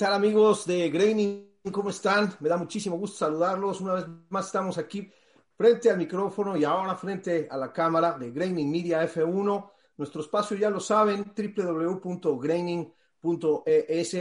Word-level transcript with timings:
tal 0.00 0.14
amigos 0.14 0.64
de 0.64 0.88
Graining? 0.88 1.60
¿Cómo 1.70 1.90
están? 1.90 2.32
Me 2.40 2.48
da 2.48 2.56
muchísimo 2.56 2.96
gusto 2.96 3.18
saludarlos. 3.18 3.82
Una 3.82 3.92
vez 3.92 4.06
más 4.30 4.46
estamos 4.46 4.78
aquí 4.78 5.12
frente 5.54 5.90
al 5.90 5.98
micrófono 5.98 6.56
y 6.56 6.64
ahora 6.64 6.96
frente 6.96 7.46
a 7.50 7.58
la 7.58 7.70
cámara 7.70 8.16
de 8.16 8.30
Graining 8.30 8.70
Media 8.70 9.06
F1. 9.06 9.70
Nuestro 9.98 10.22
espacio 10.22 10.56
ya 10.56 10.70
lo 10.70 10.80
saben, 10.80 11.34
www.graining.es, 11.36 14.16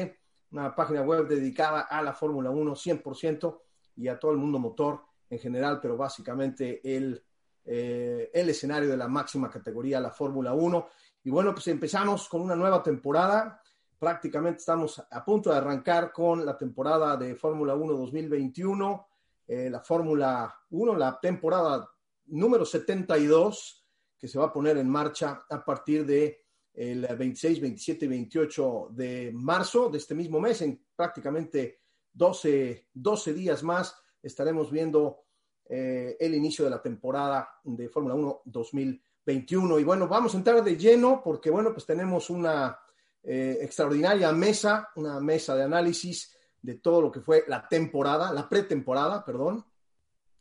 una 0.52 0.76
página 0.76 1.02
web 1.02 1.30
dedicada 1.30 1.84
a 1.84 2.02
la 2.02 2.12
Fórmula 2.12 2.50
1 2.50 2.76
100% 2.76 3.62
y 3.96 4.10
a 4.10 4.20
todo 4.20 4.34
el 4.34 4.38
mundo 4.38 4.60
motor 4.60 5.00
en 5.30 5.40
general, 5.40 5.80
pero 5.82 5.96
básicamente 5.96 6.82
el, 6.84 7.24
eh, 7.64 8.30
el 8.34 8.50
escenario 8.50 8.90
de 8.90 8.98
la 8.98 9.08
máxima 9.08 9.50
categoría, 9.50 10.02
la 10.02 10.12
Fórmula 10.12 10.52
1. 10.52 10.90
Y 11.24 11.30
bueno, 11.30 11.54
pues 11.54 11.70
empezamos 11.70 12.28
con 12.28 12.42
una 12.42 12.58
nueva 12.58 12.84
temporada 12.84 13.62
prácticamente 14.00 14.60
estamos 14.60 15.04
a 15.12 15.26
punto 15.26 15.52
de 15.52 15.58
arrancar 15.58 16.12
con 16.14 16.46
la 16.46 16.58
temporada 16.58 17.18
de 17.18 17.36
Fórmula 17.36 17.76
1 17.76 17.94
2021, 17.94 19.08
eh, 19.48 19.70
la 19.70 19.82
Fórmula 19.82 20.56
1, 20.70 20.96
la 20.96 21.20
temporada 21.20 21.88
número 22.28 22.66
72, 22.66 23.86
que 24.18 24.28
se 24.28 24.40
va 24.40 24.46
a 24.46 24.54
poner 24.54 24.78
en 24.78 24.90
marcha 24.90 25.46
a 25.50 25.64
partir 25.64 26.06
de 26.06 26.46
el 26.74 27.02
26, 27.02 27.60
27 27.60 28.06
y 28.06 28.08
28 28.08 28.88
de 28.92 29.32
marzo 29.34 29.90
de 29.90 29.98
este 29.98 30.16
mismo 30.16 30.40
mes, 30.40 30.62
en 30.62 30.82
prácticamente 30.96 31.82
12, 32.14 32.88
12 32.94 33.34
días 33.34 33.64
más, 33.64 33.96
estaremos 34.22 34.72
viendo 34.72 35.26
eh, 35.66 36.16
el 36.20 36.36
inicio 36.36 36.64
de 36.64 36.72
la 36.72 36.82
temporada 36.82 37.50
de 37.64 37.90
Fórmula 37.90 38.16
1 38.16 38.42
2021. 38.46 39.80
Y 39.80 39.84
bueno, 39.84 40.08
vamos 40.08 40.34
a 40.34 40.38
entrar 40.38 40.64
de 40.64 40.78
lleno 40.78 41.22
porque, 41.24 41.50
bueno, 41.50 41.74
pues 41.74 41.86
tenemos 41.86 42.30
una 42.30 42.80
eh, 43.24 43.58
extraordinaria 43.62 44.32
mesa, 44.32 44.90
una 44.96 45.20
mesa 45.20 45.56
de 45.56 45.64
análisis 45.64 46.36
de 46.62 46.76
todo 46.76 47.02
lo 47.02 47.12
que 47.12 47.22
fue 47.22 47.46
la 47.48 47.68
temporada, 47.68 48.34
la 48.34 48.48
pretemporada, 48.48 49.24
perdón, 49.24 49.66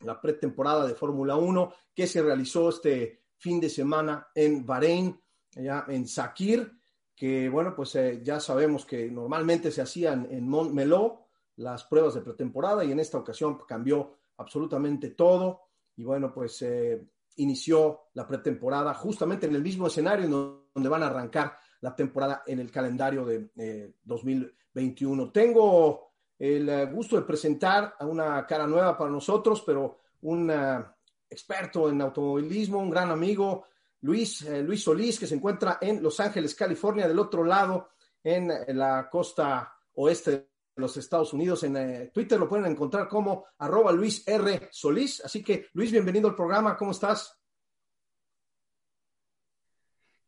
la 0.01 0.21
pretemporada 0.21 0.87
de 0.87 0.95
Fórmula 0.95 1.37
1 1.37 1.73
que 1.95 2.07
se 2.07 2.23
realizó 2.23 2.69
este 2.69 3.25
fin 3.37 3.61
de 3.61 3.69
semana 3.69 4.29
en 4.35 4.65
Bahrein, 4.65 5.21
allá 5.57 5.85
en 5.89 6.07
Sakir, 6.07 6.73
que 7.15 7.49
bueno, 7.49 7.75
pues 7.75 7.95
eh, 7.97 8.21
ya 8.23 8.39
sabemos 8.39 8.87
que 8.87 9.11
normalmente 9.11 9.71
se 9.73 9.83
hacían 9.83 10.29
en 10.31 10.49
Montmeló 10.49 11.27
las 11.57 11.85
pruebas 11.85 12.15
de 12.15 12.21
pretemporada 12.21 12.85
y 12.85 12.93
en 12.93 13.01
esta 13.01 13.19
ocasión 13.19 13.59
cambió 13.67 14.19
absolutamente 14.37 15.11
todo 15.11 15.63
y 15.97 16.05
bueno, 16.05 16.33
pues 16.33 16.63
eh, 16.63 17.05
inició 17.37 18.03
la 18.15 18.27
pretemporada 18.27 18.95
justamente 18.95 19.47
en 19.47 19.57
el 19.57 19.63
mismo 19.63 19.89
escenario 19.89 20.69
donde 20.73 20.89
van 20.89 21.03
a 21.03 21.09
arrancar 21.09 21.59
la 21.81 21.95
temporada 21.95 22.43
en 22.47 22.61
el 22.61 22.71
calendario 22.71 23.25
de 23.25 23.51
eh, 23.57 23.93
2021. 24.05 25.31
Tengo 25.31 26.13
el 26.39 26.69
eh, 26.69 26.87
gusto 26.87 27.17
de 27.17 27.23
presentar 27.23 27.95
a 27.99 28.07
una 28.07 28.47
cara 28.47 28.67
nueva 28.67 28.97
para 28.97 29.11
nosotros, 29.11 29.63
pero 29.67 29.99
un 30.23 30.51
uh, 30.51 30.85
experto 31.29 31.89
en 31.89 32.01
automovilismo, 32.01 32.79
un 32.79 32.91
gran 32.91 33.11
amigo, 33.11 33.67
Luis, 34.03 34.43
eh, 34.43 34.63
Luis 34.63 34.83
Solís, 34.83 35.19
que 35.19 35.27
se 35.27 35.35
encuentra 35.35 35.79
en 35.81 36.03
Los 36.03 36.21
Ángeles, 36.21 36.55
California, 36.55 37.09
del 37.09 37.19
otro 37.19 37.45
lado, 37.45 37.91
en, 38.23 38.51
la 38.77 39.09
costa 39.11 39.73
oeste 39.95 40.31
de 40.31 40.49
los 40.77 40.97
Estados 40.97 41.33
Unidos. 41.33 41.65
En 41.65 41.77
eh, 41.77 42.11
Twitter 42.13 42.39
lo 42.39 42.49
pueden 42.49 42.67
encontrar 42.67 43.09
como 43.09 43.47
arroba 43.59 43.93
Luis 43.93 44.27
R. 44.27 44.69
Solís. 44.71 45.25
Así 45.25 45.43
que, 45.43 45.67
Luis, 45.73 45.91
bienvenido 45.91 46.29
al 46.29 46.37
programa. 46.37 46.77
¿Cómo 46.77 46.93
estás? 46.93 47.37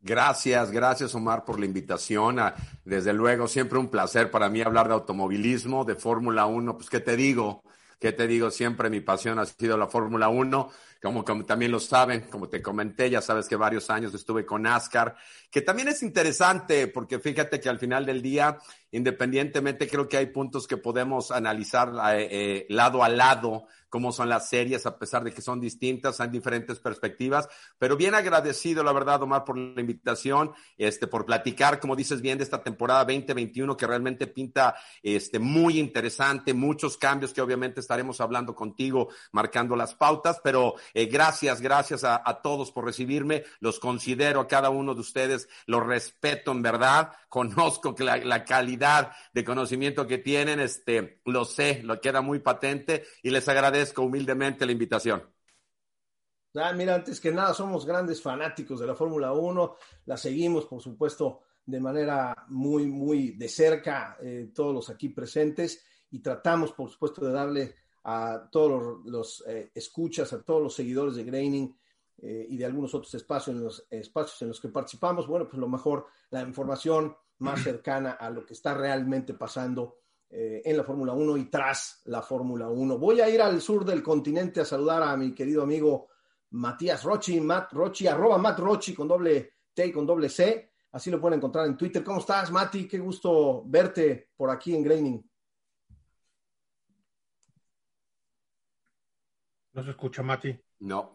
Gracias, 0.03 0.71
gracias 0.71 1.15
Omar 1.15 1.45
por 1.45 1.61
la 1.61 1.67
invitación. 1.67 2.39
Desde 2.85 3.13
luego, 3.13 3.47
siempre 3.49 3.79
un 3.79 3.89
placer 3.89 4.31
para 4.31 4.49
mí 4.49 4.63
hablar 4.63 4.89
de 4.89 4.95
automovilismo, 4.95 5.85
de 5.85 5.95
Fórmula 5.95 6.47
1. 6.47 6.77
Pues, 6.77 6.89
¿qué 6.89 7.01
te 7.01 7.17
digo? 7.17 7.63
¿Qué 7.99 8.13
te 8.13 8.27
digo? 8.27 8.51
Siempre 8.51 8.89
mi 8.89 9.01
pasión 9.01 9.39
ha 9.39 9.45
sido 9.45 9.77
la 9.77 9.89
Fórmula 9.89 10.31
1. 10.31 10.71
Como, 11.03 11.25
como, 11.25 11.47
también 11.47 11.73
lo 11.73 11.81
saben, 11.81 12.23
como 12.31 12.49
te 12.49 12.61
comenté, 12.61 13.09
ya 13.09 13.23
sabes 13.23 13.49
que 13.49 13.57
varios 13.57 13.89
años 13.89 14.13
estuve 14.13 14.45
con 14.45 14.63
NASCAR, 14.63 15.17
que 15.51 15.63
también 15.63 15.89
es 15.89 16.03
interesante 16.03 16.89
porque 16.89 17.19
fíjate 17.19 17.59
que 17.59 17.71
al 17.71 17.79
final 17.79 18.05
del 18.05 18.21
día, 18.21 18.59
independientemente, 18.91 19.89
creo 19.89 20.09
que 20.09 20.19
hay 20.19 20.27
puntos 20.27 20.67
que 20.67 20.77
podemos 20.77 21.31
analizar 21.31 21.91
eh, 22.13 22.29
eh, 22.31 22.67
lado 22.69 23.03
a 23.03 23.09
lado, 23.09 23.67
cómo 23.91 24.13
son 24.13 24.29
las 24.29 24.49
series, 24.49 24.87
a 24.87 24.99
pesar 24.99 25.25
de 25.25 25.33
que 25.33 25.43
son 25.43 25.61
distintas, 25.61 26.21
hay 26.21 26.29
diferentes 26.29 26.79
perspectivas, 26.79 27.49
pero 27.77 27.97
bien 27.97 28.15
agradecido, 28.15 28.85
la 28.85 28.93
verdad, 28.93 29.23
Omar, 29.23 29.45
por 29.45 29.59
la 29.59 29.81
invitación, 29.81 30.53
este, 30.79 31.09
por 31.09 31.27
platicar, 31.27 31.81
como 31.81 31.97
dices 31.97 32.23
bien, 32.23 32.39
de 32.39 32.45
esta 32.45 32.63
temporada 32.63 33.05
2021 33.05 33.77
que 33.77 33.87
realmente 33.87 34.29
pinta 34.29 34.77
este, 35.03 35.41
muy 35.41 35.79
interesante, 35.79 36.55
muchos 36.55 36.97
cambios 36.97 37.35
que 37.35 37.43
obviamente 37.43 37.81
estaremos 37.81 38.21
hablando 38.21 38.55
contigo, 38.55 39.09
marcando 39.33 39.75
las 39.75 39.95
pautas, 39.95 40.41
pero 40.43 40.75
eh, 40.95 41.07
gracias, 41.07 41.61
gracias 41.61 42.05
a, 42.05 42.23
a, 42.25 42.43
todos 42.43 42.73
por 42.73 42.85
recibirme. 42.85 43.45
Los 43.61 43.79
considero 43.79 44.41
a 44.41 44.49
cada 44.49 44.71
uno 44.71 44.95
de 44.95 45.01
ustedes, 45.01 45.49
los 45.67 45.85
respeto 45.85 46.53
en 46.53 46.63
verdad. 46.63 47.13
Conozco 47.29 47.95
la, 47.99 48.17
la, 48.17 48.45
calidad 48.45 49.13
de 49.33 49.45
conocimiento 49.45 50.07
que 50.07 50.19
tienen, 50.19 50.61
este, 50.61 51.21
lo 51.25 51.45
sé, 51.45 51.83
lo 51.83 52.01
queda 52.01 52.21
muy 52.21 52.41
patente 52.41 53.05
y 53.23 53.31
les 53.31 53.49
agradezco 53.49 54.03
humildemente 54.03 54.67
la 54.67 54.73
invitación. 54.73 55.23
Ah, 56.55 56.73
mira, 56.73 56.97
antes 56.97 57.21
que 57.21 57.31
nada, 57.31 57.55
somos 57.55 57.87
grandes 57.87 58.21
fanáticos 58.21 58.81
de 58.81 58.87
la 58.87 58.97
Fórmula 58.97 59.33
1. 59.33 59.77
La 60.07 60.17
seguimos, 60.17 60.67
por 60.67 60.83
supuesto, 60.83 61.43
de 61.65 61.79
manera 61.79 62.35
muy, 62.49 62.87
muy 62.87 63.33
de 63.33 63.49
cerca, 63.49 64.17
eh, 64.21 64.51
todos 64.53 64.75
los 64.75 64.91
aquí 64.91 65.11
presentes, 65.11 65.85
y 66.11 66.19
tratamos, 66.19 66.73
por 66.73 66.91
supuesto, 66.91 67.25
de 67.25 67.33
darle 67.33 67.75
a 68.05 68.49
todos 68.51 68.71
los, 68.71 69.07
los 69.07 69.45
eh, 69.47 69.71
escuchas, 69.75 70.33
a 70.33 70.43
todos 70.43 70.63
los 70.63 70.75
seguidores 70.75 71.17
de 71.17 71.25
Graining 71.25 71.77
eh, 72.19 72.47
y 72.49 72.57
de 72.57 72.65
algunos 72.65 72.95
otros 72.95 73.15
espacios 73.15 73.57
en, 73.57 73.65
los, 73.65 73.87
espacios 73.91 74.43
en 74.43 74.49
los 74.49 74.61
que 74.61 74.69
participamos, 74.69 75.27
bueno, 75.27 75.49
pues 75.49 75.59
lo 75.59 75.69
mejor, 75.69 76.07
la 76.31 76.43
información 76.43 77.17
más 77.39 77.61
cercana 77.65 78.13
a 78.13 78.31
lo 78.31 78.45
que 78.45 78.55
está 78.55 78.75
realmente 78.75 79.35
pasando 79.35 79.99
eh, 80.29 80.63
en 80.65 80.77
la 80.77 80.85
Fórmula 80.85 81.13
1 81.13 81.37
y 81.37 81.51
tras 81.51 82.03
la 82.05 82.23
Fórmula 82.23 82.69
1. 82.69 82.99
Voy 82.99 83.21
a 83.21 83.29
ir 83.29 83.43
al 83.43 83.61
sur 83.61 83.85
del 83.85 84.03
continente 84.03 84.61
a 84.61 84.65
saludar 84.65 85.03
a 85.03 85.17
mi 85.17 85.35
querido 85.35 85.63
amigo 85.63 86.09
Matías 86.51 87.03
Rochi, 87.05 87.41
Matt 87.41 87.73
Rochi, 87.73 88.07
arroba 88.07 88.39
Matt 88.39 88.59
Rochi 88.59 88.95
con 88.95 89.09
doble 89.09 89.55
T 89.75 89.87
y 89.87 89.93
con 89.93 90.07
doble 90.07 90.29
C. 90.29 90.71
Así 90.93 91.11
lo 91.11 91.21
pueden 91.21 91.39
encontrar 91.39 91.67
en 91.67 91.77
Twitter. 91.77 92.03
¿Cómo 92.03 92.19
estás, 92.19 92.51
Mati? 92.51 92.89
Qué 92.89 92.99
gusto 92.99 93.63
verte 93.65 94.31
por 94.37 94.51
aquí 94.51 94.75
en 94.75 94.83
Graining. 94.83 95.30
No 99.73 99.83
se 99.83 99.91
escucha, 99.91 100.23
Mati. 100.23 100.59
No. 100.81 101.13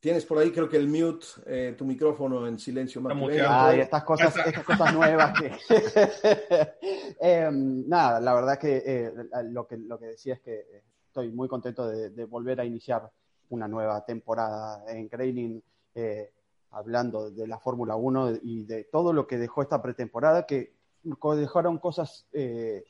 Tienes 0.00 0.26
por 0.26 0.38
ahí, 0.38 0.50
creo 0.50 0.68
que 0.68 0.76
el 0.76 0.88
mute, 0.88 1.26
eh, 1.46 1.74
tu 1.76 1.84
micrófono 1.84 2.46
en 2.46 2.58
silencio, 2.58 3.00
Mati. 3.00 3.38
Ay, 3.46 3.80
estas 3.80 4.04
cosas, 4.04 4.36
estas 4.36 4.64
cosas 4.64 4.92
nuevas. 4.92 5.32
Que... 5.38 5.52
eh, 7.20 7.50
nada, 7.52 8.20
la 8.20 8.34
verdad 8.34 8.58
que, 8.58 8.82
eh, 8.84 9.12
lo 9.44 9.66
que 9.66 9.78
lo 9.78 9.98
que 9.98 10.06
decía 10.06 10.34
es 10.34 10.40
que 10.40 10.82
estoy 11.06 11.30
muy 11.30 11.48
contento 11.48 11.88
de, 11.88 12.10
de 12.10 12.24
volver 12.26 12.60
a 12.60 12.64
iniciar 12.64 13.10
una 13.50 13.68
nueva 13.68 14.04
temporada 14.04 14.84
en 14.88 15.08
Graining, 15.08 15.62
eh, 15.94 16.32
hablando 16.70 17.30
de 17.30 17.46
la 17.46 17.58
Fórmula 17.58 17.96
1 17.96 18.40
y 18.42 18.64
de 18.64 18.84
todo 18.84 19.12
lo 19.12 19.26
que 19.26 19.38
dejó 19.38 19.62
esta 19.62 19.80
pretemporada, 19.80 20.44
que 20.44 20.74
dejaron 21.02 21.78
cosas 21.78 22.26
de, 22.32 22.84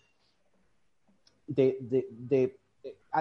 de, 1.46 2.58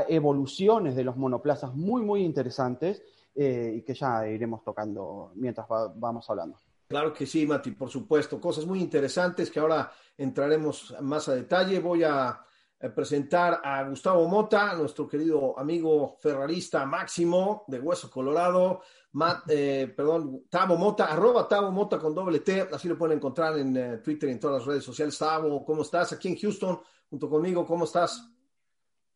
evoluciones 0.08 0.96
de 0.96 1.04
los 1.04 1.18
monoplazas 1.18 1.74
muy, 1.74 2.02
muy 2.02 2.24
interesantes 2.24 3.04
y 3.36 3.82
que 3.82 3.94
ya 3.94 4.28
iremos 4.28 4.64
tocando 4.64 5.32
mientras 5.36 5.68
vamos 5.96 6.30
hablando. 6.30 6.58
Claro 6.88 7.12
que 7.12 7.26
sí, 7.26 7.48
Mati, 7.48 7.72
por 7.72 7.90
supuesto. 7.90 8.40
Cosas 8.40 8.66
muy 8.66 8.80
interesantes 8.80 9.50
que 9.50 9.60
ahora 9.60 9.92
entraremos 10.18 10.96
más 11.02 11.28
a 11.30 11.36
detalle. 11.36 11.80
Voy 11.80 12.04
a 12.04 12.40
presentar 12.92 13.62
a 13.64 13.84
Gustavo 13.84 14.28
Mota, 14.28 14.76
nuestro 14.76 15.08
querido 15.08 15.58
amigo 15.58 16.18
ferrarista 16.20 16.86
máximo 16.86 17.64
de 17.68 17.80
Hueso 17.80 18.10
Colorado. 18.12 18.82
Eh, 19.48 19.94
perdón, 19.96 20.46
Tavo 20.50 20.76
Mota, 20.76 21.06
arroba 21.06 21.48
Tavo 21.48 21.72
Mota 21.72 22.00
con 22.00 22.14
doble 22.14 22.40
T, 22.40 22.68
así 22.74 22.88
lo 22.90 22.98
pueden 22.98 23.18
encontrar 23.18 23.58
en 23.58 23.78
eh, 23.78 23.98
Twitter 24.00 24.28
y 24.30 24.34
en 24.34 24.40
todas 24.40 24.58
las 24.58 24.68
redes 24.68 24.84
sociales. 24.84 25.18
Tavo, 25.18 25.64
¿cómo 25.64 25.84
estás? 25.84 26.12
Aquí 26.14 26.28
en 26.30 26.38
Houston, 26.38 26.80
junto 27.10 27.30
conmigo, 27.30 27.66
¿cómo 27.66 27.86
estás? 27.86 28.28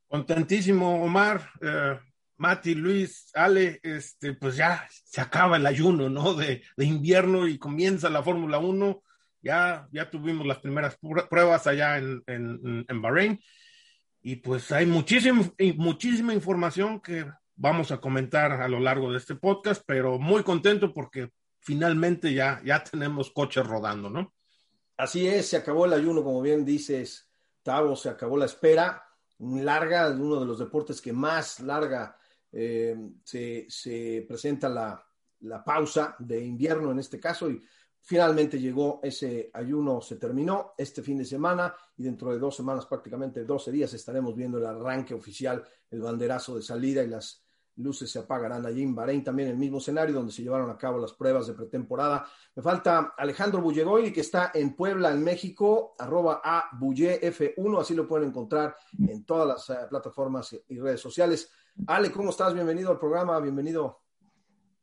Contentísimo, 0.08 1.04
Omar. 1.04 1.50
Eh, 1.62 2.00
Mati, 2.38 2.76
Luis, 2.76 3.32
Ale, 3.34 3.80
este, 3.82 4.34
pues 4.34 4.56
ya 4.56 4.88
se 4.90 5.22
acaba 5.22 5.58
el 5.58 5.66
ayuno, 5.66 6.10
¿no? 6.10 6.34
De, 6.36 6.62
invierno 6.78 7.48
y 7.48 7.58
comienza 7.58 8.10
la 8.10 8.24
Fórmula 8.24 8.60
1. 8.60 9.02
Ya, 9.42 9.88
ya 9.92 10.10
tuvimos 10.10 10.46
las 10.46 10.60
primeras 10.60 10.98
pruebas 11.30 11.68
allá 11.68 11.98
en, 11.98 12.24
en, 12.28 13.02
Bahrein. 13.02 13.40
Y 14.22 14.38
pues 14.38 14.72
hay 14.72 14.86
muchísima, 14.86 15.52
muchísima 15.76 16.34
información 16.34 17.00
que 17.00 17.26
vamos 17.56 17.92
a 17.92 18.00
comentar 18.00 18.52
a 18.52 18.68
lo 18.68 18.80
largo 18.80 19.12
de 19.12 19.18
este 19.18 19.36
podcast, 19.36 19.84
pero 19.86 20.20
muy 20.20 20.44
contento 20.44 20.94
porque 20.94 21.32
finalmente 21.60 22.34
ya, 22.34 22.62
ya 22.64 22.84
tenemos 22.84 23.32
coches 23.32 23.66
rodando, 23.66 24.10
¿no? 24.10 24.34
Así 24.98 25.28
es, 25.28 25.48
se 25.48 25.58
acabó 25.58 25.86
el 25.86 25.94
ayuno, 25.94 26.24
como 26.24 26.42
bien 26.42 26.66
dices, 26.66 27.30
Tavo, 27.64 27.96
se 27.96 28.10
acabó 28.10 28.38
la 28.38 28.46
espera 28.46 29.07
larga, 29.40 30.10
uno 30.10 30.40
de 30.40 30.46
los 30.46 30.60
deportes 30.60 31.02
que 31.02 31.14
más 31.14 31.60
larga 31.60 32.18
eh, 32.52 32.96
se, 33.24 34.26
presenta 34.28 34.70
la, 34.70 35.06
la, 35.42 35.64
pausa 35.64 36.16
de 36.20 36.44
invierno 36.44 36.92
en 36.92 37.00
este 37.00 37.20
caso 37.20 37.50
y 37.50 37.62
finalmente 38.02 38.60
llegó 38.60 39.00
ese 39.04 39.52
ayuno, 39.54 40.02
se 40.02 40.16
terminó 40.16 40.74
este 40.78 41.04
fin 41.04 41.18
de 41.18 41.26
semana 41.26 41.76
y 41.98 42.04
dentro 42.04 42.32
de 42.32 42.40
dos 42.40 42.56
semanas, 42.56 42.86
prácticamente 42.86 43.44
12 43.44 43.72
días, 43.72 43.94
estaremos 43.94 44.36
viendo 44.36 44.58
el 44.58 44.66
arranque 44.66 45.14
oficial, 45.14 45.64
el 45.92 46.02
banderazo 46.02 46.56
de 46.56 46.62
salida 46.62 47.04
y 47.04 47.08
las 47.08 47.44
luces 47.78 48.12
se 48.12 48.20
apagarán 48.20 48.66
allí 48.66 48.84
en 48.84 48.96
Bahrein, 48.96 49.24
también 49.24 49.50
el 49.50 49.58
mismo 49.58 49.78
escenario 49.78 50.16
donde 50.16 50.32
se 50.32 50.44
llevaron 50.44 50.70
a 50.70 50.78
cabo 50.78 50.98
las 50.98 51.14
pruebas 51.14 51.48
de 51.48 51.54
pretemporada. 51.54 52.26
Me 52.56 52.64
falta 52.64 53.14
Alejandro 53.18 53.62
Bullegoy, 53.62 54.12
que 54.12 54.22
está 54.22 54.52
en 54.54 54.76
Puebla, 54.76 55.12
en 55.12 55.24
México, 55.24 55.96
arroba 55.98 56.42
a 56.44 56.70
F1, 56.72 57.80
así 57.80 57.94
lo 57.94 58.08
pueden 58.08 58.30
encontrar 58.30 58.76
en 59.00 59.24
todas 59.26 59.48
las 59.48 59.70
eh, 59.70 59.88
plataformas 59.90 60.56
y 60.68 60.80
redes 60.80 61.02
sociales. 61.02 61.52
Ale, 61.86 62.12
¿cómo 62.12 62.32
estás? 62.32 62.54
Bienvenido 62.54 62.92
al 62.92 63.00
programa, 63.00 63.40
bienvenido. 63.40 64.02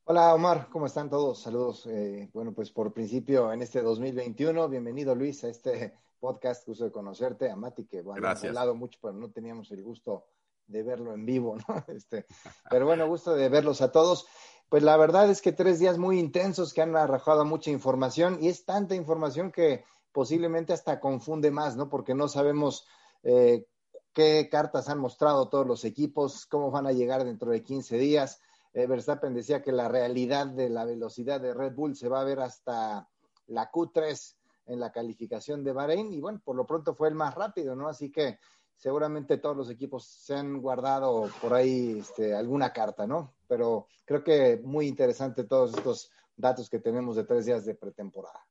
Hola 0.04 0.34
Omar, 0.34 0.68
¿cómo 0.70 0.86
están 0.86 1.08
todos? 1.08 1.40
Saludos. 1.40 1.86
Eh, 1.86 2.30
bueno, 2.32 2.52
pues 2.52 2.70
por 2.70 2.92
principio 2.92 3.52
en 3.52 3.62
este 3.62 3.82
2021, 3.82 4.68
bienvenido 4.68 5.14
Luis 5.14 5.42
a 5.44 5.48
este 5.48 5.94
podcast, 6.20 6.66
gusto 6.66 6.84
de 6.84 6.92
conocerte, 6.92 7.50
a 7.50 7.56
Mati, 7.56 7.86
que 7.86 8.02
bueno, 8.02 8.26
hemos 8.26 8.44
hablado 8.44 8.74
mucho, 8.74 8.98
pero 9.02 9.14
no 9.14 9.30
teníamos 9.30 9.70
el 9.72 9.82
gusto 9.82 10.26
de 10.66 10.82
verlo 10.82 11.14
en 11.14 11.26
vivo, 11.26 11.56
¿no? 11.56 11.64
Este, 11.88 12.26
pero 12.70 12.86
bueno, 12.86 13.08
gusto 13.08 13.34
de 13.34 13.48
verlos 13.48 13.80
a 13.80 13.92
todos. 13.92 14.26
Pues 14.68 14.82
la 14.82 14.96
verdad 14.96 15.30
es 15.30 15.42
que 15.42 15.52
tres 15.52 15.78
días 15.78 15.98
muy 15.98 16.18
intensos 16.18 16.72
que 16.72 16.82
han 16.82 16.96
arrojado 16.96 17.44
mucha 17.44 17.70
información 17.70 18.38
y 18.40 18.48
es 18.48 18.64
tanta 18.64 18.94
información 18.94 19.52
que 19.52 19.84
posiblemente 20.12 20.72
hasta 20.72 21.00
confunde 21.00 21.50
más, 21.50 21.76
¿no? 21.76 21.88
Porque 21.88 22.14
no 22.14 22.28
sabemos 22.28 22.86
eh, 23.22 23.66
qué 24.12 24.48
cartas 24.50 24.88
han 24.88 24.98
mostrado 24.98 25.48
todos 25.48 25.66
los 25.66 25.84
equipos, 25.84 26.46
cómo 26.46 26.70
van 26.70 26.86
a 26.86 26.92
llegar 26.92 27.24
dentro 27.24 27.50
de 27.50 27.62
15 27.62 27.98
días. 27.98 28.40
Eh, 28.72 28.86
Verstappen 28.86 29.34
decía 29.34 29.62
que 29.62 29.72
la 29.72 29.88
realidad 29.88 30.46
de 30.46 30.70
la 30.70 30.84
velocidad 30.84 31.40
de 31.40 31.54
Red 31.54 31.74
Bull 31.74 31.96
se 31.96 32.08
va 32.08 32.20
a 32.20 32.24
ver 32.24 32.40
hasta 32.40 33.08
la 33.46 33.70
Q3 33.70 34.36
en 34.66 34.80
la 34.80 34.92
calificación 34.92 35.62
de 35.62 35.72
Bahrein 35.72 36.12
y 36.12 36.20
bueno, 36.20 36.40
por 36.42 36.56
lo 36.56 36.66
pronto 36.66 36.94
fue 36.94 37.08
el 37.08 37.14
más 37.14 37.34
rápido, 37.34 37.76
¿no? 37.76 37.88
Así 37.88 38.10
que 38.10 38.38
seguramente 38.76 39.38
todos 39.38 39.56
los 39.56 39.70
equipos 39.70 40.04
se 40.04 40.34
han 40.34 40.60
guardado 40.60 41.30
por 41.40 41.54
ahí 41.54 41.98
este, 42.00 42.34
alguna 42.34 42.72
carta, 42.72 43.06
¿no? 43.06 43.34
Pero 43.46 43.88
creo 44.04 44.22
que 44.22 44.60
muy 44.62 44.86
interesante 44.86 45.44
todos 45.44 45.74
estos 45.74 46.10
datos 46.36 46.68
que 46.68 46.80
tenemos 46.80 47.16
de 47.16 47.24
tres 47.24 47.46
días 47.46 47.64
de 47.64 47.74
pretemporada. 47.74 48.46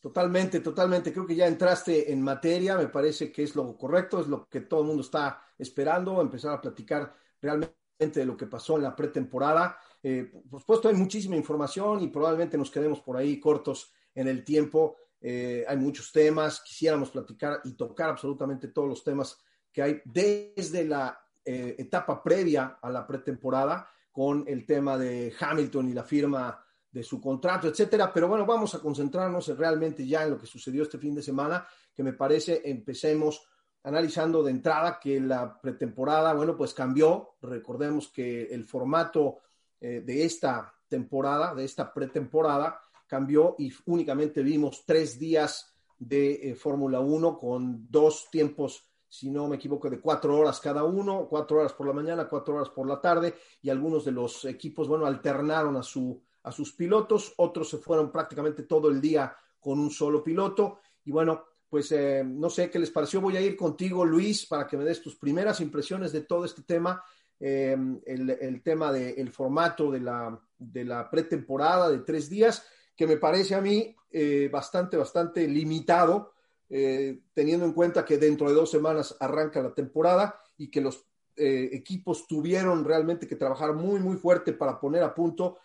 Totalmente, 0.00 0.60
totalmente. 0.60 1.12
Creo 1.12 1.26
que 1.26 1.34
ya 1.34 1.46
entraste 1.48 2.12
en 2.12 2.22
materia, 2.22 2.76
me 2.76 2.86
parece 2.86 3.32
que 3.32 3.42
es 3.42 3.56
lo 3.56 3.76
correcto, 3.76 4.20
es 4.20 4.28
lo 4.28 4.48
que 4.48 4.60
todo 4.60 4.82
el 4.82 4.86
mundo 4.86 5.02
está 5.02 5.42
esperando, 5.58 6.20
empezar 6.20 6.52
a 6.54 6.60
platicar 6.60 7.12
realmente 7.40 8.20
de 8.20 8.24
lo 8.24 8.36
que 8.36 8.46
pasó 8.46 8.76
en 8.76 8.84
la 8.84 8.94
pretemporada. 8.94 9.78
Eh, 10.02 10.30
por 10.48 10.60
supuesto, 10.60 10.88
hay 10.88 10.94
muchísima 10.94 11.34
información 11.34 12.02
y 12.02 12.08
probablemente 12.08 12.56
nos 12.56 12.70
quedemos 12.70 13.00
por 13.00 13.16
ahí 13.16 13.40
cortos 13.40 13.92
en 14.14 14.28
el 14.28 14.44
tiempo. 14.44 14.96
Eh, 15.20 15.64
hay 15.66 15.76
muchos 15.76 16.12
temas, 16.12 16.60
quisiéramos 16.60 17.10
platicar 17.10 17.60
y 17.64 17.72
tocar 17.72 18.10
absolutamente 18.10 18.68
todos 18.68 18.88
los 18.88 19.04
temas 19.04 19.38
que 19.72 19.82
hay 19.82 20.00
desde 20.04 20.84
la 20.84 21.18
eh, 21.44 21.76
etapa 21.78 22.22
previa 22.22 22.78
a 22.80 22.90
la 22.90 23.06
pretemporada 23.06 23.88
con 24.10 24.44
el 24.46 24.64
tema 24.64 24.96
de 24.96 25.34
Hamilton 25.38 25.88
y 25.88 25.92
la 25.92 26.04
firma 26.04 26.64
de 26.90 27.02
su 27.02 27.20
contrato, 27.20 27.68
etcétera. 27.68 28.12
Pero 28.12 28.28
bueno, 28.28 28.46
vamos 28.46 28.74
a 28.74 28.80
concentrarnos 28.80 29.48
realmente 29.56 30.06
ya 30.06 30.24
en 30.24 30.30
lo 30.30 30.38
que 30.38 30.46
sucedió 30.46 30.82
este 30.82 30.98
fin 30.98 31.14
de 31.14 31.22
semana, 31.22 31.66
que 31.94 32.02
me 32.02 32.14
parece 32.14 32.62
empecemos 32.64 33.46
analizando 33.82 34.42
de 34.42 34.50
entrada 34.50 34.98
que 34.98 35.20
la 35.20 35.60
pretemporada, 35.60 36.34
bueno, 36.34 36.56
pues 36.56 36.74
cambió. 36.74 37.36
Recordemos 37.42 38.08
que 38.08 38.44
el 38.44 38.66
formato 38.66 39.38
eh, 39.80 40.02
de 40.04 40.24
esta 40.24 40.74
temporada, 40.88 41.54
de 41.54 41.64
esta 41.64 41.92
pretemporada, 41.92 42.80
cambió 43.06 43.54
y 43.58 43.72
únicamente 43.86 44.42
vimos 44.42 44.84
tres 44.84 45.18
días 45.18 45.74
de 45.98 46.50
eh, 46.50 46.54
Fórmula 46.54 47.00
1 47.00 47.38
con 47.38 47.86
dos 47.90 48.28
tiempos, 48.30 48.86
si 49.08 49.30
no 49.30 49.48
me 49.48 49.56
equivoco, 49.56 49.88
de 49.88 50.00
cuatro 50.00 50.36
horas 50.36 50.60
cada 50.60 50.84
uno, 50.84 51.26
cuatro 51.28 51.58
horas 51.58 51.72
por 51.72 51.86
la 51.86 51.92
mañana, 51.92 52.28
cuatro 52.28 52.56
horas 52.56 52.70
por 52.70 52.86
la 52.86 53.00
tarde, 53.00 53.34
y 53.62 53.70
algunos 53.70 54.04
de 54.04 54.12
los 54.12 54.44
equipos, 54.44 54.88
bueno, 54.88 55.06
alternaron 55.06 55.76
a, 55.76 55.82
su, 55.82 56.22
a 56.42 56.52
sus 56.52 56.72
pilotos, 56.72 57.32
otros 57.36 57.70
se 57.70 57.78
fueron 57.78 58.10
prácticamente 58.10 58.64
todo 58.64 58.90
el 58.90 59.00
día 59.00 59.34
con 59.58 59.78
un 59.78 59.90
solo 59.90 60.22
piloto, 60.22 60.80
y 61.04 61.12
bueno, 61.12 61.44
pues 61.68 61.90
eh, 61.92 62.22
no 62.24 62.50
sé 62.50 62.70
qué 62.70 62.78
les 62.78 62.90
pareció, 62.90 63.20
voy 63.20 63.36
a 63.36 63.40
ir 63.40 63.56
contigo, 63.56 64.04
Luis, 64.04 64.46
para 64.46 64.66
que 64.66 64.76
me 64.76 64.84
des 64.84 65.00
tus 65.00 65.16
primeras 65.16 65.60
impresiones 65.60 66.12
de 66.12 66.22
todo 66.22 66.44
este 66.44 66.62
tema, 66.62 67.02
eh, 67.38 67.76
el, 68.06 68.62
tema 68.62 68.90
del 68.92 69.30
formato 69.30 69.90
de 69.90 70.00
la, 70.00 70.40
de 70.56 70.84
la 70.84 71.10
pretemporada 71.10 71.90
de 71.90 71.98
tres 71.98 72.30
días, 72.30 72.66
que 72.96 73.06
me 73.06 73.18
parece 73.18 73.54
a 73.54 73.60
mí 73.60 73.94
eh, 74.10 74.48
bastante, 74.50 74.96
bastante 74.96 75.46
limitado, 75.46 76.32
eh, 76.70 77.20
teniendo 77.34 77.66
en 77.66 77.72
cuenta 77.72 78.04
que 78.04 78.18
dentro 78.18 78.48
de 78.48 78.54
dos 78.54 78.70
semanas 78.70 79.16
arranca 79.20 79.62
la 79.62 79.74
temporada 79.74 80.40
y 80.56 80.68
que 80.68 80.80
los 80.80 81.04
eh, 81.36 81.68
equipos 81.72 82.26
tuvieron 82.26 82.84
realmente 82.84 83.28
que 83.28 83.36
trabajar 83.36 83.74
muy, 83.74 84.00
muy 84.00 84.16
fuerte 84.16 84.52
para 84.52 84.80
poner 84.80 85.02
a 85.02 85.14
punto, 85.14 85.58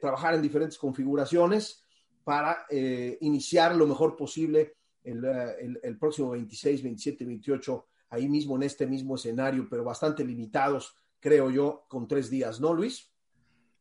trabajar 0.00 0.34
en 0.34 0.40
diferentes 0.40 0.78
configuraciones 0.78 1.82
para 2.24 2.66
iniciar 3.20 3.76
lo 3.76 3.86
mejor 3.86 4.16
posible 4.16 4.76
el, 5.04 5.78
el, 5.82 5.98
próximo 5.98 6.30
26, 6.30 6.82
27, 6.82 7.26
28, 7.26 7.86
ahí 8.08 8.30
mismo 8.30 8.56
en 8.56 8.62
este 8.62 8.86
mismo 8.86 9.16
escenario, 9.16 9.68
pero 9.68 9.84
bastante 9.84 10.24
limitados, 10.24 10.96
creo 11.20 11.50
yo, 11.50 11.84
con 11.86 12.08
tres 12.08 12.30
días, 12.30 12.60
¿no, 12.60 12.72
Luis? 12.72 13.10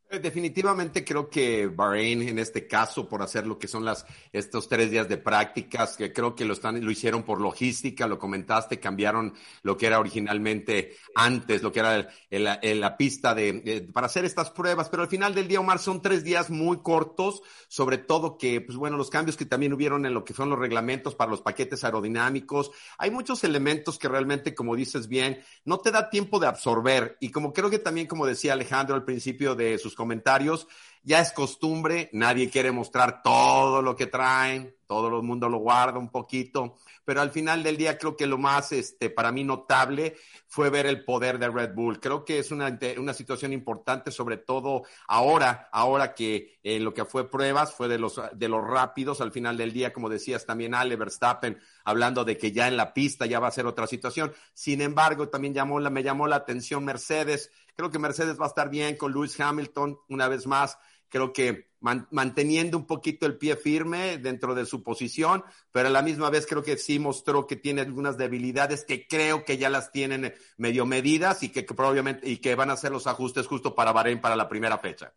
Eh, 0.10 0.20
definitivamente 0.20 1.04
creo 1.04 1.30
que 1.30 1.68
Bahrein, 1.68 2.22
en 2.22 2.40
este 2.40 2.66
caso, 2.66 3.10
por 3.10 3.22
hacer 3.22 3.46
lo 3.46 3.60
que 3.60 3.68
son 3.68 3.84
las, 3.84 4.06
estos 4.32 4.70
tres 4.70 4.90
días 4.90 5.10
de 5.10 5.18
prácticas, 5.18 5.98
que 5.98 6.14
creo 6.14 6.34
que 6.34 6.46
lo, 6.46 6.54
están, 6.54 6.84
lo 6.84 6.90
hicieron 6.90 7.24
por 7.24 7.42
logística, 7.42 8.08
lo 8.08 8.18
comentaste, 8.18 8.80
cambiaron 8.80 9.34
lo 9.64 9.76
que 9.76 9.88
era 9.88 10.00
originalmente 10.00 10.96
antes, 11.14 11.62
lo 11.62 11.74
que 11.74 11.80
era 11.80 12.08
la 12.32 12.98
pista 12.98 13.36
de, 13.36 13.90
para 13.92 14.08
hacer 14.08 14.24
estas 14.24 14.50
pruebas, 14.50 14.88
pero 14.88 15.04
al 15.04 15.10
final 15.10 15.36
del 15.36 15.50
día, 15.50 15.60
Omar, 15.60 15.80
son 15.80 16.02
tres 16.02 16.24
días 16.24 16.50
muy 16.50 16.78
cortos, 16.78 17.42
sobre 17.68 17.98
todo 17.98 18.38
que, 18.38 18.62
pues 18.62 18.78
bueno, 18.78 18.96
los 18.96 19.10
cambios 19.10 19.36
que 19.36 19.46
también 19.46 19.74
hubieron 19.74 20.06
en 20.06 20.14
lo 20.14 20.24
que 20.24 20.34
son 20.34 20.50
los 20.50 20.60
reglamentos 20.60 21.16
para 21.16 21.32
los 21.32 21.42
paquetes 21.42 21.84
aerodinámicos, 21.84 22.72
hay 22.98 23.12
muchos 23.12 23.44
elementos 23.44 24.00
que 24.00 24.08
realmente, 24.08 24.56
como 24.56 24.78
dices 24.78 25.10
bien, 25.10 25.44
no 25.66 25.80
te 25.80 25.92
da 25.92 26.10
tiempo 26.10 26.40
de 26.40 26.48
absorber, 26.48 27.18
y 27.20 27.30
como 27.30 27.52
creo 27.52 27.70
que 27.70 27.80
también, 27.80 28.08
como 28.08 28.26
decía 28.26 28.54
Alejandro 28.54 28.96
al 28.96 29.04
principio 29.04 29.54
de 29.54 29.78
sus 29.78 29.97
comentarios. 29.98 30.70
Ya 31.04 31.20
es 31.20 31.32
costumbre, 31.32 32.10
nadie 32.14 32.50
quiere 32.50 32.72
mostrar 32.72 33.22
todo 33.22 33.82
lo 33.82 33.96
que 33.96 34.08
traen, 34.08 34.76
todo 34.88 35.08
el 35.08 35.24
mundo 35.24 35.48
lo 35.48 35.60
guarda 35.60 36.00
un 36.00 36.10
poquito, 36.10 36.76
pero 37.06 37.22
al 37.22 37.32
final 37.32 37.64
del 37.64 37.78
día 37.78 37.98
creo 37.98 38.18
que 38.18 38.28
lo 38.28 38.38
más, 38.38 38.74
este, 38.74 39.10
para 39.10 39.32
mí 39.32 39.46
notable 39.46 40.18
fue 40.48 40.70
ver 40.70 40.86
el 40.86 41.06
poder 41.06 41.40
de 41.40 41.50
Red 41.50 41.74
Bull. 41.74 42.02
Creo 42.02 42.26
que 42.26 42.40
es 42.40 42.52
una, 42.52 42.78
una 42.98 43.14
situación 43.14 43.54
importante, 43.54 44.12
sobre 44.12 44.36
todo 44.36 44.84
ahora, 45.08 45.70
ahora 45.72 46.14
que 46.14 46.60
eh, 46.64 46.80
lo 46.82 46.94
que 46.94 47.06
fue 47.06 47.30
pruebas 47.30 47.74
fue 47.74 47.88
de 47.88 48.00
los, 48.00 48.20
de 48.34 48.50
los 48.50 48.62
rápidos 48.62 49.22
al 49.22 49.32
final 49.32 49.56
del 49.56 49.72
día, 49.72 49.94
como 49.94 50.10
decías 50.10 50.46
también 50.46 50.74
Ale 50.74 50.98
Verstappen, 50.98 51.58
hablando 51.86 52.26
de 52.26 52.38
que 52.38 52.52
ya 52.52 52.68
en 52.68 52.76
la 52.76 52.94
pista 52.94 53.26
ya 53.26 53.40
va 53.40 53.48
a 53.48 53.52
ser 53.52 53.66
otra 53.66 53.88
situación. 53.88 54.34
Sin 54.54 54.82
embargo, 54.82 55.30
también 55.30 55.54
llamó 55.54 55.80
me 55.80 56.04
llamó 56.04 56.28
la 56.28 56.38
atención 56.38 56.84
Mercedes. 56.84 57.52
Creo 57.78 57.90
que 57.90 58.00
Mercedes 58.00 58.38
va 58.38 58.46
a 58.46 58.50
estar 58.50 58.70
bien 58.70 58.98
con 58.98 59.14
Lewis 59.14 59.40
Hamilton 59.40 59.98
una 60.10 60.28
vez 60.28 60.46
más 60.46 60.78
creo 61.10 61.34
que 61.34 61.68
manteniendo 61.80 62.78
un 62.78 62.88
poquito 62.88 63.26
el 63.28 63.38
pie 63.38 63.56
firme 63.56 64.18
dentro 64.18 64.56
de 64.56 64.66
su 64.66 64.84
posición, 64.84 65.44
pero 65.72 65.88
a 65.88 65.92
la 65.92 66.02
misma 66.02 66.30
vez 66.30 66.48
creo 66.48 66.64
que 66.64 66.76
sí 66.76 66.98
mostró 66.98 67.46
que 67.46 67.56
tiene 67.56 67.82
algunas 67.82 68.18
debilidades 68.18 68.84
que 68.84 69.08
creo 69.08 69.46
que 69.46 69.58
ya 69.58 69.70
las 69.70 69.92
tienen 69.92 70.34
medio 70.58 70.86
medidas 70.86 71.44
y 71.44 71.50
que, 71.50 71.64
probablemente 71.64 72.28
y 72.28 72.38
que 72.38 72.56
van 72.56 72.72
a 72.72 72.74
hacer 72.74 72.92
los 72.92 73.08
ajustes 73.08 73.46
justo 73.46 73.76
para 73.76 73.92
Bahrein 73.92 74.20
para 74.20 74.36
la 74.36 74.50
primera 74.50 74.78
fecha. 74.80 75.14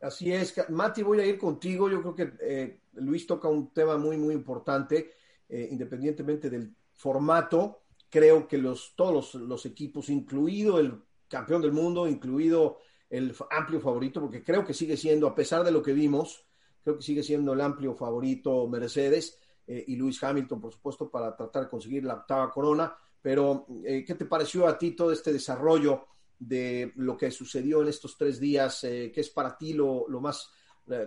Así 0.00 0.32
es, 0.32 0.54
Mati, 0.68 1.02
voy 1.02 1.20
a 1.20 1.26
ir 1.26 1.38
contigo. 1.38 1.88
Yo 1.88 2.02
creo 2.02 2.14
que 2.14 2.32
eh, 2.40 2.80
Luis 2.94 3.26
toca 3.26 3.48
un 3.48 3.72
tema 3.72 3.96
muy, 3.96 4.16
muy 4.16 4.34
importante, 4.34 5.12
eh, 5.48 5.68
independientemente 5.70 6.50
del 6.50 6.74
formato. 6.92 7.82
Creo 8.10 8.48
que 8.48 8.58
los, 8.58 8.94
todos 8.96 9.34
los, 9.34 9.34
los 9.42 9.66
equipos, 9.66 10.08
incluido 10.08 10.80
el 10.80 11.02
campeón 11.28 11.62
del 11.62 11.72
mundo, 11.72 12.08
incluido 12.08 12.78
el 13.10 13.34
amplio 13.50 13.80
favorito, 13.80 14.20
porque 14.20 14.42
creo 14.42 14.64
que 14.64 14.74
sigue 14.74 14.96
siendo, 14.96 15.26
a 15.26 15.34
pesar 15.34 15.64
de 15.64 15.70
lo 15.70 15.82
que 15.82 15.92
vimos, 15.92 16.44
creo 16.82 16.96
que 16.96 17.02
sigue 17.02 17.22
siendo 17.22 17.52
el 17.52 17.60
amplio 17.60 17.94
favorito 17.94 18.66
Mercedes 18.68 19.38
eh, 19.66 19.84
y 19.86 19.96
Lewis 19.96 20.22
Hamilton, 20.22 20.60
por 20.60 20.72
supuesto, 20.72 21.10
para 21.10 21.36
tratar 21.36 21.64
de 21.64 21.68
conseguir 21.68 22.04
la 22.04 22.14
octava 22.14 22.50
corona. 22.50 22.94
Pero, 23.20 23.66
eh, 23.84 24.04
¿qué 24.06 24.14
te 24.14 24.26
pareció 24.26 24.66
a 24.66 24.78
ti 24.78 24.92
todo 24.92 25.12
este 25.12 25.32
desarrollo 25.32 26.06
de 26.38 26.92
lo 26.96 27.16
que 27.16 27.30
sucedió 27.30 27.82
en 27.82 27.88
estos 27.88 28.16
tres 28.16 28.38
días? 28.38 28.84
Eh, 28.84 29.10
¿Qué 29.12 29.20
es 29.20 29.30
para 29.30 29.56
ti 29.56 29.72
lo, 29.72 30.06
lo 30.08 30.20
más, 30.20 30.50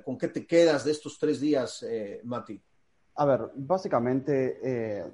con 0.04 0.18
qué 0.18 0.28
te 0.28 0.46
quedas 0.46 0.86
de 0.86 0.92
estos 0.92 1.18
tres 1.18 1.40
días, 1.40 1.84
Mati? 2.24 2.62
A 3.16 3.26
ver, 3.26 3.50
básicamente, 3.56 5.12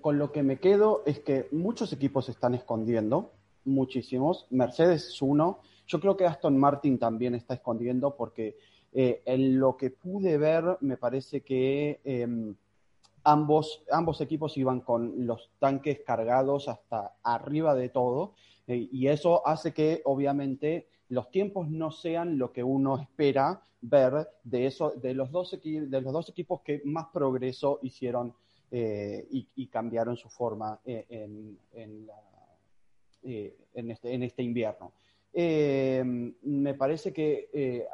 con 0.00 0.18
lo 0.18 0.32
que 0.32 0.42
me 0.42 0.58
quedo 0.58 1.02
es 1.04 1.20
que 1.20 1.48
muchos 1.52 1.92
equipos 1.92 2.24
se 2.24 2.32
están 2.32 2.54
escondiendo 2.54 3.34
muchísimos. 3.64 4.46
Mercedes 4.50 5.08
es 5.08 5.22
uno. 5.22 5.60
Yo 5.86 6.00
creo 6.00 6.16
que 6.16 6.26
Aston 6.26 6.58
Martin 6.58 6.98
también 6.98 7.34
está 7.34 7.54
escondiendo 7.54 8.16
porque 8.16 8.56
eh, 8.92 9.22
en 9.24 9.58
lo 9.58 9.76
que 9.76 9.90
pude 9.90 10.36
ver 10.36 10.76
me 10.80 10.96
parece 10.96 11.40
que 11.40 12.00
em, 12.04 12.54
ambos, 13.24 13.82
ambos 13.90 14.20
equipos 14.20 14.56
iban 14.58 14.80
con 14.80 15.26
los 15.26 15.50
tanques 15.58 16.00
cargados 16.00 16.68
hasta 16.68 17.14
arriba 17.22 17.74
de 17.74 17.88
todo 17.88 18.34
eh, 18.66 18.88
y 18.92 19.06
eso 19.08 19.46
hace 19.46 19.72
que 19.72 20.02
obviamente 20.04 20.88
los 21.08 21.30
tiempos 21.30 21.68
no 21.68 21.90
sean 21.90 22.36
lo 22.36 22.52
que 22.52 22.62
uno 22.62 22.98
espera 22.98 23.62
ver 23.80 24.28
de, 24.44 24.66
eso, 24.66 24.90
de, 24.90 25.14
los, 25.14 25.30
dos 25.30 25.58
de 25.62 26.00
los 26.00 26.12
dos 26.12 26.28
equipos 26.28 26.60
que 26.60 26.82
más 26.84 27.06
progreso 27.12 27.78
hicieron 27.82 28.34
eh, 28.70 29.26
y, 29.30 29.66
cambiaron 29.66 30.16
su 30.16 30.28
forma 30.28 30.80
en, 30.84 31.58
en 31.72 32.06
la 32.06 32.31
eh, 33.24 33.56
en, 33.74 33.90
este, 33.90 34.12
en 34.12 34.22
este 34.22 34.42
invierno. 34.42 34.92
Eh, 35.32 36.02
me 36.42 36.74
parece 36.74 37.12
que 37.12 37.48
eh, 37.52 37.86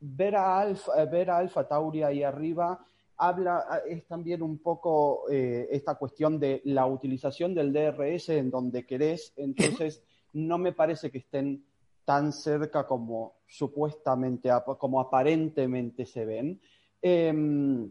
ver, 0.00 0.36
a 0.36 0.60
Alfa, 0.60 1.04
ver 1.06 1.30
a 1.30 1.38
Alfa 1.38 1.66
Tauri 1.66 2.02
ahí 2.02 2.22
arriba 2.22 2.84
habla, 3.16 3.82
es 3.88 4.04
también 4.06 4.42
un 4.42 4.58
poco 4.58 5.28
esta 5.30 5.94
cuestión 5.94 6.40
de 6.40 6.60
la 6.64 6.84
utilización 6.84 7.54
del 7.54 7.72
DRS 7.72 8.30
en 8.30 8.50
donde 8.50 8.84
querés, 8.84 9.32
entonces 9.36 10.02
no 10.32 10.58
me 10.58 10.72
parece 10.72 11.12
que 11.12 11.18
estén 11.18 11.64
tan 12.04 12.32
cerca 12.32 12.86
como 12.86 13.36
supuestamente, 13.46 14.50
como 14.78 15.00
aparentemente 15.00 16.06
se 16.06 16.24
ven. 16.24 16.60
Em, 17.00 17.90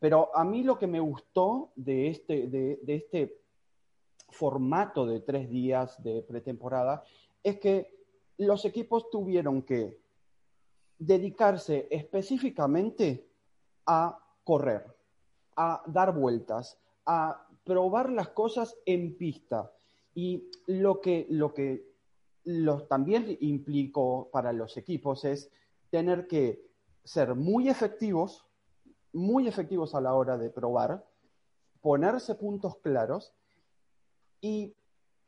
pero 0.00 0.34
a 0.34 0.44
mí 0.44 0.62
lo 0.64 0.76
que 0.76 0.86
me 0.86 1.00
gustó 1.00 1.70
de 1.76 2.08
este, 2.08 2.48
de, 2.48 2.80
de 2.82 2.94
este 2.96 3.38
formato 4.28 5.06
de 5.06 5.20
tres 5.20 5.48
días 5.48 6.02
de 6.02 6.22
pretemporada 6.22 7.02
es 7.42 7.58
que 7.58 7.98
los 8.36 8.64
equipos 8.64 9.10
tuvieron 9.10 9.62
que 9.62 10.00
dedicarse 10.98 11.88
específicamente 11.90 13.28
a 13.86 14.18
correr, 14.44 14.84
a 15.56 15.82
dar 15.86 16.14
vueltas, 16.14 16.78
a 17.06 17.46
probar 17.64 18.10
las 18.10 18.30
cosas 18.30 18.76
en 18.86 19.16
pista. 19.16 19.72
Y 20.14 20.50
lo 20.66 21.00
que, 21.00 21.26
lo 21.30 21.54
que 21.54 21.86
también 22.88 23.36
implicó 23.40 24.28
para 24.32 24.52
los 24.52 24.76
equipos 24.76 25.24
es 25.24 25.50
tener 25.90 26.26
que 26.26 26.66
ser 27.04 27.34
muy 27.34 27.68
efectivos, 27.68 28.46
muy 29.12 29.48
efectivos 29.48 29.94
a 29.94 30.00
la 30.00 30.14
hora 30.14 30.36
de 30.36 30.50
probar, 30.50 31.06
ponerse 31.80 32.34
puntos 32.34 32.76
claros 32.78 33.32
y 34.40 34.74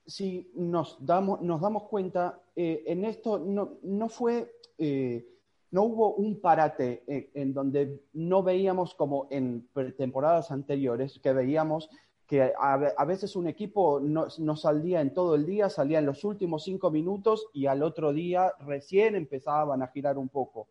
si 0.06 0.50
nos 0.54 1.04
damos, 1.04 1.40
nos 1.42 1.60
damos 1.60 1.84
cuenta, 1.84 2.40
eh, 2.56 2.82
en 2.86 3.04
esto 3.04 3.38
no, 3.38 3.78
no 3.82 4.08
fue, 4.08 4.52
eh, 4.78 5.26
no 5.70 5.82
hubo 5.84 6.14
un 6.14 6.40
parate 6.40 7.04
en, 7.06 7.30
en, 7.34 7.54
donde 7.54 8.02
no 8.12 8.42
veíamos 8.42 8.94
como 8.94 9.28
en 9.30 9.68
temporadas 9.96 10.50
anteriores, 10.50 11.20
que 11.22 11.32
veíamos 11.32 11.88
que 12.30 12.52
a, 12.56 13.04
veces 13.06 13.34
un 13.34 13.48
equipo 13.48 13.98
no, 13.98 14.28
no, 14.38 14.54
salía 14.54 15.00
en 15.00 15.12
todo 15.12 15.34
el 15.34 15.44
día, 15.44 15.68
salía 15.68 15.98
en 15.98 16.06
los 16.06 16.22
últimos 16.22 16.62
cinco 16.62 16.88
minutos 16.88 17.48
y 17.52 17.66
al 17.66 17.82
otro 17.82 18.12
día 18.12 18.52
recién 18.60 19.16
empezaban 19.16 19.82
a 19.82 19.88
girar 19.88 20.16
un 20.16 20.28
poco. 20.28 20.68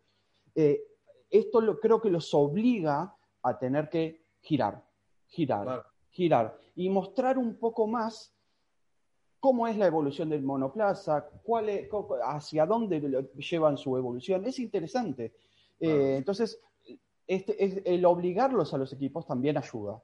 Eh, 0.55 0.81
esto 1.29 1.59
lo, 1.59 1.77
creo 1.81 1.99
que 1.99 2.09
los 2.09 2.33
obliga 2.33 3.13
a 3.43 3.59
tener 3.59 3.89
que 3.89 4.23
girar, 4.39 4.81
girar, 5.27 5.85
girar 6.09 6.57
y 6.75 6.89
mostrar 6.89 7.37
un 7.37 7.55
poco 7.55 7.87
más 7.87 8.33
cómo 9.39 9.67
es 9.67 9.77
la 9.77 9.87
evolución 9.87 10.29
del 10.29 10.43
monoplaza, 10.43 11.29
cuál 11.43 11.69
es, 11.69 11.89
hacia 12.25 12.65
dónde 12.65 12.99
llevan 13.37 13.77
su 13.77 13.95
evolución. 13.95 14.45
Es 14.45 14.59
interesante. 14.59 15.33
Eh, 15.79 16.15
entonces, 16.17 16.59
este, 17.25 17.93
el 17.93 18.05
obligarlos 18.05 18.73
a 18.73 18.77
los 18.77 18.91
equipos 18.93 19.25
también 19.25 19.57
ayuda. 19.57 20.01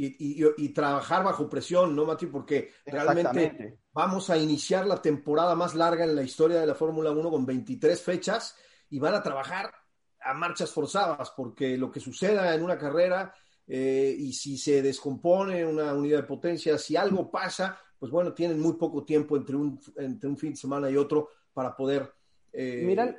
Y, 0.00 0.68
trabajar 0.68 1.24
bajo 1.24 1.48
presión, 1.48 1.96
¿no, 1.96 2.04
Mati? 2.04 2.26
Porque 2.26 2.70
realmente 2.86 3.80
vamos 3.92 4.30
a 4.30 4.38
iniciar 4.38 4.86
la 4.86 5.02
temporada 5.02 5.56
más 5.56 5.74
larga 5.74 6.04
en 6.04 6.14
la 6.14 6.22
historia 6.22 6.60
de 6.60 6.66
la 6.66 6.76
Fórmula 6.76 7.10
1 7.10 7.30
con 7.30 7.44
23 7.44 8.00
fechas 8.00 8.56
y 8.90 9.00
van 9.00 9.14
a 9.14 9.22
trabajar 9.22 9.74
a 10.20 10.34
marchas 10.34 10.70
forzadas, 10.70 11.32
porque 11.36 11.76
lo 11.76 11.90
que 11.90 11.98
suceda 11.98 12.54
en 12.54 12.62
una 12.62 12.78
carrera 12.78 13.34
eh, 13.68 14.14
y 14.18 14.32
si 14.32 14.56
se 14.56 14.82
descompone 14.82 15.64
una 15.64 15.94
unidad 15.94 16.18
de 16.18 16.26
potencia, 16.26 16.78
si 16.78 16.96
algo 16.96 17.30
pasa, 17.30 17.78
pues 17.98 18.10
bueno, 18.10 18.32
tienen 18.32 18.58
muy 18.60 18.74
poco 18.74 19.04
tiempo 19.04 19.36
entre 19.36 19.56
un, 19.56 19.78
entre 19.96 20.28
un 20.28 20.36
fin 20.36 20.50
de 20.50 20.56
semana 20.56 20.90
y 20.90 20.96
otro 20.96 21.28
para 21.52 21.76
poder... 21.76 22.12
Eh, 22.52 22.82
Mira 22.84 23.14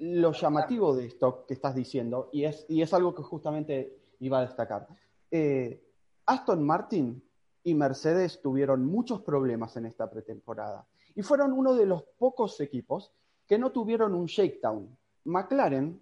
lo 0.00 0.32
llamativo 0.32 0.96
de 0.96 1.06
esto 1.06 1.44
que 1.46 1.54
estás 1.54 1.74
diciendo, 1.74 2.28
y 2.32 2.44
es, 2.44 2.66
y 2.68 2.82
es 2.82 2.92
algo 2.92 3.14
que 3.14 3.22
justamente 3.22 3.96
iba 4.20 4.38
a 4.38 4.42
destacar. 4.42 4.86
Eh, 5.30 5.82
Aston 6.26 6.62
Martin 6.64 7.22
y 7.62 7.74
Mercedes 7.74 8.40
tuvieron 8.42 8.84
muchos 8.84 9.22
problemas 9.22 9.76
en 9.76 9.86
esta 9.86 10.10
pretemporada 10.10 10.86
y 11.14 11.22
fueron 11.22 11.52
uno 11.52 11.74
de 11.74 11.86
los 11.86 12.02
pocos 12.18 12.60
equipos 12.60 13.12
que 13.46 13.58
no 13.58 13.70
tuvieron 13.70 14.14
un 14.14 14.26
shakedown. 14.26 14.96
McLaren, 15.24 16.00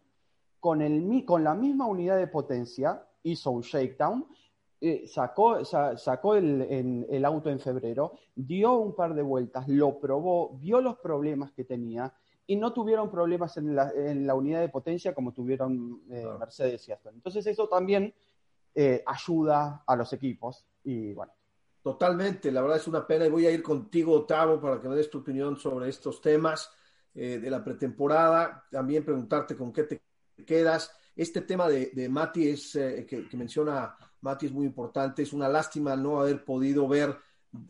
con, 0.60 0.80
el, 0.80 1.24
con 1.26 1.44
la 1.44 1.54
misma 1.54 1.86
unidad 1.86 2.16
de 2.16 2.26
potencia, 2.26 3.06
hizo 3.25 3.50
un 3.50 3.62
shakedown, 3.62 4.26
eh, 4.81 5.07
sacó, 5.07 5.64
sacó 5.64 6.35
el, 6.35 7.07
el, 7.09 7.25
auto 7.25 7.49
en 7.49 7.59
febrero, 7.59 8.19
dio 8.35 8.75
un 8.75 8.95
par 8.95 9.14
de 9.14 9.23
vueltas, 9.23 9.66
lo 9.66 9.99
probó, 9.99 10.59
vio 10.59 10.81
los 10.81 10.99
problemas 10.99 11.52
que 11.52 11.64
tenía 11.64 12.12
y 12.47 12.57
no 12.57 12.73
tuvieron 12.75 13.11
problemas 13.11 13.57
en 13.57 13.75
la, 13.75 13.90
en 13.90 14.26
la 14.26 14.35
unidad 14.35 14.61
de 14.61 14.69
potencia 14.69 15.14
como 15.14 15.33
tuvieron 15.33 16.02
eh, 16.11 16.26
Mercedes 16.38 16.87
y 16.87 16.93
Aston. 16.93 17.14
Entonces 17.14 17.47
eso 17.47 17.66
también 17.66 18.14
eh, 18.75 19.02
ayuda 19.07 19.85
a 19.87 19.97
los 19.97 20.12
equipos 20.12 20.66
y 20.83 21.14
bueno. 21.14 21.33
Totalmente, 21.83 22.52
la 22.52 22.61
verdad 22.61 22.76
es 22.78 22.88
una 22.88 23.07
pena 23.07 23.26
y 23.26 23.31
voy 23.31 23.47
a 23.47 23.50
ir 23.50 23.62
contigo, 23.62 24.12
Otavo, 24.12 24.61
para 24.61 24.81
que 24.81 24.88
me 24.88 24.97
des 24.97 25.09
tu 25.09 25.19
opinión 25.19 25.57
sobre 25.57 25.88
estos 25.88 26.21
temas 26.21 26.71
de 27.12 27.49
la 27.49 27.62
pretemporada. 27.62 28.64
También 28.71 29.04
preguntarte 29.04 29.54
con 29.54 29.73
qué 29.73 29.85
te 29.85 30.02
quedas 30.45 30.90
este 31.16 31.42
tema 31.42 31.68
de, 31.68 31.90
de 31.92 32.09
Mati 32.09 32.49
es, 32.49 32.75
eh, 32.76 33.06
que, 33.09 33.37
menciona 33.37 33.97
Mati 34.21 34.47
es 34.47 34.52
muy 34.52 34.66
importante. 34.66 35.23
Es 35.23 35.33
una 35.33 35.49
lástima 35.49 35.97
no 35.97 36.21
haber 36.21 36.44
podido 36.44 36.88
ver 36.88 37.16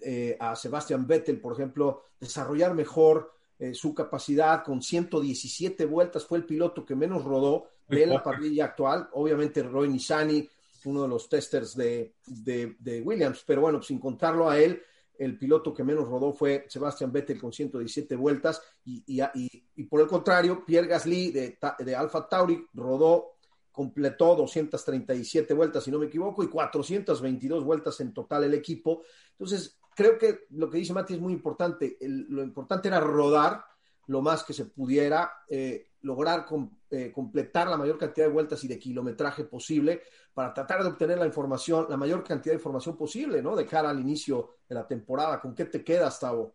eh, 0.00 0.36
a 0.40 0.56
Sebastian 0.56 1.06
Vettel, 1.06 1.40
por 1.40 1.52
ejemplo, 1.52 2.04
desarrollar 2.18 2.74
mejor 2.74 3.32
eh, 3.58 3.74
su 3.74 3.94
capacidad 3.94 4.64
con 4.64 4.82
117 4.82 5.84
vueltas, 5.84 6.24
fue 6.24 6.38
el 6.38 6.44
piloto 6.44 6.84
que 6.84 6.96
menos 6.96 7.22
rodó 7.24 7.68
de 7.88 8.06
la 8.06 8.22
parrilla 8.22 8.66
actual. 8.66 9.08
Obviamente 9.12 9.62
Roy 9.62 9.88
Nisani, 9.88 10.48
uno 10.86 11.02
de 11.02 11.08
los 11.08 11.28
testers 11.28 11.76
de, 11.76 12.14
de, 12.26 13.02
Williams, 13.02 13.44
pero 13.46 13.60
bueno, 13.60 13.82
sin 13.82 13.98
contarlo 13.98 14.48
a 14.48 14.58
él, 14.58 14.82
el 15.16 15.38
piloto 15.38 15.72
que 15.72 15.84
menos 15.84 16.08
rodó 16.08 16.32
fue 16.32 16.64
Sebastian 16.68 17.12
Vettel 17.12 17.40
con 17.40 17.52
117 17.52 18.16
vueltas 18.16 18.60
y, 18.84 19.04
y, 19.06 19.82
por 19.84 20.00
el 20.00 20.08
contrario, 20.08 20.64
Pierre 20.66 20.88
Gasly 20.88 21.30
de, 21.30 21.58
de 21.78 21.94
Alfa 21.94 22.28
Tauri 22.28 22.66
rodó 22.74 23.33
completó 23.74 24.36
237 24.36 25.52
vueltas, 25.52 25.82
si 25.82 25.90
no 25.90 25.98
me 25.98 26.06
equivoco, 26.06 26.44
y 26.44 26.48
422 26.48 27.64
vueltas 27.64 27.98
en 28.00 28.14
total 28.14 28.44
el 28.44 28.54
equipo. 28.54 29.02
Entonces, 29.32 29.80
creo 29.96 30.16
que 30.16 30.46
lo 30.50 30.70
que 30.70 30.78
dice 30.78 30.92
Mati 30.92 31.14
es 31.14 31.20
muy 31.20 31.32
importante. 31.32 31.98
lo 32.00 32.44
importante 32.44 32.86
era 32.86 33.00
rodar 33.00 33.64
lo 34.06 34.22
más 34.22 34.44
que 34.44 34.52
se 34.52 34.66
pudiera, 34.66 35.32
eh, 35.48 35.88
lograr 36.02 36.46
eh, 36.90 37.10
completar 37.10 37.66
la 37.66 37.76
mayor 37.76 37.98
cantidad 37.98 38.28
de 38.28 38.32
vueltas 38.32 38.62
y 38.62 38.68
de 38.68 38.78
kilometraje 38.78 39.42
posible 39.42 40.02
para 40.32 40.54
tratar 40.54 40.82
de 40.82 40.90
obtener 40.90 41.18
la 41.18 41.26
información, 41.26 41.86
la 41.88 41.96
mayor 41.96 42.22
cantidad 42.22 42.52
de 42.52 42.58
información 42.58 42.96
posible, 42.96 43.42
¿no? 43.42 43.56
De 43.56 43.66
cara 43.66 43.90
al 43.90 43.98
inicio 43.98 44.50
de 44.68 44.76
la 44.76 44.86
temporada. 44.86 45.40
¿Con 45.40 45.52
qué 45.52 45.64
te 45.64 45.82
quedas, 45.82 46.20
Tavo? 46.20 46.54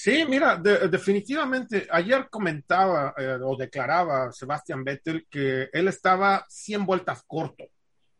Sí, 0.00 0.24
mira, 0.28 0.56
definitivamente, 0.56 1.88
ayer 1.90 2.28
comentaba 2.30 3.12
eh, 3.18 3.36
o 3.42 3.56
declaraba 3.56 4.30
Sebastián 4.30 4.84
Vettel 4.84 5.26
que 5.28 5.70
él 5.72 5.88
estaba 5.88 6.46
100 6.48 6.86
vueltas 6.86 7.24
corto, 7.26 7.64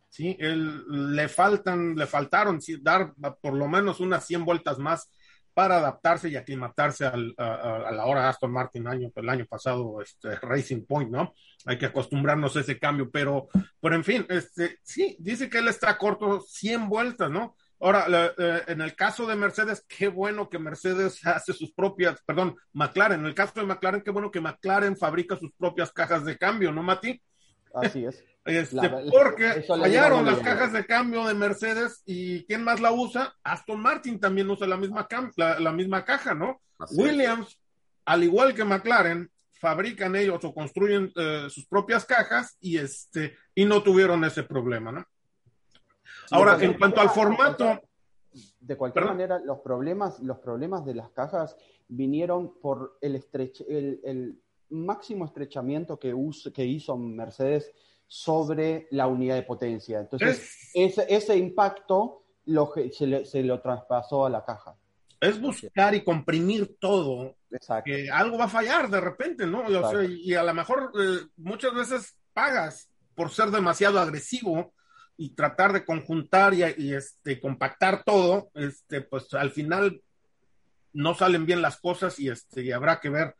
¿sí? 0.08 0.36
Él, 0.40 1.14
le 1.14 1.28
faltan, 1.28 1.94
le 1.94 2.08
faltaron 2.08 2.58
dar 2.80 3.14
por 3.40 3.54
lo 3.54 3.68
menos 3.68 4.00
unas 4.00 4.26
100 4.26 4.44
vueltas 4.44 4.80
más 4.80 5.08
para 5.54 5.76
adaptarse 5.76 6.28
y 6.28 6.34
aclimatarse 6.34 7.06
a, 7.06 7.16
la 7.16 8.06
hora 8.06 8.22
de 8.22 8.26
Aston 8.26 8.50
Martin 8.50 8.88
año, 8.88 9.12
el 9.14 9.28
año 9.28 9.46
pasado, 9.46 10.02
este, 10.02 10.34
Racing 10.34 10.84
Point, 10.84 11.12
¿no? 11.12 11.32
Hay 11.64 11.78
que 11.78 11.86
acostumbrarnos 11.86 12.56
a 12.56 12.60
ese 12.60 12.76
cambio, 12.80 13.08
pero, 13.08 13.46
pero 13.80 13.94
en 13.94 14.02
fin, 14.02 14.26
este, 14.28 14.80
sí, 14.82 15.16
dice 15.20 15.48
que 15.48 15.58
él 15.58 15.68
está 15.68 15.96
corto 15.96 16.40
100 16.40 16.88
vueltas, 16.88 17.30
¿no? 17.30 17.54
Ahora, 17.80 18.06
eh, 18.36 18.62
en 18.66 18.80
el 18.80 18.96
caso 18.96 19.26
de 19.26 19.36
Mercedes, 19.36 19.84
qué 19.86 20.08
bueno 20.08 20.48
que 20.48 20.58
Mercedes 20.58 21.20
hace 21.26 21.52
sus 21.52 21.72
propias, 21.72 22.20
perdón, 22.26 22.56
McLaren, 22.72 23.20
en 23.20 23.26
el 23.26 23.34
caso 23.34 23.52
de 23.56 23.66
McLaren, 23.66 24.02
qué 24.02 24.10
bueno 24.10 24.30
que 24.30 24.40
McLaren 24.40 24.96
fabrica 24.96 25.36
sus 25.36 25.52
propias 25.52 25.92
cajas 25.92 26.24
de 26.24 26.36
cambio, 26.36 26.72
¿no, 26.72 26.82
Mati? 26.82 27.20
Así 27.74 28.04
es. 28.04 28.24
Este, 28.48 28.88
porque 29.10 29.62
fallaron 29.68 30.24
las 30.24 30.38
cajas 30.38 30.72
de 30.72 30.86
cambio 30.86 31.26
de 31.26 31.34
Mercedes 31.34 32.02
y 32.06 32.46
¿quién 32.46 32.64
más 32.64 32.80
la 32.80 32.92
usa? 32.92 33.36
Aston 33.42 33.78
Martin 33.78 34.18
también 34.18 34.48
usa 34.48 34.66
la 34.66 34.78
misma, 34.78 35.06
la, 35.36 35.70
misma 35.70 36.02
caja, 36.02 36.32
¿no? 36.32 36.58
Williams, 36.92 37.60
al 38.06 38.24
igual 38.24 38.54
que 38.54 38.64
McLaren, 38.64 39.30
fabrican 39.52 40.16
ellos 40.16 40.42
o 40.44 40.54
construyen 40.54 41.12
eh, 41.14 41.48
sus 41.50 41.66
propias 41.66 42.06
cajas 42.06 42.56
y 42.58 42.78
este 42.78 43.36
y 43.54 43.66
no 43.66 43.82
tuvieron 43.82 44.24
ese 44.24 44.44
problema, 44.44 44.92
¿no? 44.92 45.04
Ahora, 46.30 46.58
en 46.60 46.74
cuanto 46.74 47.00
al 47.00 47.10
formato. 47.10 47.80
De 48.60 48.76
cualquier 48.76 49.06
manera, 49.06 49.38
los 49.38 49.60
problemas, 49.60 50.20
los 50.20 50.38
problemas 50.38 50.84
de 50.84 50.94
las 50.94 51.10
cajas 51.10 51.56
vinieron 51.88 52.60
por 52.60 52.98
el, 53.00 53.24
el, 53.68 54.38
máximo 54.70 55.24
estrechamiento 55.24 55.98
que, 55.98 56.14
que 56.54 56.64
hizo 56.64 56.96
Mercedes 56.98 57.72
sobre 58.06 58.86
la 58.90 59.06
unidad 59.06 59.36
de 59.36 59.42
potencia. 59.42 59.98
Entonces, 59.98 60.70
ese, 60.74 61.06
ese, 61.08 61.36
impacto 61.36 62.24
lo, 62.44 62.72
se, 62.92 63.24
se, 63.24 63.42
lo 63.42 63.60
traspasó 63.60 64.26
a 64.26 64.30
la 64.30 64.44
caja. 64.44 64.76
Es 65.20 65.40
buscar 65.40 65.94
y 65.94 66.04
comprimir 66.04 66.76
todo. 66.78 67.34
Exacto. 67.50 67.84
Que 67.86 68.10
algo 68.10 68.38
va 68.38 68.44
a 68.44 68.48
fallar 68.48 68.90
de 68.90 69.00
repente, 69.00 69.46
¿no? 69.46 69.64
y 70.06 70.34
a 70.34 70.42
lo 70.42 70.54
mejor 70.54 70.92
eh, 71.00 71.26
muchas 71.38 71.74
veces 71.74 72.14
pagas 72.34 72.88
por 73.14 73.30
ser 73.30 73.50
demasiado 73.50 73.98
agresivo 73.98 74.72
y 75.20 75.30
tratar 75.30 75.72
de 75.72 75.84
conjuntar 75.84 76.54
y, 76.54 76.94
este, 76.94 77.40
compactar 77.40 78.04
todo, 78.04 78.50
este, 78.54 79.00
pues 79.00 79.34
al 79.34 79.50
final 79.50 80.00
no 80.92 81.12
salen 81.14 81.44
bien 81.44 81.60
las 81.60 81.80
cosas 81.80 82.20
y, 82.20 82.30
este, 82.30 82.62
y 82.62 82.70
habrá 82.70 83.00
que 83.00 83.08
ver 83.08 83.34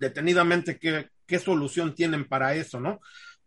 detenidamente 0.00 0.78
qué, 0.78 1.10
qué 1.26 1.38
solución 1.38 1.94
tienen 1.94 2.26
para 2.26 2.54
eso, 2.54 2.80
¿no? 2.80 3.00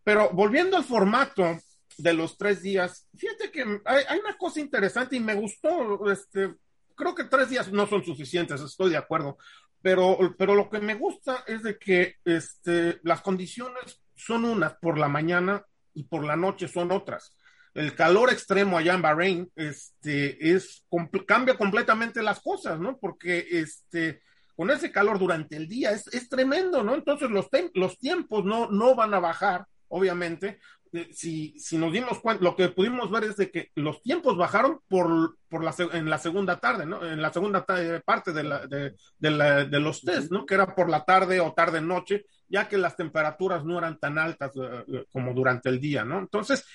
Pero 0.03 0.29
volviendo 0.29 0.77
al 0.77 0.83
formato 0.83 1.57
de 1.97 2.13
los 2.13 2.37
tres 2.37 2.61
días, 2.61 3.07
fíjate 3.17 3.49
que 3.49 3.61
hay, 3.83 4.03
hay, 4.09 4.19
una 4.19 4.37
cosa 4.37 4.59
interesante 4.59 5.15
y 5.15 5.19
me 5.19 5.33
gustó, 5.33 6.11
este, 6.11 6.53
creo 6.93 7.15
que 7.15 7.23
tres 7.23 7.49
días 7.49 7.71
no 7.71 7.87
son 7.87 8.05
suficientes, 8.05 8.61
estoy 8.61 8.91
de 8.91 8.97
acuerdo, 8.97 9.39
pero, 9.81 10.35
pero 10.37 10.53
lo 10.53 10.69
que 10.69 10.79
me 10.79 10.93
gusta 10.93 11.43
es 11.47 11.63
de 11.63 11.79
que 11.79 12.17
este, 12.23 12.99
las 13.01 13.21
condiciones 13.21 14.03
son 14.13 14.45
unas 14.45 14.75
por 14.75 14.99
la 14.99 15.07
mañana 15.07 15.65
y 15.95 16.03
por 16.03 16.23
la 16.23 16.35
noche 16.35 16.67
son 16.67 16.91
otras 16.91 17.35
el 17.75 17.93
calor 17.93 18.31
extremo 18.31 18.77
allá 18.77 18.93
en 18.93 19.01
Bahrein, 19.01 19.51
este, 19.55 20.55
es, 20.55 20.85
cambia 21.27 21.57
completamente 21.57 22.23
las 22.23 22.39
cosas, 22.41 22.79
¿no? 22.79 22.97
Porque, 22.97 23.45
este, 23.51 24.21
con 24.55 24.71
ese 24.71 24.91
calor 24.91 25.19
durante 25.19 25.57
el 25.57 25.67
día 25.67 25.91
es, 25.91 26.07
es 26.07 26.29
tremendo, 26.29 26.83
¿no? 26.83 26.95
Entonces 26.95 27.29
los, 27.29 27.47
los 27.73 27.99
tiempos 27.99 28.45
no, 28.45 28.71
no 28.71 28.95
van 28.95 29.13
a 29.13 29.19
bajar, 29.19 29.65
obviamente. 29.89 30.59
Eh, 30.93 31.09
si, 31.11 31.59
si 31.59 31.77
nos 31.77 31.91
dimos 31.91 32.21
cuenta, 32.21 32.41
lo 32.41 32.55
que 32.55 32.69
pudimos 32.69 33.11
ver 33.11 33.25
es 33.25 33.35
de 33.35 33.51
que 33.51 33.71
los 33.75 34.01
tiempos 34.01 34.37
bajaron 34.37 34.79
por, 34.87 35.37
por 35.49 35.61
la, 35.61 35.75
en 35.91 36.09
la 36.09 36.17
segunda 36.17 36.61
tarde, 36.61 36.85
¿no? 36.85 37.05
En 37.05 37.21
la 37.21 37.33
segunda 37.33 37.65
parte 38.05 38.31
de, 38.31 38.43
la, 38.43 38.65
de, 38.67 38.95
de, 39.17 39.65
de 39.65 39.79
los 39.81 40.01
test, 40.01 40.31
¿no? 40.31 40.45
Que 40.45 40.53
era 40.53 40.73
por 40.73 40.89
la 40.89 41.03
tarde 41.03 41.41
o 41.41 41.51
tarde-noche, 41.51 42.25
ya 42.47 42.69
que 42.69 42.77
las 42.77 42.95
temperaturas 42.95 43.65
no 43.65 43.77
eran 43.77 43.99
tan 43.99 44.17
altas 44.17 44.55
uh, 44.55 45.03
como 45.11 45.33
durante 45.33 45.67
el 45.67 45.81
día, 45.81 46.05
¿no? 46.05 46.19
Entonces, 46.19 46.65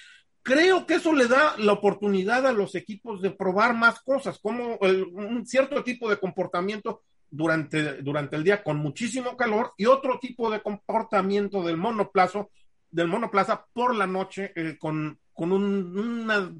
creo 0.42 0.87
que 0.87 0.94
eso 0.94 1.12
le 1.12 1.26
da 1.26 1.55
la 1.59 1.72
oportunidad 1.72 2.46
a 2.46 2.53
los 2.53 2.74
equipos 2.74 3.20
de 3.20 3.31
probar 3.31 3.74
más 3.74 4.00
cosas, 4.00 4.38
como 4.38 4.76
un 4.76 5.46
cierto 5.46 5.83
tipo 5.83 6.09
de 6.09 6.18
comportamiento 6.18 7.03
durante, 7.31 8.03
durante 8.03 8.37
el 8.37 8.44
día 8.44 8.62
con 8.62 8.79
muchísimo 8.79 9.37
calor 9.37 9.72
y 9.76 9.87
otro 9.87 10.18
tipo 10.18 10.50
de 10.50 10.62
comportamiento 10.62 11.62
del 11.62 11.76
monoplazo, 11.76 12.50
del 12.90 13.09
monoplaza 13.09 13.66
por 13.72 13.94
la 13.94 14.07
noche 14.07 14.53
eh, 14.57 14.76
con, 14.79 15.18
con 15.33 15.53
una 15.53 16.53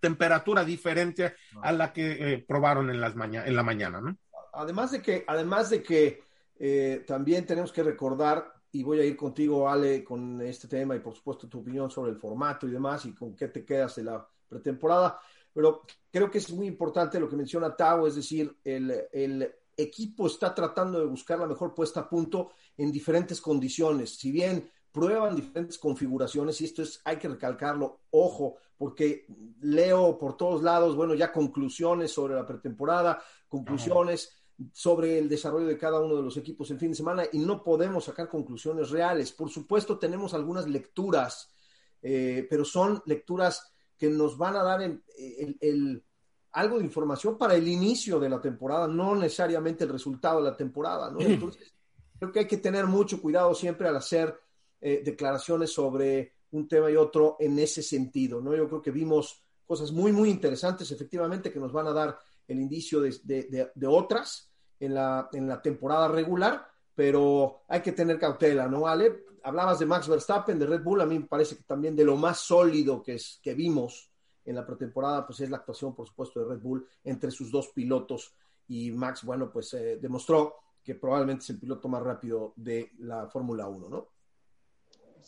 temperatura 0.00 0.64
diferente 0.64 1.34
a 1.62 1.72
la 1.72 1.92
que 1.92 2.34
eh, 2.34 2.44
probaron 2.46 2.90
en, 2.90 3.00
las 3.00 3.14
en 3.14 3.56
la 3.56 3.62
mañana. 3.62 4.00
¿no? 4.00 4.16
Además 4.52 4.92
de 4.92 5.02
que, 5.02 5.24
además 5.26 5.70
de 5.70 5.82
que 5.82 6.22
eh, 6.58 7.04
también 7.06 7.46
tenemos 7.46 7.72
que 7.72 7.82
recordar 7.82 8.52
y 8.72 8.82
voy 8.82 9.00
a 9.00 9.04
ir 9.04 9.16
contigo, 9.16 9.68
Ale, 9.68 10.04
con 10.04 10.40
este 10.42 10.68
tema 10.68 10.94
y 10.94 11.00
por 11.00 11.14
supuesto 11.14 11.48
tu 11.48 11.60
opinión 11.60 11.90
sobre 11.90 12.10
el 12.12 12.18
formato 12.18 12.66
y 12.66 12.70
demás 12.70 13.06
y 13.06 13.14
con 13.14 13.34
qué 13.34 13.48
te 13.48 13.64
quedas 13.64 13.96
de 13.96 14.04
la 14.04 14.28
pretemporada. 14.48 15.18
Pero 15.52 15.82
creo 16.10 16.30
que 16.30 16.38
es 16.38 16.50
muy 16.52 16.66
importante 16.66 17.18
lo 17.18 17.28
que 17.28 17.36
menciona 17.36 17.74
Tao, 17.74 18.06
es 18.06 18.14
decir, 18.14 18.58
el, 18.64 19.08
el 19.12 19.52
equipo 19.76 20.26
está 20.26 20.54
tratando 20.54 20.98
de 20.98 21.06
buscar 21.06 21.38
la 21.38 21.46
mejor 21.46 21.74
puesta 21.74 22.00
a 22.00 22.08
punto 22.08 22.50
en 22.76 22.92
diferentes 22.92 23.40
condiciones. 23.40 24.16
Si 24.16 24.30
bien 24.30 24.70
prueban 24.92 25.36
diferentes 25.36 25.78
configuraciones, 25.78 26.60
y 26.60 26.64
esto 26.64 26.82
es, 26.82 27.00
hay 27.04 27.16
que 27.16 27.28
recalcarlo, 27.28 28.00
ojo, 28.10 28.56
porque 28.76 29.26
leo 29.60 30.18
por 30.18 30.36
todos 30.36 30.62
lados, 30.62 30.96
bueno, 30.96 31.14
ya 31.14 31.32
conclusiones 31.32 32.12
sobre 32.12 32.34
la 32.34 32.46
pretemporada, 32.46 33.22
conclusiones 33.48 34.37
sobre 34.72 35.18
el 35.18 35.28
desarrollo 35.28 35.66
de 35.66 35.78
cada 35.78 36.00
uno 36.00 36.16
de 36.16 36.22
los 36.22 36.36
equipos 36.36 36.70
el 36.70 36.78
fin 36.78 36.90
de 36.90 36.96
semana 36.96 37.24
y 37.32 37.38
no 37.38 37.62
podemos 37.62 38.04
sacar 38.04 38.28
conclusiones 38.28 38.90
reales. 38.90 39.32
Por 39.32 39.50
supuesto, 39.50 39.98
tenemos 39.98 40.34
algunas 40.34 40.68
lecturas, 40.68 41.50
eh, 42.02 42.46
pero 42.50 42.64
son 42.64 43.02
lecturas 43.06 43.72
que 43.96 44.08
nos 44.08 44.36
van 44.36 44.56
a 44.56 44.62
dar 44.62 44.80
el, 44.82 46.04
algo 46.52 46.78
de 46.78 46.84
información 46.84 47.38
para 47.38 47.54
el 47.54 47.68
inicio 47.68 48.18
de 48.18 48.28
la 48.28 48.40
temporada, 48.40 48.88
no 48.88 49.14
necesariamente 49.14 49.84
el 49.84 49.90
resultado 49.90 50.42
de 50.42 50.50
la 50.50 50.56
temporada. 50.56 51.10
¿no? 51.10 51.20
Entonces, 51.20 51.72
creo 52.18 52.32
que 52.32 52.40
hay 52.40 52.46
que 52.46 52.58
tener 52.58 52.86
mucho 52.86 53.20
cuidado 53.20 53.54
siempre 53.54 53.88
al 53.88 53.96
hacer 53.96 54.38
eh, 54.80 55.02
declaraciones 55.04 55.72
sobre 55.72 56.32
un 56.50 56.66
tema 56.66 56.90
y 56.90 56.96
otro 56.96 57.36
en 57.38 57.58
ese 57.58 57.82
sentido. 57.82 58.40
¿no? 58.40 58.56
Yo 58.56 58.68
creo 58.68 58.82
que 58.82 58.90
vimos 58.90 59.42
cosas 59.66 59.92
muy, 59.92 60.12
muy 60.12 60.30
interesantes, 60.30 60.90
efectivamente, 60.90 61.52
que 61.52 61.60
nos 61.60 61.72
van 61.72 61.86
a 61.88 61.92
dar 61.92 62.18
el 62.48 62.58
indicio 62.58 63.00
de, 63.00 63.70
de 63.74 63.86
otras 63.86 64.50
en 64.80 64.94
la, 64.94 65.28
en 65.32 65.48
la 65.48 65.60
temporada 65.60 66.08
regular, 66.08 66.66
pero 66.94 67.62
hay 67.68 67.80
que 67.80 67.92
tener 67.92 68.18
cautela, 68.18 68.66
¿no, 68.66 68.86
Ale? 68.86 69.24
Hablabas 69.44 69.78
de 69.78 69.86
Max 69.86 70.08
Verstappen, 70.08 70.58
de 70.58 70.66
Red 70.66 70.82
Bull, 70.82 71.00
a 71.00 71.06
mí 71.06 71.18
me 71.18 71.26
parece 71.26 71.56
que 71.56 71.62
también 71.62 71.94
de 71.94 72.04
lo 72.04 72.16
más 72.16 72.40
sólido 72.40 73.02
que, 73.02 73.14
es, 73.14 73.38
que 73.42 73.54
vimos 73.54 74.10
en 74.44 74.56
la 74.56 74.66
pretemporada, 74.66 75.26
pues 75.26 75.40
es 75.40 75.50
la 75.50 75.58
actuación, 75.58 75.94
por 75.94 76.06
supuesto, 76.06 76.40
de 76.40 76.54
Red 76.54 76.60
Bull 76.60 76.86
entre 77.04 77.30
sus 77.30 77.50
dos 77.50 77.68
pilotos 77.68 78.34
y 78.68 78.90
Max, 78.90 79.24
bueno, 79.24 79.50
pues 79.50 79.72
eh, 79.74 79.98
demostró 80.00 80.56
que 80.82 80.94
probablemente 80.94 81.44
es 81.44 81.50
el 81.50 81.58
piloto 81.58 81.88
más 81.88 82.02
rápido 82.02 82.52
de 82.56 82.92
la 82.98 83.28
Fórmula 83.28 83.66
1, 83.68 83.88
¿no? 83.88 84.08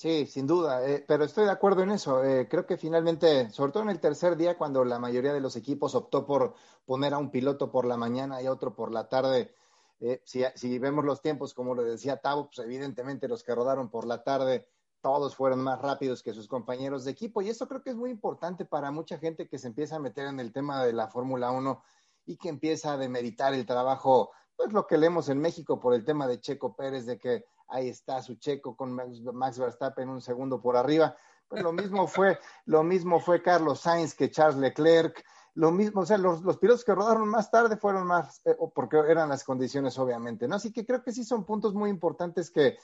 Sí, 0.00 0.24
sin 0.24 0.46
duda, 0.46 0.88
eh, 0.88 1.04
pero 1.06 1.24
estoy 1.24 1.44
de 1.44 1.50
acuerdo 1.50 1.82
en 1.82 1.90
eso. 1.90 2.24
Eh, 2.24 2.48
creo 2.48 2.64
que 2.64 2.78
finalmente, 2.78 3.50
sobre 3.50 3.70
todo 3.70 3.82
en 3.82 3.90
el 3.90 4.00
tercer 4.00 4.34
día, 4.34 4.56
cuando 4.56 4.82
la 4.82 4.98
mayoría 4.98 5.34
de 5.34 5.42
los 5.42 5.56
equipos 5.56 5.94
optó 5.94 6.24
por 6.24 6.54
poner 6.86 7.12
a 7.12 7.18
un 7.18 7.30
piloto 7.30 7.70
por 7.70 7.84
la 7.84 7.98
mañana 7.98 8.40
y 8.40 8.46
a 8.46 8.52
otro 8.52 8.74
por 8.74 8.92
la 8.92 9.08
tarde, 9.08 9.54
Eh, 10.00 10.22
si, 10.24 10.42
si, 10.54 10.78
vemos 10.78 11.04
los 11.04 11.20
tiempos, 11.20 11.52
como 11.52 11.74
le 11.74 11.82
decía 11.84 12.16
Tavo, 12.16 12.46
pues 12.46 12.60
evidentemente 12.66 13.28
los 13.28 13.44
que 13.44 13.54
rodaron 13.54 13.90
por 13.90 14.06
la 14.06 14.24
tarde, 14.24 14.66
todos 15.02 15.36
fueron 15.36 15.60
más 15.60 15.78
rápidos 15.82 16.22
que 16.22 16.32
sus 16.32 16.48
compañeros 16.48 17.04
de 17.04 17.10
equipo. 17.10 17.42
Y 17.42 17.50
eso 17.50 17.68
creo 17.68 17.82
que 17.82 17.90
es 17.90 17.96
muy 17.96 18.10
importante 18.10 18.64
para 18.64 18.90
mucha 18.90 19.18
gente 19.18 19.48
que 19.48 19.58
se 19.58 19.68
empieza 19.68 19.96
a 19.96 20.00
meter 20.00 20.26
en 20.28 20.40
el 20.40 20.52
tema 20.52 20.82
de 20.84 20.94
la 20.94 21.08
Fórmula 21.08 21.50
1 21.50 21.82
y 22.26 22.36
que 22.38 22.48
empieza 22.48 22.94
a 22.94 22.96
demeritar 22.96 23.52
el 23.52 23.66
trabajo, 23.66 24.30
pues 24.56 24.72
lo 24.72 24.86
que 24.86 24.96
leemos 24.98 25.28
en 25.28 25.40
México 25.40 25.78
por 25.78 25.92
el 25.94 26.04
tema 26.04 26.26
de 26.26 26.40
Checo 26.40 26.74
Pérez, 26.74 27.04
de 27.04 27.18
que 27.18 27.44
ahí 27.70 27.88
está 27.88 28.22
su 28.22 28.34
Checo 28.34 28.76
con 28.76 28.92
Max, 28.92 29.58
Verstappen 29.58 30.08
un 30.08 30.20
segundo 30.20 30.60
por 30.60 30.76
arriba. 30.76 31.16
Pues 31.48 31.62
lo 31.62 31.72
mismo 31.72 32.06
fue, 32.06 32.38
lo 32.66 32.82
mismo 32.82 33.18
fue 33.18 33.42
Carlos 33.42 33.80
Sainz 33.80 34.14
que 34.14 34.30
Charles 34.30 34.56
Leclerc 34.56 35.24
lo 35.54 35.72
mismo, 35.72 36.02
o 36.02 36.06
sea, 36.06 36.16
los, 36.16 36.40
pilotos 36.58 36.84
que 36.84 36.94
rodaron 36.94 37.28
más 37.28 37.50
tarde 37.50 37.76
fueron 37.76 38.06
más, 38.06 38.40
eh, 38.46 38.56
porque 38.74 38.98
eran 38.98 39.28
las 39.28 39.44
condiciones, 39.44 39.98
obviamente, 39.98 40.46
¿no? 40.46 40.56
Así 40.56 40.72
que 40.72 40.86
creo 40.86 41.02
que 41.02 41.12
sí 41.12 41.24
son 41.24 41.44
puntos 41.44 41.74
muy 41.74 41.90
importantes 41.90 42.50
que, 42.50 42.78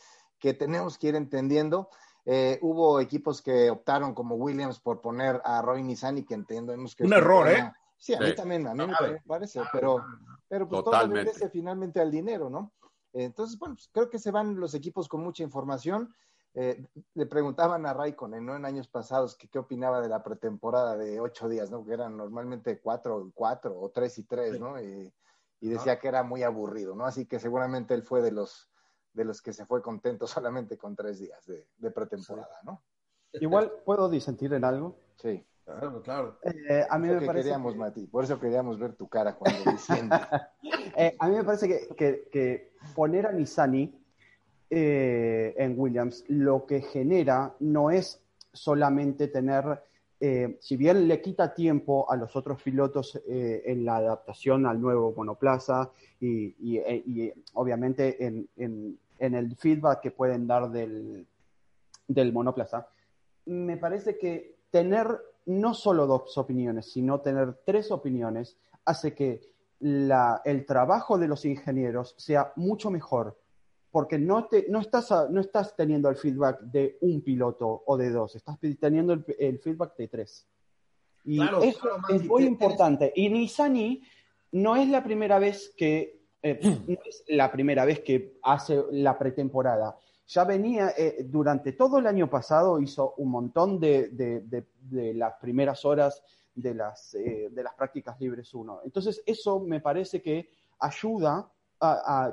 tenemos 0.59 0.99
que 0.99 1.09
ir 1.09 1.16
entendiendo. 1.16 1.88
Eh, 2.25 2.59
hubo 2.62 3.01
equipos 3.01 3.40
que 3.40 3.70
optaron 3.70 4.14
como 4.14 4.35
Williams 4.35 4.79
por 4.81 5.01
poner 5.01 5.40
a 5.44 5.62
Roy 5.62 5.83
Nissan 5.83 6.18
y 6.18 6.25
que 6.25 6.35
entendemos 6.35 6.94
que... 6.94 7.05
Un 7.05 7.12
error, 7.12 7.49
¿eh? 7.49 7.72
Sí, 7.96 8.14
a 8.14 8.20
mí 8.20 8.35
también, 8.35 8.66
a 8.66 8.75
mí 8.75 8.87
me 8.87 9.20
parece, 9.27 9.61
pero, 9.72 10.05
pero 10.49 10.68
pues 10.68 10.85
todo 10.85 11.05
obedece 11.05 11.49
finalmente 11.49 12.01
al 12.01 12.11
dinero, 12.11 12.51
¿no? 12.51 12.72
Entonces, 13.24 13.59
bueno, 13.59 13.74
pues 13.74 13.88
creo 13.92 14.11
que 14.11 14.18
se 14.18 14.31
van 14.31 14.61
los 14.61 14.74
equipos 14.74 15.09
con 15.09 15.22
mucha 15.22 15.42
información. 15.42 16.14
Eh, 16.55 16.87
le 17.14 17.26
preguntaban 17.26 17.85
a 17.87 17.94
Raikkonen, 17.94 18.44
¿no? 18.44 18.57
En 18.57 18.64
años 18.64 18.88
pasados, 18.88 19.37
que 19.37 19.48
qué 19.48 19.59
opinaba 19.59 20.00
de 20.00 20.09
la 20.09 20.22
pretemporada 20.22 20.96
de 20.96 21.20
ocho 21.20 21.48
días, 21.48 21.70
¿no? 21.70 21.85
Que 21.85 21.94
eran 21.94 22.16
normalmente 22.16 22.81
cuatro 22.81 23.26
y 23.26 23.33
cuatro 23.33 23.79
o 23.79 23.90
tres 23.90 24.18
y 24.18 24.24
tres, 24.24 24.61
¿no? 24.61 24.81
Y, 24.81 25.12
decía 25.61 25.98
que 25.98 26.09
era 26.09 26.22
muy 26.22 26.42
aburrido, 26.42 26.94
¿no? 26.94 27.07
Así 27.07 27.26
que 27.26 27.40
seguramente 27.40 27.92
él 27.94 28.02
fue 28.02 28.22
de 28.22 28.31
los, 28.31 28.70
de 29.12 29.24
los 29.24 29.42
que 29.42 29.52
se 29.52 29.66
fue 29.66 29.83
contento 29.83 30.26
solamente 30.26 30.79
con 30.79 30.94
tres 30.94 31.18
días 31.18 31.44
de, 31.46 31.90
pretemporada, 31.90 32.61
¿no? 32.64 32.83
Igual 33.33 33.72
puedo 33.85 34.09
disentir 34.09 34.52
en 34.55 34.64
algo. 34.64 34.96
Sí. 35.16 35.44
Claro, 35.66 36.00
claro. 36.00 36.38
Eh, 36.44 36.87
a 36.88 36.96
mí 36.96 37.09
me 37.09 37.20
parece 37.22 37.48
queríamos, 37.48 37.74
Mati, 37.74 38.07
por 38.07 38.22
eso 38.22 38.38
queríamos 38.38 38.79
ver 38.79 38.94
tu 38.94 39.09
cara 39.09 39.35
cuando 39.35 39.72
diciendo. 39.72 40.14
eh, 40.96 41.16
a 41.18 41.29
mí 41.29 41.35
me 41.35 41.42
parece 41.42 41.66
que, 41.66 41.88
que, 41.96 42.29
que 42.31 42.72
poner 42.94 43.26
a 43.26 43.33
Nisani 43.33 43.92
eh, 44.70 45.55
en 45.59 45.74
Williams 45.76 46.24
lo 46.29 46.66
que 46.66 46.83
genera 46.83 47.52
no 47.59 47.90
es 47.90 48.22
solamente 48.52 49.26
tener, 49.26 49.83
si 50.61 50.76
bien 50.76 51.09
le 51.09 51.20
quita 51.20 51.52
tiempo 51.52 52.11
a 52.11 52.16
los 52.16 52.37
otros 52.37 52.62
pilotos 52.62 53.20
en 53.26 53.85
la 53.85 53.96
adaptación 53.96 54.64
al 54.64 54.81
nuevo 54.81 55.12
monoplaza 55.14 55.90
y, 56.20 56.55
obviamente 57.52 58.24
en, 58.24 58.98
el 59.18 59.57
feedback 59.57 60.00
que 60.00 60.11
pueden 60.12 60.46
dar 60.46 60.70
del, 60.70 61.26
del 62.09 62.33
monoplaza, 62.33 62.88
me 63.44 63.76
parece 63.76 64.16
que 64.16 64.57
tener 64.70 65.20
no 65.46 65.74
solo 65.74 66.06
dos 66.06 66.37
opiniones, 66.38 66.92
sino 66.92 67.20
tener 67.20 67.61
tres 67.64 67.90
opiniones 67.90 68.59
hace 68.85 69.14
que 69.14 69.40
la, 69.80 70.40
el 70.44 70.64
trabajo 70.66 71.18
de 71.18 71.28
los 71.28 71.44
ingenieros 71.44 72.14
sea 72.18 72.52
mucho 72.56 72.90
mejor 72.90 73.37
porque 73.96 74.18
no, 74.18 74.44
te, 74.44 74.66
no, 74.68 74.80
estás, 74.80 75.11
no 75.30 75.40
estás 75.40 75.74
teniendo 75.74 76.11
el 76.11 76.16
feedback 76.16 76.61
de 76.61 76.98
un 77.00 77.22
piloto 77.22 77.82
o 77.87 77.96
de 77.96 78.11
dos, 78.11 78.37
estás 78.37 78.59
teniendo 78.78 79.14
el, 79.14 79.59
feedback 79.59 79.96
de 79.96 80.09
tres. 80.09 80.46
Y 81.24 81.40
eso 81.42 81.88
es 82.11 82.22
muy 82.26 82.44
importante. 82.44 83.11
Y 83.16 83.30
Nisani 83.30 84.02
no 84.52 84.76
es 84.76 84.87
la 84.90 85.02
primera 85.02 85.38
vez 85.38 85.72
que, 85.74 86.20
eh, 86.42 86.61
no 86.87 86.98
es 87.06 87.24
la 87.28 87.50
primera 87.50 87.87
vez 87.87 88.00
que 88.00 88.37
hace 88.42 88.85
la 88.90 89.18
pretemporada. 89.18 89.96
Ya 90.26 90.44
venía, 90.44 90.92
eh, 90.96 91.24
durante 91.24 91.72
todo 91.72 91.98
el 91.98 92.06
año 92.06 92.28
pasado 92.28 92.80
hizo 92.80 93.14
un 93.18 93.30
montón 93.30 93.78
de, 93.78 94.08
de, 94.08 95.14
las 95.14 95.34
primeras 95.40 95.84
horas 95.84 96.22
de 96.54 96.74
las, 96.74 97.14
eh, 97.14 97.48
de 97.50 97.62
las 97.62 97.74
prácticas 97.74 98.18
libres 98.20 98.52
1. 98.52 98.80
Entonces, 98.84 99.22
eso 99.24 99.60
me 99.60 99.80
parece 99.80 100.20
que 100.20 100.50
ayuda 100.80 101.50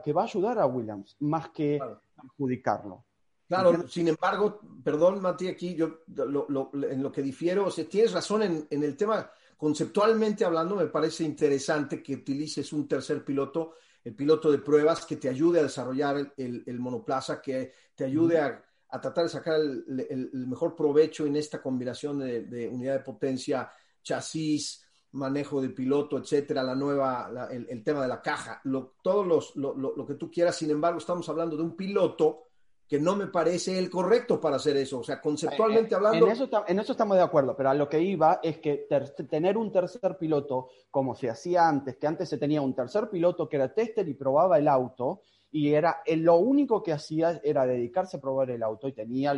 que 0.04 0.14
va 0.14 0.22
a 0.22 0.26
ayudar 0.26 0.58
a 0.60 0.66
Williams 0.66 1.18
más 1.20 1.50
que 1.50 1.78
adjudicarlo. 2.18 3.04
Claro, 3.48 3.88
sin 3.88 4.08
embargo, 4.08 4.60
perdón, 4.84 5.22
Mati, 5.22 5.48
aquí 5.48 5.76
yo 5.76 6.00
en 6.08 7.04
lo 7.04 7.12
que 7.12 7.22
difiero, 7.22 7.66
o 7.66 7.72
sea, 7.72 7.86
tienes 7.86 8.14
razón 8.14 8.42
en, 8.42 8.84
el 8.84 8.98
tema, 8.98 9.30
conceptualmente 9.58 10.46
hablando, 10.46 10.76
me 10.76 10.88
parece 10.88 11.24
interesante 11.24 12.02
que 12.02 12.16
utilices 12.16 12.72
un 12.74 12.88
tercer 12.88 13.24
piloto, 13.24 13.76
el 14.04 14.16
piloto 14.16 14.52
de 14.52 14.60
pruebas, 14.60 15.06
que 15.06 15.18
te 15.18 15.30
ayude 15.30 15.60
a 15.60 15.64
desarrollar 15.64 16.34
el, 16.38 16.80
monoplaza, 16.80 17.42
que 17.42 17.74
te 17.96 18.06
ayude 18.06 18.40
a, 18.40 18.64
tratar 19.02 19.24
de 19.24 19.30
sacar 19.30 19.60
el, 19.60 20.30
mejor 20.48 20.76
provecho 20.76 21.26
en 21.26 21.36
esta 21.36 21.62
combinación 21.62 22.20
de, 22.20 22.42
de 22.44 22.68
unidad 22.68 22.94
de 22.94 23.04
potencia, 23.04 23.72
chasis, 24.02 24.84
manejo 25.14 25.62
de 25.62 25.70
piloto, 25.70 26.18
etcétera, 26.18 26.64
la 26.64 26.76
nueva, 26.76 27.50
el, 27.52 27.84
tema 27.84 28.02
de 28.02 28.08
la 28.08 28.22
caja, 28.22 28.60
lo, 28.66 28.96
todo 29.02 29.24
los, 29.24 29.56
lo, 29.56 30.06
que 30.06 30.16
tú 30.16 30.30
quieras. 30.30 30.56
Sin 30.56 30.72
embargo, 30.72 30.98
estamos 30.98 31.28
hablando 31.30 31.56
de 31.56 31.64
un 31.64 31.76
piloto 31.76 32.43
que 32.88 33.00
no 33.00 33.16
me 33.16 33.28
parece 33.28 33.80
el 33.80 33.90
correcto 33.90 34.40
para 34.40 34.58
hacer 34.58 34.78
eso. 34.78 35.00
O 35.00 35.04
sea, 35.04 35.22
conceptualmente 35.22 35.94
eh, 35.94 35.98
hablando. 35.98 36.26
En 36.26 36.32
eso, 36.32 36.50
en 36.68 36.80
eso 36.80 36.92
estamos 36.92 37.18
de 37.18 37.24
acuerdo, 37.24 37.56
pero 37.56 37.70
a 37.70 37.74
lo 37.74 37.90
que 37.90 38.02
iba 38.02 38.40
es 38.44 38.60
que 38.60 38.88
tener 39.30 39.58
un 39.58 39.72
tercer 39.72 40.18
piloto, 40.18 40.70
como 40.92 41.16
se 41.16 41.30
hacía 41.30 41.68
antes, 41.68 41.98
que 41.98 42.08
antes 42.08 42.30
se 42.30 42.38
tenía 42.38 42.62
un 42.62 42.74
tercer 42.74 43.10
piloto 43.10 43.50
que 43.50 43.56
era 43.56 43.74
tester 43.74 44.08
y 44.08 44.14
probaba 44.14 44.58
el 44.58 44.68
auto, 44.68 45.22
y 45.54 45.72
era 45.72 46.02
lo 46.18 46.38
único 46.38 46.82
que 46.82 46.92
hacía 46.92 47.40
era 47.44 47.66
dedicarse 47.66 48.18
a 48.18 48.22
probar 48.22 48.50
el 48.50 48.64
auto 48.64 48.88
y 48.88 48.94
tenía, 48.94 49.34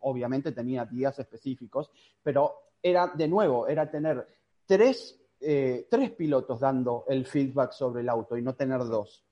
obviamente 0.00 0.52
tenía 0.52 0.86
días 0.86 1.18
específicos, 1.18 1.90
pero 2.22 2.54
era 2.82 3.08
de 3.08 3.28
nuevo, 3.28 3.68
era 3.68 3.90
tener 3.90 4.26
tres, 4.64 5.20
eh, 5.38 5.86
tres 5.90 6.12
pilotos 6.12 6.60
dando 6.60 7.04
el 7.08 7.26
feedback 7.26 7.72
sobre 7.72 8.00
el 8.00 8.08
auto 8.08 8.38
y 8.38 8.42
no 8.42 8.54
tener 8.54 8.78
dos. 8.84 9.22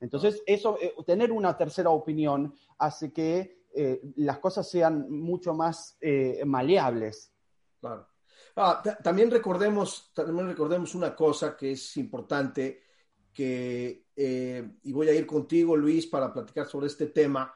Entonces, 0.00 0.42
eso, 0.46 0.78
eh, 0.80 0.94
tener 1.06 1.32
una 1.32 1.56
tercera 1.56 1.90
opinión 1.90 2.54
hace 2.78 3.12
que 3.12 3.64
eh, 3.74 4.00
las 4.16 4.38
cosas 4.38 4.68
sean 4.68 5.10
mucho 5.10 5.54
más 5.54 5.98
maleables. 6.44 7.32
Claro. 7.80 8.08
Ah, 8.56 8.82
también, 9.02 9.30
recordemos, 9.30 10.12
también 10.14 10.48
recordemos 10.48 10.94
una 10.94 11.14
cosa 11.14 11.56
que 11.56 11.72
es 11.72 11.96
importante, 11.98 12.82
que, 13.32 14.06
y 14.82 14.92
voy 14.92 15.08
a 15.08 15.14
ir 15.14 15.26
contigo, 15.26 15.76
Luis, 15.76 16.06
para 16.06 16.32
platicar 16.32 16.66
sobre 16.66 16.86
este 16.86 17.08
tema, 17.08 17.52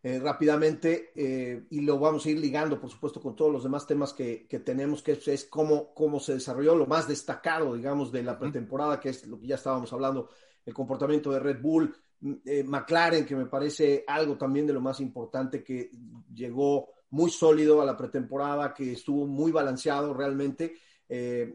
eh, 0.00 0.20
rápidamente 0.20 1.10
eh, 1.16 1.66
y 1.70 1.80
lo 1.80 1.98
vamos 1.98 2.24
a 2.24 2.30
ir 2.30 2.38
ligando, 2.38 2.80
por 2.80 2.88
supuesto, 2.88 3.20
con 3.20 3.34
todos 3.34 3.52
los 3.52 3.64
demás 3.64 3.84
temas 3.84 4.12
que, 4.12 4.46
tenemos, 4.64 5.02
que 5.02 5.18
es, 5.26 5.44
cómo, 5.46 5.92
cómo 5.92 6.20
se 6.20 6.34
desarrolló 6.34 6.76
lo 6.76 6.86
más 6.86 7.08
destacado, 7.08 7.74
digamos, 7.74 8.12
de 8.12 8.22
la 8.22 8.38
pretemporada, 8.38 9.00
que 9.00 9.08
es 9.08 9.26
lo 9.26 9.40
que 9.40 9.48
ya 9.48 9.56
estábamos 9.56 9.92
hablando, 9.92 10.30
el 10.68 10.74
comportamiento 10.74 11.32
de 11.32 11.40
Red 11.40 11.60
Bull, 11.60 11.94
mm, 12.20 12.32
eh, 12.44 12.62
McLaren, 12.62 13.24
que 13.24 13.34
me 13.34 13.46
parece 13.46 14.04
algo 14.06 14.36
también 14.36 14.66
de 14.66 14.74
lo 14.74 14.80
más 14.80 15.00
importante, 15.00 15.64
que 15.64 15.90
llegó 16.34 16.90
muy 17.10 17.30
sólido 17.30 17.80
a 17.80 17.86
la 17.86 17.96
pretemporada, 17.96 18.74
que 18.74 18.92
estuvo 18.92 19.26
muy 19.26 19.50
balanceado 19.50 20.12
realmente. 20.14 20.76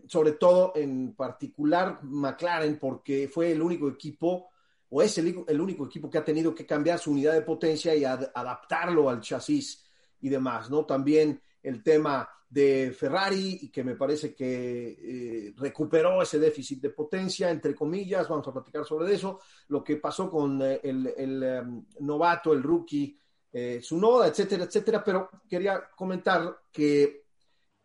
sobre 0.08 0.32
todo 0.32 0.73
en 0.76 1.13
particular 1.13 1.99
McLaren, 2.02 2.80
porque 2.80 3.30
fue 3.32 3.52
el 3.52 3.62
único 3.62 3.88
equipo 3.88 4.49
o 4.95 5.02
es 5.02 5.17
el, 5.17 5.60
único 5.60 5.88
equipo 5.88 6.08
que 6.08 6.19
ha 6.19 6.23
tenido 6.23 6.54
que 6.54 6.67
cambiar 6.67 6.99
su 6.99 7.12
unidad 7.12 7.34
de 7.34 7.41
potencia 7.41 7.95
y 7.95 8.06
adaptarlo 8.06 9.10
al 9.10 9.21
chasis 9.21 9.84
y 10.21 10.30
demás, 10.30 10.69
¿no? 10.69 10.86
También 10.86 11.41
el 11.63 11.82
tema 11.82 12.30
de 12.53 12.93
Ferrari, 12.95 13.57
y 13.63 13.69
que 13.69 13.83
me 13.83 13.95
parece 13.95 14.35
que 14.35 14.97
eh, 15.01 15.53
recuperó 15.57 16.21
ese 16.21 16.37
déficit 16.37 16.81
de 16.81 16.91
potencia, 16.91 17.49
entre 17.49 17.73
comillas, 17.73 18.29
vamos 18.29 18.47
a 18.47 18.53
platicar 18.53 18.85
sobre 18.85 19.11
eso, 19.11 19.39
lo 19.69 19.83
que 19.83 19.97
pasó 19.97 20.29
con 20.29 20.61
eh, 20.61 20.79
el, 20.83 21.43
em, 21.43 21.83
novato, 22.01 22.53
el 22.53 22.61
rookie, 22.61 23.17
eh, 23.51 23.79
su 23.81 23.97
noda, 23.97 24.27
etcétera, 24.27 24.65
etcétera, 24.65 25.03
pero 25.03 25.29
quería 25.49 25.89
comentar 25.95 26.59
que 26.71 27.23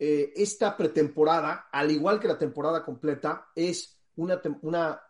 esta 0.01 0.77
pretemporada, 0.77 1.71
al 1.73 1.91
igual 1.91 2.21
que 2.21 2.29
la 2.29 2.39
temporada 2.39 2.85
completa, 2.85 3.49
es 3.53 3.99
una, 4.15 4.41
una 4.63 5.03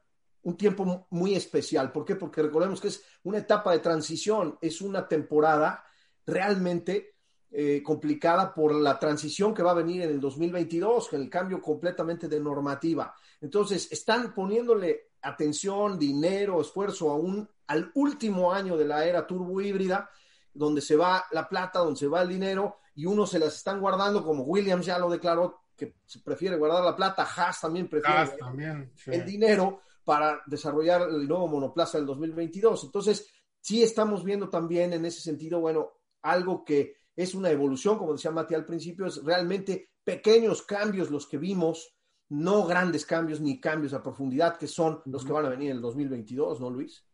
un 0.43 0.57
tiempo 0.57 1.07
muy 1.11 1.35
especial. 1.35 1.93
¿Por 1.93 2.07
qué? 2.07 2.17
Porque 2.17 2.41
recordemos 2.41 2.81
que 2.81 2.89
es 2.89 3.05
una 3.25 3.37
etapa 3.37 3.73
de 3.73 3.81
transición, 3.81 4.57
es 4.63 4.81
una 4.81 5.07
temporada 5.07 5.85
realmente 6.25 7.18
eh, 7.51 7.83
complicada 7.83 8.53
por 8.53 8.75
la 8.75 8.99
transición 8.99 9.55
que 9.55 9.63
va 9.63 9.71
a 9.71 9.75
venir 9.75 10.03
en 10.03 10.11
el 10.11 10.21
2022, 10.21 11.09
con 11.09 11.21
el 11.21 11.31
cambio 11.31 11.63
completamente 11.63 12.29
de 12.29 12.39
normativa. 12.39 13.15
Entonces, 13.41 13.91
están 13.91 14.35
poniéndole 14.35 15.13
atención, 15.23 15.99
dinero, 15.99 16.61
esfuerzo 16.61 17.11
aún 17.11 17.49
al 17.69 17.91
último 17.95 18.53
año 18.53 18.77
de 18.77 18.85
la 18.85 19.05
era 19.07 19.27
turbo 19.27 19.61
híbrida, 19.61 20.11
donde 20.53 20.81
se 20.81 20.97
va 20.97 21.25
la 21.33 21.49
plata, 21.49 21.79
donde 21.79 21.99
se 21.99 22.07
va 22.07 22.23
el 22.23 22.29
dinero, 22.29 22.81
y 22.95 23.07
unos 23.07 23.31
se 23.31 23.39
las 23.39 23.57
están 23.57 23.81
guardando, 23.81 24.23
como 24.25 24.43
Williams 24.43 24.85
ya 24.85 24.99
lo 24.99 25.09
declaró, 25.09 25.63
que 25.75 25.95
prefiere 26.25 26.57
guardar 26.57 26.85
la 26.85 26.97
plata, 26.97 27.23
Haas 27.23 27.61
también 27.61 27.89
prefiere 27.89 28.37
también, 28.39 28.93
el 29.07 29.25
dinero, 29.25 29.83
para 30.05 30.43
desarrollar 30.47 31.03
el 31.03 31.27
nuevo 31.29 31.49
monoplaza 31.49 31.97
del 31.99 32.07
2022. 32.07 32.85
Entonces, 32.85 33.27
sí 33.61 33.83
estamos 33.83 34.25
viendo 34.25 34.49
también 34.49 34.93
en 34.93 35.05
ese 35.05 35.21
sentido, 35.21 35.61
bueno, 35.61 35.93
algo 36.23 36.65
que 36.65 36.98
es 37.19 37.35
una 37.35 37.51
evolución, 37.51 37.99
como 37.99 38.13
decía 38.13 38.31
Mati 38.31 38.55
al 38.55 38.65
principio, 38.65 39.05
es 39.07 39.25
realmente 39.25 39.91
pequeños 40.05 40.63
cambios 40.63 41.11
los 41.11 41.27
que 41.27 41.37
vimos, 41.37 41.97
no 42.29 42.65
grandes 42.65 43.05
cambios 43.05 43.41
ni 43.41 43.59
cambios 43.59 43.93
a 43.93 44.05
profundidad, 44.05 44.57
que 44.57 44.69
son 44.69 45.01
los 45.05 45.25
que 45.25 45.33
van 45.33 45.45
a 45.45 45.49
venir 45.49 45.71
en 45.71 45.77
el 45.79 45.83
2022, 45.83 46.61
¿no, 46.61 46.71
Luis? 46.71 47.05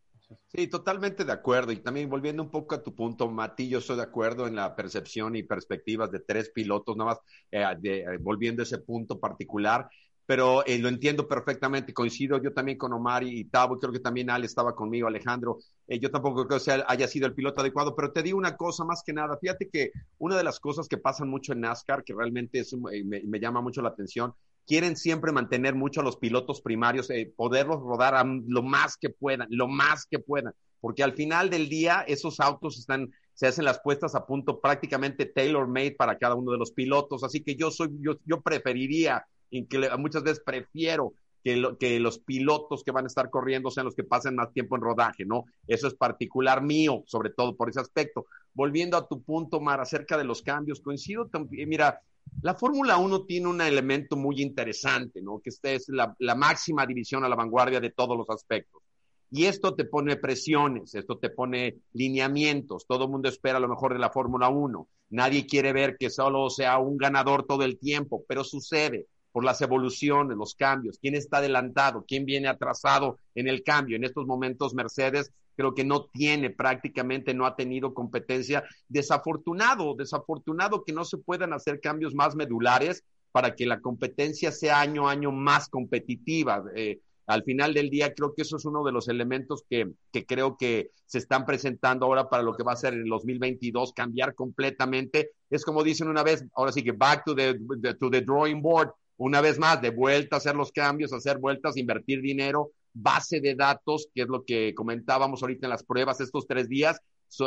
Sí, 0.48 0.66
totalmente 0.66 1.24
de 1.24 1.32
acuerdo. 1.32 1.72
Y 1.72 1.78
también 1.78 2.10
volviendo 2.10 2.42
un 2.42 2.50
poco 2.50 2.74
a 2.74 2.82
tu 2.82 2.94
punto, 2.94 3.30
Mati, 3.30 3.66
yo 3.66 3.78
estoy 3.78 3.96
de 3.96 4.02
acuerdo 4.02 4.46
en 4.46 4.56
la 4.56 4.76
percepción 4.76 5.36
y 5.36 5.42
perspectivas 5.42 6.10
de 6.10 6.20
tres 6.20 6.50
pilotos, 6.50 6.94
nada 6.98 7.12
más 7.12 7.20
eh, 7.50 7.64
eh, 7.82 8.18
volviendo 8.20 8.60
a 8.60 8.64
ese 8.64 8.80
punto 8.80 9.18
particular 9.18 9.88
pero 10.26 10.64
eh, 10.66 10.78
lo 10.78 10.88
entiendo 10.88 11.28
perfectamente, 11.28 11.92
coincido 11.92 12.40
yo 12.42 12.52
también 12.52 12.78
con 12.78 12.92
Omar 12.92 13.22
y, 13.24 13.44
Tavo, 13.44 13.78
creo 13.78 13.92
que 13.92 14.00
también 14.00 14.30
Ale 14.30 14.46
estaba 14.46 14.74
conmigo, 14.74 15.06
Alejandro, 15.06 15.58
eh, 15.86 15.98
yo 15.98 16.10
tampoco 16.10 16.46
creo 16.46 16.58
que 16.58 16.64
sea, 16.64 16.84
haya 16.88 17.06
sido 17.08 17.26
el 17.26 17.34
piloto 17.34 17.60
adecuado, 17.60 17.94
pero 17.94 18.12
te 18.12 18.22
digo 18.22 18.38
una 18.38 18.56
cosa 18.56 18.84
más 18.84 19.02
que 19.04 19.12
nada, 19.12 19.36
fíjate 19.38 19.68
que 19.68 19.92
una 20.18 20.36
de 20.36 20.44
las 20.44 20.60
cosas 20.60 20.88
que 20.88 20.96
pasan 20.96 21.28
mucho 21.28 21.52
en 21.52 21.60
NASCAR, 21.60 22.04
que 22.04 22.14
realmente 22.14 22.60
es, 22.60 22.72
eh, 22.72 23.04
me, 23.04 23.40
llama 23.40 23.60
mucho 23.60 23.82
la 23.82 23.90
atención, 23.90 24.34
quieren 24.66 24.96
siempre 24.96 25.30
mantener 25.30 25.74
mucho 25.74 26.00
a 26.00 26.04
los 26.04 26.16
pilotos 26.16 26.62
primarios, 26.62 27.08
poderlos 27.36 27.80
rodar 27.80 28.24
lo 28.46 28.62
más 28.62 28.96
que 28.96 29.10
puedan, 29.10 29.46
lo 29.50 29.68
más 29.68 30.06
que 30.06 30.18
puedan, 30.18 30.54
porque 30.80 31.02
al 31.02 31.12
final 31.12 31.50
del 31.50 31.68
día 31.68 32.02
esos 32.08 32.40
autos 32.40 32.78
están 32.78 33.10
se 33.34 33.48
hacen 33.48 33.64
las 33.64 33.80
puestas 33.80 34.14
a 34.14 34.26
punto 34.26 34.60
prácticamente 34.60 35.26
tailor 35.26 35.66
made 35.66 35.96
para 35.98 36.16
cada 36.18 36.36
uno 36.36 36.52
de 36.52 36.58
los 36.58 36.70
pilotos, 36.70 37.24
así 37.24 37.42
que 37.42 37.56
yo 37.56 37.70
soy 37.70 37.90
yo, 38.00 38.14
yo 38.24 38.40
preferiría 38.40 39.26
que 39.50 39.88
muchas 39.98 40.22
veces 40.22 40.42
prefiero 40.44 41.14
que, 41.42 41.62
que, 41.78 42.00
los 42.00 42.18
pilotos 42.18 42.82
que 42.82 42.90
van 42.90 43.04
a 43.04 43.08
estar 43.08 43.30
corriendo 43.30 43.70
sean 43.70 43.86
los 43.86 43.94
que 43.94 44.04
pasen 44.04 44.34
más 44.34 44.52
tiempo 44.52 44.76
en 44.76 44.82
rodaje, 44.82 45.24
¿no? 45.26 45.44
Eso 45.66 45.86
es 45.86 45.94
particular 45.94 46.62
mío, 46.62 47.04
sobre 47.06 47.30
todo 47.30 47.54
por 47.54 47.68
ese 47.68 47.80
aspecto. 47.80 48.26
Volviendo 48.54 48.96
a 48.96 49.06
tu 49.06 49.22
punto, 49.22 49.60
Mar, 49.60 49.80
acerca 49.80 50.16
de 50.16 50.24
los 50.24 50.42
cambios, 50.42 50.80
coincido 50.80 51.26
también, 51.26 51.68
mira, 51.68 52.00
la 52.40 52.54
Fórmula 52.54 52.96
1 52.96 53.26
tiene 53.26 53.48
un 53.48 53.60
elemento 53.60 54.16
muy 54.16 54.40
interesante, 54.40 55.20
¿no? 55.22 55.40
Que 55.40 55.50
esta 55.50 55.70
es 55.70 55.88
la, 55.88 56.14
la 56.18 56.34
máxima 56.34 56.86
división 56.86 57.24
a 57.24 57.28
la 57.28 57.36
vanguardia 57.36 57.80
de 57.80 57.90
todos 57.90 58.16
los 58.16 58.28
aspectos. 58.30 58.82
Y 59.30 59.46
esto 59.46 59.74
te 59.74 59.84
pone 59.84 60.16
presiones, 60.16 60.94
esto 60.94 61.18
te 61.18 61.28
pone 61.28 61.80
lineamientos. 61.92 62.86
Todo 62.86 63.04
el 63.04 63.10
mundo 63.10 63.28
espera 63.28 63.58
lo 63.58 63.68
mejor 63.68 63.92
de 63.92 63.98
la 63.98 64.10
Fórmula 64.10 64.48
1. 64.48 64.88
Nadie 65.10 65.46
quiere 65.46 65.72
ver 65.72 65.96
que 65.98 66.08
solo 66.10 66.48
sea 66.50 66.78
un 66.78 66.96
ganador 66.96 67.44
todo 67.44 67.64
el 67.64 67.78
tiempo, 67.78 68.24
pero 68.28 68.44
sucede 68.44 69.06
por 69.34 69.44
las 69.44 69.60
evoluciones, 69.62 70.36
los 70.36 70.54
cambios, 70.54 70.96
quién 71.00 71.16
está 71.16 71.38
adelantado, 71.38 72.04
quién 72.06 72.24
viene 72.24 72.46
atrasado 72.46 73.18
en 73.34 73.48
el 73.48 73.64
cambio. 73.64 73.96
En 73.96 74.04
estos 74.04 74.26
momentos 74.26 74.74
Mercedes 74.74 75.32
creo 75.56 75.74
que 75.74 75.82
no 75.82 76.04
tiene 76.04 76.50
prácticamente, 76.50 77.34
no 77.34 77.44
ha 77.44 77.56
tenido 77.56 77.94
competencia. 77.94 78.62
Desafortunado, 78.86 79.96
desafortunado 79.96 80.84
que 80.84 80.92
no 80.92 81.04
se 81.04 81.18
puedan 81.18 81.52
hacer 81.52 81.80
cambios 81.80 82.14
más 82.14 82.36
medulares 82.36 83.02
para 83.32 83.56
que 83.56 83.66
la 83.66 83.80
competencia 83.80 84.52
sea 84.52 84.80
año 84.80 85.08
a 85.08 85.10
año 85.10 85.32
más 85.32 85.68
competitiva. 85.68 86.62
Eh, 86.76 87.00
al 87.26 87.42
final 87.42 87.74
del 87.74 87.90
día 87.90 88.14
creo 88.14 88.34
que 88.34 88.42
eso 88.42 88.56
es 88.56 88.64
uno 88.64 88.84
de 88.84 88.92
los 88.92 89.08
elementos 89.08 89.64
que, 89.68 89.94
creo 90.28 90.56
que 90.56 90.92
se 91.06 91.18
están 91.18 91.44
presentando 91.44 92.06
ahora 92.06 92.28
para 92.28 92.44
lo 92.44 92.54
que 92.54 92.62
va 92.62 92.74
a 92.74 92.76
ser 92.76 92.94
en 92.94 93.00
el 93.00 93.08
2022, 93.08 93.94
cambiar 93.94 94.36
completamente. 94.36 95.32
Es 95.50 95.64
como 95.64 95.82
dicen 95.82 96.06
una 96.06 96.22
vez, 96.22 96.44
ahora 96.54 96.70
sí 96.70 96.84
que 96.84 96.92
back 96.92 97.24
to 97.24 97.34
the, 97.34 97.58
to 97.98 98.10
the 98.10 98.20
drawing 98.20 98.62
board, 98.62 98.92
una 99.16 99.40
vez 99.40 99.58
más, 99.58 99.80
de 99.80 99.90
vuelta 99.90 100.36
hacer 100.36 100.56
los 100.56 100.72
cambios, 100.72 101.12
hacer 101.12 101.38
vueltas, 101.38 101.76
invertir 101.76 102.20
dinero, 102.20 102.72
base 102.92 103.40
de 103.40 103.54
datos, 103.54 104.08
que 104.14 104.22
es 104.22 104.28
lo 104.28 104.44
que 104.44 104.74
comentábamos 104.74 105.42
ahorita 105.42 105.66
en 105.66 105.70
las 105.70 105.84
pruebas 105.84 106.20
estos 106.20 106.46
tres 106.46 106.68
días, 106.68 107.00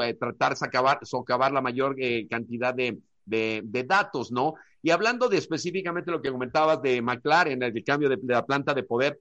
eh, 0.04 0.14
tratar 0.14 0.56
de 0.56 1.06
socavar, 1.06 1.52
la 1.52 1.62
mayor 1.62 1.96
eh, 2.00 2.28
cantidad 2.30 2.74
de, 2.74 3.00
de, 3.26 3.84
datos, 3.86 4.32
¿no? 4.32 4.56
Y 4.82 4.92
hablando 4.92 5.30
de 5.30 5.38
específicamente 5.38 6.12
lo 6.12 6.22
que 6.22 6.32
comentabas 6.32 6.82
de 6.82 7.02
McLaren, 7.02 7.62
el 7.64 7.84
cambio 7.84 8.10
de, 8.10 8.18
de 8.18 8.34
la 8.34 8.46
planta 8.46 8.74
de 8.74 8.84
poder, 8.84 9.20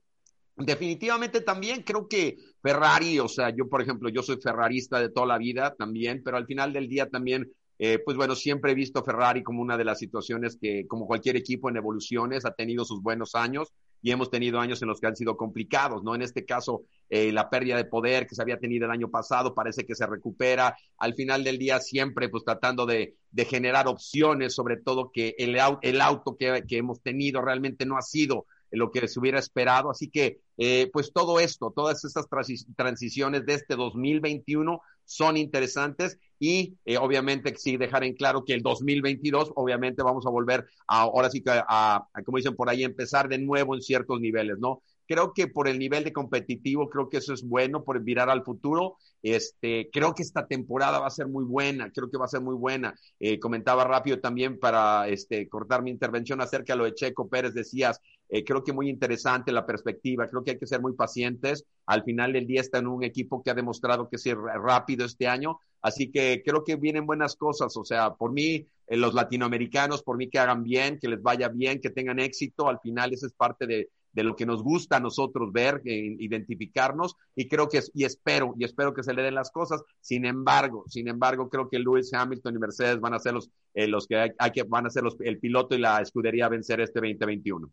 definitivamente 0.57 1.41
también 1.41 1.83
creo 1.83 2.07
que 2.07 2.37
Ferrari, 2.61 3.19
o 3.19 3.27
sea, 3.27 3.49
yo 3.55 3.69
por 3.69 3.81
ejemplo, 3.81 4.09
yo 4.09 4.23
soy 4.23 4.37
ferrarista 4.41 4.99
de 4.99 5.09
toda 5.09 5.27
la 5.27 5.37
vida 5.37 5.75
también, 5.75 6.21
pero 6.23 6.37
al 6.37 6.45
final 6.45 6.73
del 6.73 6.87
día 6.87 7.09
también 7.09 7.51
eh, 7.79 7.99
pues 8.03 8.17
bueno, 8.17 8.35
siempre 8.35 8.71
he 8.71 8.75
visto 8.75 9.03
Ferrari 9.03 9.43
como 9.43 9.61
una 9.61 9.77
de 9.77 9.85
las 9.85 9.99
situaciones 9.99 10.57
que, 10.59 10.87
como 10.87 11.05
cualquier 11.05 11.35
equipo 11.35 11.69
en 11.69 11.77
evoluciones, 11.77 12.45
ha 12.45 12.53
tenido 12.53 12.85
sus 12.85 13.01
buenos 13.01 13.35
años 13.35 13.71
y 14.01 14.11
hemos 14.11 14.29
tenido 14.29 14.59
años 14.59 14.81
en 14.81 14.87
los 14.87 14.99
que 14.99 15.07
han 15.07 15.15
sido 15.15 15.37
complicados, 15.37 16.03
¿no? 16.03 16.15
En 16.15 16.21
este 16.21 16.45
caso, 16.45 16.83
eh, 17.09 17.31
la 17.31 17.49
pérdida 17.49 17.77
de 17.77 17.85
poder 17.85 18.27
que 18.27 18.35
se 18.35 18.41
había 18.41 18.59
tenido 18.59 18.85
el 18.85 18.91
año 18.91 19.09
pasado 19.09 19.53
parece 19.53 19.85
que 19.85 19.95
se 19.95 20.05
recupera. 20.05 20.75
Al 20.97 21.13
final 21.13 21.43
del 21.43 21.57
día, 21.57 21.79
siempre 21.79 22.29
pues 22.29 22.43
tratando 22.43 22.85
de, 22.85 23.15
generar 23.49 23.87
opciones, 23.87 24.55
sobre 24.55 24.77
todo 24.77 25.11
que 25.11 25.35
el, 25.37 25.57
el 25.81 26.01
auto 26.01 26.35
que, 26.37 26.63
que 26.67 26.77
hemos 26.77 27.01
tenido 27.01 27.41
realmente 27.41 27.85
no 27.85 27.97
ha 27.97 28.01
sido 28.01 28.45
lo 28.71 28.91
que 28.91 29.07
se 29.07 29.19
hubiera 29.19 29.39
esperado. 29.39 29.89
Así 29.89 30.09
que, 30.09 30.39
eh, 30.57 30.89
pues 30.91 31.11
todo 31.13 31.39
esto, 31.39 31.71
todas 31.75 32.03
estas 32.03 32.27
transiciones 32.75 33.45
de 33.45 33.53
este 33.53 33.75
2021 33.75 34.81
son 35.07 35.37
interesantes 35.37 36.19
y 36.37 36.77
eh, 36.85 36.97
obviamente 36.97 37.55
sí 37.57 37.77
dejar 37.77 38.03
en 38.03 38.13
claro 38.13 38.43
que 38.45 38.53
el 38.53 38.61
2022 38.61 39.53
obviamente 39.55 40.03
vamos 40.03 40.25
a 40.27 40.29
volver 40.29 40.67
a, 40.87 41.01
ahora 41.01 41.29
sí 41.29 41.41
que 41.41 41.49
a, 41.51 42.07
como 42.25 42.37
dicen 42.37 42.55
por 42.55 42.69
ahí, 42.69 42.83
empezar 42.83 43.27
de 43.27 43.39
nuevo 43.39 43.73
en 43.73 43.81
ciertos 43.81 44.19
niveles, 44.19 44.57
¿no? 44.59 44.83
Creo 45.07 45.33
que 45.33 45.47
por 45.47 45.69
el 45.69 45.79
nivel 45.79 46.03
de 46.03 46.11
competitivo, 46.11 46.89
creo 46.89 47.07
que 47.09 47.17
eso 47.17 47.33
es 47.33 47.41
bueno 47.41 47.85
por 47.85 48.01
mirar 48.03 48.29
al 48.29 48.43
futuro. 48.43 48.97
Este, 49.23 49.89
creo 49.91 50.13
que 50.13 50.21
esta 50.21 50.47
temporada 50.47 50.99
va 50.99 51.07
a 51.07 51.11
ser 51.11 51.29
muy 51.29 51.45
buena, 51.45 51.89
creo 51.91 52.09
que 52.09 52.17
va 52.17 52.25
a 52.25 52.27
ser 52.27 52.41
muy 52.41 52.55
buena. 52.55 52.93
Eh, 53.17 53.39
comentaba 53.39 53.85
rápido 53.85 54.19
también 54.19 54.59
para 54.59 55.07
este, 55.07 55.47
cortar 55.47 55.81
mi 55.81 55.91
intervención 55.91 56.41
acerca 56.41 56.73
de 56.73 56.77
lo 56.79 56.83
de 56.83 56.93
Checo 56.93 57.29
Pérez, 57.29 57.53
decías, 57.53 58.01
eh, 58.29 58.43
creo 58.43 58.63
que 58.63 58.73
muy 58.73 58.89
interesante 58.89 59.51
la 59.51 59.65
perspectiva, 59.65 60.27
creo 60.27 60.43
que 60.43 60.51
hay 60.51 60.59
que 60.59 60.67
ser 60.67 60.81
muy 60.81 60.93
pacientes. 60.93 61.65
Al 61.85 62.03
final 62.03 62.33
del 62.33 62.45
día 62.45 62.61
está 62.61 62.79
en 62.79 62.87
un 62.87 63.03
equipo 63.03 63.41
que 63.41 63.51
ha 63.51 63.55
demostrado 63.55 64.09
que 64.09 64.17
es 64.17 64.25
rápido 64.35 65.05
este 65.05 65.27
año, 65.27 65.59
así 65.81 66.11
que 66.11 66.41
creo 66.45 66.63
que 66.63 66.75
vienen 66.75 67.05
buenas 67.05 67.35
cosas. 67.35 67.75
O 67.77 67.85
sea, 67.85 68.15
por 68.15 68.33
mí, 68.33 68.67
eh, 68.87 68.97
los 68.97 69.13
latinoamericanos, 69.13 70.03
por 70.03 70.17
mí 70.17 70.29
que 70.29 70.39
hagan 70.39 70.63
bien, 70.63 70.99
que 70.99 71.07
les 71.07 71.21
vaya 71.21 71.47
bien, 71.49 71.79
que 71.79 71.89
tengan 71.89 72.19
éxito, 72.19 72.67
al 72.67 72.79
final 72.79 73.13
esa 73.13 73.27
es 73.27 73.33
parte 73.33 73.65
de, 73.65 73.89
de 74.11 74.23
lo 74.23 74.35
que 74.35 74.45
nos 74.45 74.61
gusta 74.61 74.97
a 74.97 74.99
nosotros 74.99 75.53
ver, 75.53 75.81
eh, 75.85 76.17
identificarnos, 76.19 77.15
y 77.33 77.47
creo 77.47 77.69
que, 77.69 77.81
y 77.93 78.03
espero, 78.03 78.55
y 78.57 78.65
espero 78.65 78.93
que 78.93 79.03
se 79.03 79.13
le 79.13 79.21
den 79.21 79.35
las 79.35 79.51
cosas. 79.51 79.83
Sin 80.01 80.25
embargo, 80.25 80.83
sin 80.87 81.07
embargo, 81.07 81.49
creo 81.49 81.69
que 81.69 81.79
Lewis 81.79 82.13
Hamilton 82.13 82.55
y 82.55 82.59
Mercedes 82.59 82.99
van 82.99 83.13
a 83.13 83.19
ser 83.19 83.35
los, 83.35 83.49
los 83.73 84.05
que 84.05 84.17
hay, 84.17 84.51
que, 84.51 84.63
van 84.63 84.85
a 84.85 84.89
ser 84.89 85.03
los, 85.03 85.15
el 85.21 85.39
piloto 85.39 85.75
y 85.75 85.79
la 85.79 86.01
escudería 86.01 86.47
a 86.47 86.49
vencer 86.49 86.81
este 86.81 86.99
2021. 86.99 87.71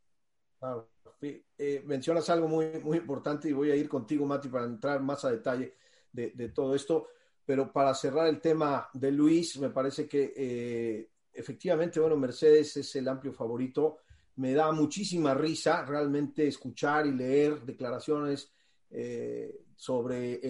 Eh, 1.57 1.83
mencionas 1.87 2.29
algo 2.29 2.49
muy, 2.49 2.67
muy 2.83 2.99
importante 2.99 3.49
y 3.49 3.53
voy 3.53 3.71
a 3.71 3.77
ir 3.77 3.89
contigo, 3.89 4.27
Mati, 4.27 4.49
para 4.49 4.67
entrar 4.67 5.01
más 5.03 5.25
a 5.25 5.31
detalle 5.31 5.75
de, 6.13 6.49
todo 6.51 6.75
esto. 6.75 7.09
Pero 7.45 7.73
para 7.73 7.95
cerrar 7.95 8.27
el 8.29 8.41
tema 8.41 8.89
de 8.93 9.13
Luis, 9.13 9.59
me 9.59 9.71
parece 9.71 10.09
que 10.09 10.33
eh, 10.37 11.11
efectivamente, 11.33 12.01
bueno, 12.01 12.17
Mercedes 12.17 12.77
es 12.77 12.97
el 12.97 13.09
amplio 13.09 13.33
favorito. 13.33 13.99
Me 14.37 14.53
da 14.53 14.73
muchísima 14.73 15.35
risa 15.35 15.85
realmente 15.85 16.47
escuchar 16.47 17.07
y 17.07 17.13
leer 17.13 17.63
declaraciones 17.63 18.53
eh, 18.91 19.65
sobre 19.77 20.41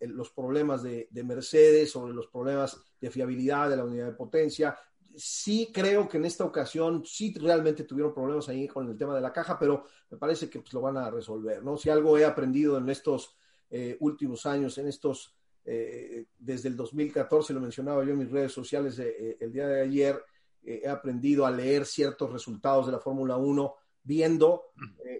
los 0.00 0.30
problemas 0.30 0.82
de, 0.82 1.08
Mercedes, 1.24 1.90
sobre 1.90 2.12
los 2.12 2.28
problemas 2.28 2.78
de 3.00 3.10
fiabilidad 3.10 3.70
de 3.70 3.76
la 3.76 3.84
unidad 3.84 4.06
de 4.06 4.12
potencia, 4.12 4.76
sí 5.16 5.70
creo 5.72 6.08
que 6.08 6.16
en 6.16 6.24
esta 6.24 6.44
ocasión 6.44 7.04
sí 7.04 7.34
realmente 7.38 7.84
tuvieron 7.84 8.14
problemas 8.14 8.48
ahí 8.48 8.66
con 8.66 8.88
el 8.88 8.96
tema 8.96 9.14
de 9.14 9.20
la 9.20 9.32
caja, 9.32 9.58
pero 9.58 9.84
me 10.10 10.18
parece 10.18 10.48
que 10.48 10.60
pues, 10.60 10.72
lo 10.72 10.80
van 10.80 10.96
a 10.96 11.10
resolver, 11.10 11.62
¿no? 11.62 11.76
Si 11.76 11.90
algo 11.90 12.16
he 12.18 12.24
aprendido 12.24 12.78
en 12.78 12.88
estos 12.88 13.36
eh, 13.70 13.96
últimos 14.00 14.46
años, 14.46 14.76
en 14.78 14.88
estos, 14.88 15.34
eh, 15.64 16.26
desde 16.38 16.68
el 16.68 16.76
2014, 16.76 17.54
lo 17.54 17.60
mencionaba 17.60 18.04
yo 18.04 18.12
en 18.12 18.18
mis 18.18 18.30
redes 18.30 18.52
sociales 18.52 18.98
eh, 18.98 19.36
el 19.40 19.52
día 19.52 19.66
de 19.66 19.82
ayer, 19.82 20.22
he 20.64 20.88
aprendido 20.88 21.44
a 21.44 21.50
leer 21.50 21.84
ciertos 21.84 22.32
resultados 22.32 22.86
de 22.86 22.92
la 22.92 23.00
Fórmula 23.00 23.36
1, 23.36 23.74
viendo 24.04 24.70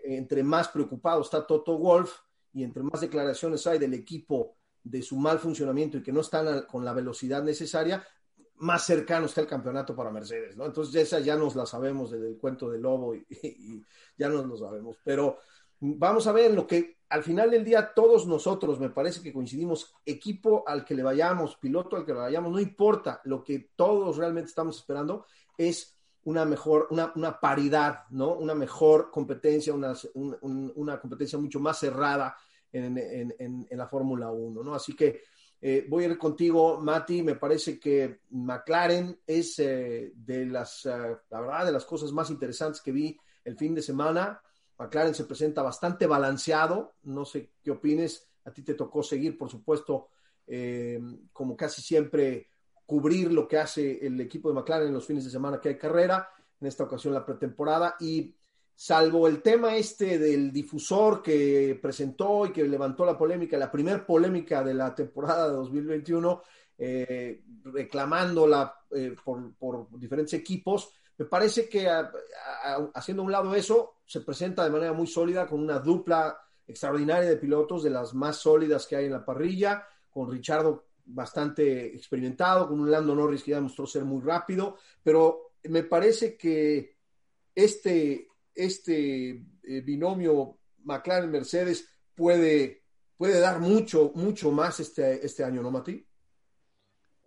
entre 0.05 0.45
más 0.45 0.69
preocupado 0.69 1.21
está 1.21 1.45
Toto 1.45 1.77
Wolf 1.79 2.13
y 2.53 2.63
entre 2.63 2.85
más 2.85 3.01
declaraciones 3.01 3.67
hay 3.67 3.81
del 3.81 3.93
equipo 3.95 4.57
de 4.85 5.03
su 5.03 5.17
mal 5.17 5.41
funcionamiento 5.41 5.99
y 5.99 6.03
que 6.05 6.13
no 6.13 6.21
están 6.21 6.63
con 6.67 6.85
la 6.85 6.93
velocidad 6.93 7.43
necesaria, 7.43 8.07
más 8.63 8.87
cercano 8.87 9.27
está 9.27 9.41
el 9.41 9.49
campeonato 9.49 9.95
para 9.95 10.11
Mercedes, 10.11 10.57
¿no? 10.57 10.65
Entonces 10.67 10.95
esa 10.95 11.19
ya 11.19 11.37
nos 11.37 11.57
la 11.57 11.67
sabemos 11.67 12.13
desde 12.13 12.29
el 12.29 12.39
cuento 12.39 12.71
del 12.71 12.83
lobo 12.83 13.15
y, 13.29 13.85
ya 14.17 14.29
nos 14.29 14.47
lo 14.47 14.57
sabemos. 14.57 14.97
Pero 15.03 15.39
vamos 15.81 16.29
a 16.29 16.33
ver 16.33 16.55
lo 16.55 16.65
que 16.65 16.99
al 17.09 17.25
final 17.25 17.51
del 17.51 17.65
día 17.65 17.93
todos 17.93 18.27
nosotros, 18.27 18.79
me 18.79 18.89
parece 18.89 19.21
que 19.21 19.33
coincidimos, 19.33 19.93
equipo 20.07 20.63
al 20.67 20.85
que 20.85 20.95
le 20.95 21.03
vayamos, 21.03 21.57
piloto 21.57 21.97
al 21.97 22.07
que 22.07 22.13
le 22.13 22.21
vayamos, 22.21 22.53
no 22.53 22.61
importa, 22.61 23.21
lo 23.25 23.43
que 23.43 23.71
todos 23.75 24.17
realmente 24.17 24.49
estamos 24.49 24.79
esperando 24.79 25.27
es 25.59 25.99
una 26.25 26.45
mejor, 26.45 26.87
una, 26.91 27.13
una 27.17 27.41
paridad, 27.41 28.05
¿no? 28.11 28.35
Una 28.35 28.55
mejor 28.55 29.11
competencia, 29.11 29.75
una, 29.75 29.93
una 30.15 31.01
competencia 31.01 31.37
mucho 31.37 31.59
más 31.59 31.81
cerrada 31.81 32.37
en, 32.73 32.97
en, 32.97 33.35
en, 33.69 33.79
la 33.79 33.89
Fórmula 33.89 34.31
1, 34.31 34.63
¿no? 34.63 34.73
Así 34.73 34.95
que 34.95 35.21
eh, 35.65 35.87
voy 35.89 36.03
a 36.03 36.09
ir 36.09 36.19
contigo, 36.19 36.81
Mati. 36.81 37.23
Me 37.23 37.37
parece 37.37 37.79
que 37.79 38.23
McLaren 38.31 39.21
es 39.25 39.61
eh, 39.61 40.13
de 40.13 40.47
las, 40.47 40.85
uh, 40.87 41.17
la 41.31 41.41
verdad, 41.41 41.67
de 41.67 41.73
las 41.73 41.85
cosas 41.85 42.11
más 42.11 42.31
interesantes 42.31 42.83
que 42.83 42.91
vi 42.91 43.17
el 43.45 43.57
fin 43.57 43.73
de 43.73 43.81
semana. 43.81 44.43
McLaren 44.77 45.15
se 45.15 45.25
presenta 45.25 45.63
bastante 45.63 46.09
balanceado. 46.09 46.95
No 47.05 47.25
sé 47.25 47.53
qué 47.63 47.71
opines. 47.71 48.29
A 48.45 48.51
ti 48.51 48.63
te 48.63 48.75
tocó 48.75 49.05
seguir, 49.05 49.39
por 49.39 49.51
supuesto, 49.51 50.09
eh, 50.49 51.01
como 51.33 51.57
casi 51.57 51.81
siempre, 51.81 52.49
cubrir 52.85 53.33
lo 53.33 53.47
que 53.47 53.59
hace 53.59 54.05
el 54.05 54.21
equipo 54.21 54.49
de 54.49 54.57
McLaren 54.57 54.89
en 54.89 54.95
los 54.95 55.07
fines 55.07 55.25
de 55.25 55.31
semana 55.31 55.61
que 55.61 55.69
hay 55.69 55.79
carrera. 55.79 56.29
En 56.61 56.67
esta 56.67 56.83
ocasión 56.83 57.15
la 57.15 57.25
pretemporada. 57.25 57.95
Y 58.01 58.35
salvo 58.75 59.29
el 59.29 59.43
tema 59.43 59.77
este 59.77 60.19
del 60.19 60.53
difusor 60.53 61.23
que 61.23 61.79
presentó 61.81 62.47
y 62.47 62.53
que 62.53 62.65
levantó 62.65 63.05
la 63.05 63.17
polémica, 63.17 63.57
la 63.57 63.71
primer 63.71 64.05
polémica 64.05 64.63
de 64.63 64.75
la 64.75 64.95
temporada 64.95 65.49
de 65.49 65.55
2021, 65.55 66.43
eh, 66.79 67.43
reclamándola 67.65 68.75
eh, 68.91 69.15
por, 69.25 69.89
diferentes 69.99 70.35
equipos, 70.35 70.93
me 71.19 71.27
parece 71.27 71.69
que 71.69 71.89
haciendo 72.95 73.23
a 73.23 73.27
un 73.27 73.33
lado 73.33 73.55
eso, 73.55 73.99
se 74.05 74.23
presenta 74.23 74.65
de 74.65 74.71
manera 74.71 74.93
muy 74.93 75.07
sólida 75.07 75.47
con 75.47 75.61
una 75.61 75.79
dupla 75.79 76.37
extraordinaria 76.67 77.29
de 77.29 77.37
pilotos, 77.37 77.83
de 77.83 77.91
las 77.91 78.15
más 78.15 78.37
sólidas 78.39 78.87
que 78.87 78.97
hay 78.97 79.07
en 79.07 79.13
la 79.13 79.25
parrilla, 79.25 79.87
con 80.11 80.31
Richardo 80.31 80.87
bastante 81.05 81.95
experimentado, 81.95 82.69
con 82.69 82.81
un 82.81 82.91
Lando 82.91 83.15
Norris 83.15 83.43
que 83.43 83.51
ya 83.51 83.57
demostró 83.57 83.87
ser 83.87 84.05
muy 84.05 84.23
rápido, 84.23 84.77
pero 85.03 85.53
me 85.65 85.85
parece 85.85 86.37
que 86.37 86.97
este, 87.55 88.29
este 88.55 89.31
eh, 89.63 89.81
binomio 89.81 90.59
McLaren-Mercedes 90.85 91.89
puede, 92.15 92.83
puede 93.17 93.41
dar 93.41 93.61
mucho, 93.61 94.13
mucho 94.15 94.51
más 94.51 94.81
este, 94.81 95.25
este 95.25 95.45
año, 95.45 95.63
¿no, 95.63 95.71
Mati? 95.71 96.05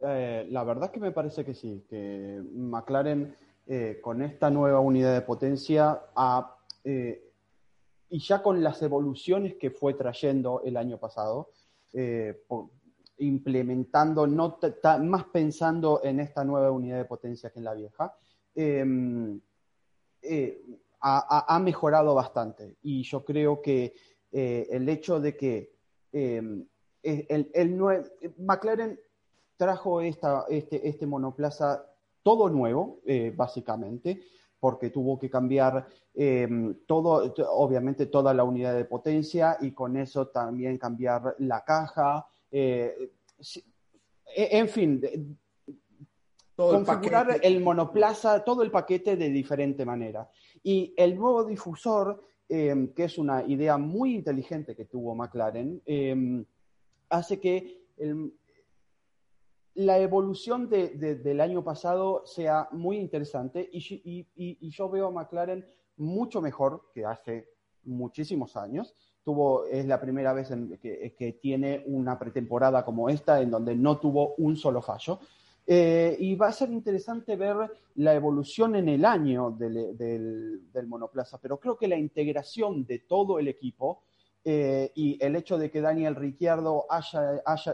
Eh, 0.02 0.48
la 0.50 0.64
verdad 0.64 0.92
que 0.92 1.00
me 1.00 1.12
parece 1.12 1.46
que 1.46 1.54
sí, 1.54 1.86
que 1.90 2.42
McLaren 2.54 3.36
eh, 3.66 4.00
con 4.02 4.22
esta 4.22 4.50
nueva 4.50 4.80
unidad 4.80 5.14
de 5.14 5.22
potencia 5.22 6.02
y 8.08 8.20
ya 8.20 8.44
con 8.44 8.62
las 8.62 8.82
evoluciones 8.84 9.56
que 9.56 9.72
fue 9.72 9.96
trayendo 9.96 10.62
el 10.64 10.78
año 10.78 11.00
pasado, 11.00 11.50
implementando, 13.18 14.28
no 14.28 14.60
más 15.02 15.24
pensando 15.26 16.02
en 16.04 16.20
esta 16.20 16.44
nueva 16.44 16.70
unidad 16.70 16.98
de 16.98 17.06
potencia 17.06 17.50
que 17.50 17.60
en 17.60 17.66
la 17.66 17.74
vieja, 17.74 18.16
em, 18.54 19.42
ha, 21.08 21.60
mejorado 21.60 22.16
bastante. 22.16 22.78
Y 22.82 23.04
yo 23.04 23.24
creo 23.24 23.62
que 23.62 23.94
eh, 24.32 24.68
el 24.72 24.90
hecho 24.90 25.20
de 25.20 25.38
que 25.38 25.72
em, 26.12 26.66
el, 27.04 27.52
el, 27.54 27.78
McLaren 28.38 29.00
trajo 29.56 30.02
esta, 30.02 30.46
este, 30.50 30.88
este 30.88 31.06
monoplaza 31.06 31.86
todo 32.24 32.50
nuevo, 32.50 33.02
eh, 33.06 33.32
básicamente, 33.36 34.20
porque 34.60 34.90
tuvo 34.90 35.20
que 35.20 35.30
cambiar 35.30 35.88
em, 36.16 36.76
todo, 36.88 37.36
obviamente 37.52 38.08
toda 38.08 38.34
la 38.34 38.44
unidad 38.44 38.76
de 38.76 38.86
potencia 38.86 39.58
y 39.62 39.72
con 39.74 39.96
eso 39.98 40.30
también 40.30 40.80
cambiar 40.80 41.36
la 41.38 41.64
caja. 41.64 42.26
Eh, 42.50 43.12
e, 44.36 44.58
en 44.58 44.68
fin, 44.68 45.38
configurar 46.56 47.40
el, 47.44 47.62
monoplaza, 47.62 48.44
todo 48.44 48.64
el 48.64 48.72
paquete 48.72 49.16
de 49.16 49.30
diferente 49.30 49.86
manera. 49.86 50.28
Y 50.68 50.96
el 50.98 51.16
nuevo 51.16 51.44
difusor, 51.44 52.24
em, 52.50 52.92
que 52.92 53.04
es 53.04 53.20
una 53.20 53.46
idea 53.46 53.78
muy 53.78 54.16
inteligente 54.16 54.76
que 54.76 54.86
tuvo 54.86 55.14
McLaren, 55.14 55.80
em, 55.86 56.44
hace 57.08 57.40
que 57.40 57.86
la 59.76 60.00
evolución 60.00 60.68
del 60.68 61.40
año 61.40 61.64
pasado 61.64 62.24
sea 62.26 62.68
muy 62.72 62.98
interesante 62.98 63.70
y, 63.72 64.72
yo 64.72 64.90
veo 64.90 65.08
a 65.08 65.12
McLaren 65.12 65.64
mucho 65.98 66.42
mejor 66.42 66.90
que 66.96 67.06
hace 67.06 67.48
muchísimos 67.84 68.58
años. 68.58 68.96
Tuvo, 69.24 69.66
es 69.66 69.86
la 69.86 70.02
primera 70.02 70.34
vez 70.34 70.50
que 70.82 71.40
tiene 71.40 71.84
una 71.86 72.18
pretemporada 72.18 72.84
como 72.84 73.08
esta 73.08 73.40
en 73.40 73.52
donde 73.52 73.76
no 73.76 74.00
tuvo 74.00 74.34
un 74.38 74.58
solo 74.58 74.82
fallo. 74.82 75.20
Eh, 75.68 76.16
y 76.20 76.36
va 76.36 76.48
a 76.50 76.52
ser 76.52 76.70
interesante 76.70 77.36
ver 77.36 77.58
la 77.96 78.14
evolución 78.14 78.76
en 78.76 78.88
el 78.88 79.04
año 79.04 79.50
del, 79.50 80.62
monoplaza, 80.88 81.40
pero 81.42 81.60
creo 81.60 81.76
que 81.76 81.88
la 81.88 81.98
integración 81.98 82.86
de 82.86 83.00
todo 83.00 83.40
el 83.40 83.48
equipo 83.48 84.04
eh, 84.44 84.92
y 84.94 85.18
el 85.24 85.36
hecho 85.36 85.58
de 85.58 85.72
que 85.72 85.82
Daniel 85.82 86.16
Ricciardo 86.16 86.86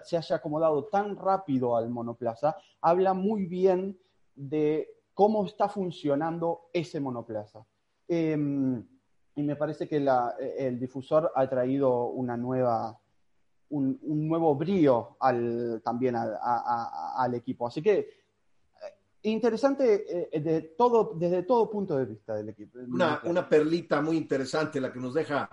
se 0.06 0.18
haya 0.18 0.36
acomodado 0.38 0.86
tan 0.86 1.18
rápido 1.18 1.76
al 1.76 1.90
monoplaza 1.90 2.56
habla 2.80 3.14
muy 3.14 3.46
bien 3.46 4.00
de 4.36 4.88
cómo 5.14 5.46
está 5.46 5.68
funcionando 5.68 6.70
ese 6.72 7.02
monoplaza. 7.02 7.66
Em, 8.08 8.88
y 9.36 9.44
me 9.44 9.58
parece 9.58 9.88
que 9.90 10.06
el 10.58 10.80
difusor 10.80 11.32
ha 11.36 11.50
traído 11.50 12.06
una 12.08 12.38
nueva, 12.38 13.01
un, 13.72 14.00
nuevo 14.28 14.56
brío 14.56 15.18
al, 15.20 15.82
también 15.84 16.16
al 16.16 17.34
equipo. 17.34 17.68
Así 17.68 17.82
que 17.82 18.00
eh, 18.00 18.10
interesante 19.24 20.30
eh, 20.36 20.40
de 20.40 20.62
todo, 20.78 21.14
desde 21.16 21.44
todo 21.44 21.70
punto 21.70 21.98
de 21.98 22.06
vista 22.06 22.36
del 22.36 22.50
equipo. 22.50 22.80
Una, 22.80 23.22
una 23.24 23.48
perlita 23.48 24.02
muy 24.02 24.18
interesante 24.18 24.82
la 24.82 24.92
que 24.92 25.00
nos 25.00 25.14
deja 25.14 25.50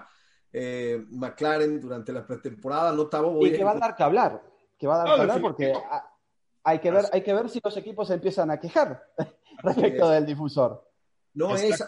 eh, 0.52 1.04
McLaren 1.10 1.80
durante 1.80 2.12
la 2.12 2.26
pretemporada. 2.26 2.92
No, 2.92 3.08
y 3.44 3.52
que 3.52 3.64
va 3.64 3.72
a 3.72 3.78
dar 3.78 3.96
que 3.96 4.02
hablar, 4.02 4.42
que 4.76 4.86
va 4.86 4.94
a 4.94 4.98
dar 4.98 5.14
que 5.14 5.20
hablar 5.20 5.40
porque 5.40 5.72
hay 6.64 6.78
que, 6.80 6.90
ver, 6.90 7.04
hay 7.12 7.22
que 7.22 7.34
ver 7.34 7.48
si 7.48 7.60
los 7.62 7.76
equipos 7.76 8.10
empiezan 8.10 8.50
a 8.50 8.58
quejar 8.58 9.02
respecto 9.62 10.10
del 10.10 10.26
difusor. 10.26 10.86
No 11.34 11.54
es, 11.54 11.84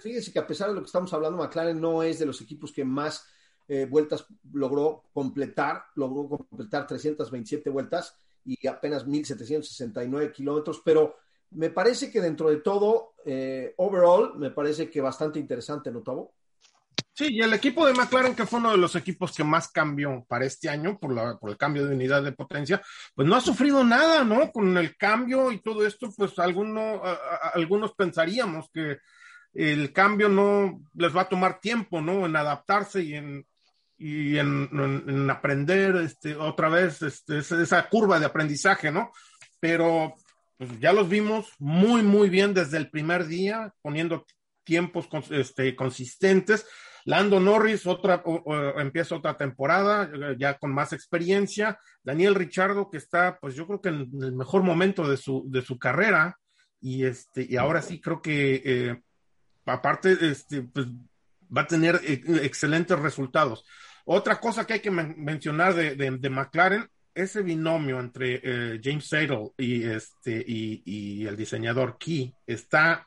fíjense 0.00 0.32
que 0.32 0.38
a 0.38 0.46
pesar 0.46 0.68
de 0.68 0.74
lo 0.74 0.80
que 0.80 0.86
estamos 0.86 1.12
hablando, 1.12 1.38
McLaren 1.38 1.80
no 1.80 2.02
es 2.02 2.18
de 2.18 2.26
los 2.26 2.40
equipos 2.40 2.70
que 2.72 2.84
más 2.84 3.26
eh, 3.74 3.86
vueltas 3.86 4.26
logró 4.52 5.04
completar, 5.14 5.86
logró 5.94 6.28
completar 6.28 6.86
327 6.86 7.70
vueltas 7.70 8.14
y 8.44 8.66
apenas 8.66 9.06
1.769 9.06 10.30
kilómetros, 10.30 10.82
pero 10.84 11.16
me 11.52 11.70
parece 11.70 12.10
que 12.10 12.20
dentro 12.20 12.50
de 12.50 12.58
todo, 12.58 13.14
eh, 13.24 13.72
overall, 13.78 14.34
me 14.36 14.50
parece 14.50 14.90
que 14.90 15.00
bastante 15.00 15.38
interesante, 15.38 15.90
¿no, 15.90 16.02
Tavo? 16.02 16.34
Sí, 17.14 17.28
y 17.30 17.40
el 17.40 17.54
equipo 17.54 17.86
de 17.86 17.94
McLaren, 17.94 18.34
que 18.34 18.44
fue 18.44 18.58
uno 18.58 18.72
de 18.72 18.76
los 18.76 18.94
equipos 18.94 19.34
que 19.34 19.42
más 19.42 19.68
cambió 19.68 20.22
para 20.28 20.44
este 20.44 20.68
año 20.68 20.98
por, 20.98 21.14
la, 21.14 21.38
por 21.38 21.48
el 21.48 21.56
cambio 21.56 21.86
de 21.86 21.94
unidad 21.94 22.22
de 22.22 22.32
potencia, 22.32 22.82
pues 23.14 23.26
no 23.26 23.36
ha 23.36 23.40
sufrido 23.40 23.82
nada, 23.82 24.22
¿no? 24.22 24.52
Con 24.52 24.76
el 24.76 24.98
cambio 24.98 25.50
y 25.50 25.62
todo 25.62 25.86
esto, 25.86 26.12
pues 26.14 26.38
alguno, 26.38 27.00
algunos 27.54 27.94
pensaríamos 27.94 28.68
que 28.70 28.98
el 29.54 29.94
cambio 29.94 30.28
no 30.28 30.78
les 30.94 31.16
va 31.16 31.22
a 31.22 31.28
tomar 31.30 31.58
tiempo, 31.58 32.02
¿no? 32.02 32.26
En 32.26 32.36
adaptarse 32.36 33.02
y 33.02 33.14
en, 33.14 33.46
y 34.02 34.38
en, 34.38 35.30
aprender 35.30 35.96
este, 35.96 36.34
otra 36.34 36.68
vez 36.68 37.02
este, 37.02 37.38
esa 37.38 37.88
curva 37.88 38.18
de 38.18 38.26
aprendizaje, 38.26 38.90
¿no? 38.90 39.12
Pero 39.60 40.14
pues, 40.58 40.70
ya 40.80 40.92
los 40.92 41.08
vimos 41.08 41.52
muy, 41.58 42.02
muy 42.02 42.28
bien 42.28 42.52
desde 42.52 42.78
el 42.78 42.90
primer 42.90 43.26
día, 43.26 43.72
poniendo 43.80 44.26
tiempos 44.64 45.08
este, 45.30 45.76
consistentes. 45.76 46.66
Lando 47.04 47.38
Norris 47.40 47.86
otra, 47.86 48.22
empieza 48.76 49.16
otra 49.16 49.36
temporada 49.36 50.10
eh, 50.12 50.36
ya 50.38 50.58
con 50.58 50.72
más 50.72 50.92
experiencia. 50.92 51.78
Daniel 52.02 52.34
Richardo, 52.34 52.90
que 52.90 52.98
está, 52.98 53.38
pues 53.40 53.54
yo 53.54 53.66
creo 53.66 53.80
que 53.80 53.88
en 53.88 54.10
el 54.20 54.32
mejor 54.32 54.62
momento 54.62 55.08
de 55.08 55.16
su, 55.16 55.44
de 55.46 55.62
su 55.62 55.78
carrera. 55.78 56.38
Y, 56.80 57.04
este, 57.04 57.46
y 57.48 57.56
ahora 57.56 57.82
sí 57.82 58.00
creo 58.00 58.20
que, 58.20 58.62
eh, 58.64 59.02
aparte, 59.66 60.16
este, 60.20 60.62
pues 60.62 60.88
va 61.56 61.62
a 61.62 61.66
tener 61.66 62.00
eh, 62.04 62.22
excelentes 62.42 62.98
resultados. 62.98 63.64
Otra 64.04 64.40
cosa 64.40 64.66
que 64.66 64.74
hay 64.74 64.80
que 64.80 64.90
mencionar 64.90 65.74
de, 65.74 65.94
de, 65.94 66.30
McLaren, 66.30 66.88
ese 67.14 67.42
binomio 67.42 68.00
entre 68.00 68.40
eh, 68.42 68.80
James 68.82 69.06
Sadle 69.06 69.52
y, 69.56 69.84
este, 69.84 70.42
y, 70.46 71.26
el 71.26 71.36
diseñador 71.36 71.98
Key 71.98 72.34
está, 72.46 73.06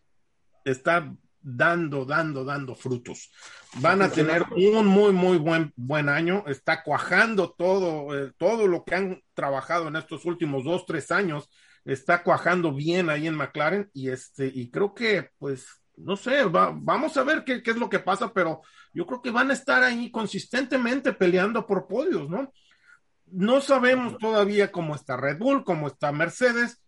está 0.63 1.11
dando, 1.41 2.05
dando, 2.05 2.43
dando 2.43 2.75
frutos. 2.75 3.31
Van 3.79 4.01
a 4.01 4.09
tener 4.09 4.43
un 4.51 4.85
muy, 4.85 5.11
muy 5.11 5.37
buen, 5.37 5.73
buen 5.75 6.09
año. 6.09 6.43
Está 6.47 6.81
cuajando 6.83 7.51
todo, 7.51 8.17
eh, 8.17 8.31
todo 8.37 8.67
lo 8.67 8.83
que 8.83 8.95
han 8.95 9.21
trabajado 9.33 9.87
en 9.87 9.95
estos 9.95 10.25
últimos 10.25 10.63
dos, 10.63 10.85
tres 10.85 11.11
años. 11.11 11.49
Está 11.83 12.23
cuajando 12.23 12.73
bien 12.73 13.09
ahí 13.09 13.27
en 13.27 13.35
McLaren 13.35 13.89
y 13.93 14.09
este, 14.09 14.47
y 14.47 14.71
creo 14.71 14.95
que, 14.95 15.29
pues, 15.37 15.67
no 15.97 16.15
sé, 16.15 16.43
vamos 16.45 17.17
a 17.17 17.23
ver 17.23 17.43
qué, 17.43 17.63
qué, 17.63 17.71
es 17.71 17.77
lo 17.77 17.89
que 17.89 17.99
pasa, 17.99 18.33
pero 18.33 18.61
yo 18.93 19.05
creo 19.05 19.21
que 19.21 19.31
van 19.31 19.49
a 19.49 19.53
estar 19.53 19.83
ahí 19.83 20.11
consistentemente 20.11 21.13
peleando 21.13 21.65
por 21.65 21.87
podios, 21.87 22.29
¿no? 22.29 22.51
No 23.27 23.61
sabemos 23.61 24.17
todavía 24.17 24.71
cómo 24.71 24.95
está 24.95 25.17
Red 25.17 25.39
Bull, 25.39 25.63
cómo 25.63 25.87
está 25.87 26.11
Mercedes, 26.11 26.81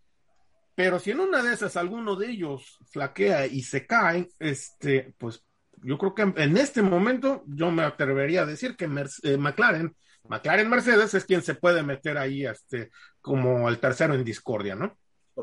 pero 0.74 1.00
si 1.00 1.10
en 1.10 1.20
una 1.20 1.42
de 1.42 1.54
esas 1.54 1.76
alguno 1.76 2.14
de 2.14 2.30
ellos 2.30 2.78
flaquea 2.92 3.46
y 3.46 3.62
se 3.62 3.84
cae, 3.84 4.28
este, 4.38 5.12
pues 5.18 5.44
yo 5.82 5.98
creo 5.98 6.14
que 6.14 6.22
en 6.22 6.56
este 6.56 6.82
momento 6.82 7.42
yo 7.46 7.70
me 7.70 7.82
atrevería 7.82 8.42
a 8.42 8.46
decir 8.46 8.76
que 8.76 8.84
eh, 8.84 9.36
McLaren, 9.36 9.96
McLaren 10.28 10.70
Mercedes 10.70 11.14
es 11.14 11.24
quien 11.24 11.42
se 11.42 11.56
puede 11.56 11.82
meter 11.82 12.16
ahí 12.16 12.46
este, 12.46 12.90
como 13.20 13.68
el 13.68 13.78
tercero 13.78 14.14
en 14.14 14.22
discordia, 14.24 14.74
¿no? 14.74 14.96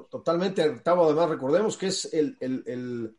Totalmente, 0.09 0.67
Gustavo, 0.69 1.05
además 1.05 1.29
recordemos 1.29 1.77
que 1.77 1.87
es 1.87 2.13
el, 2.13 2.37
el, 2.39 3.15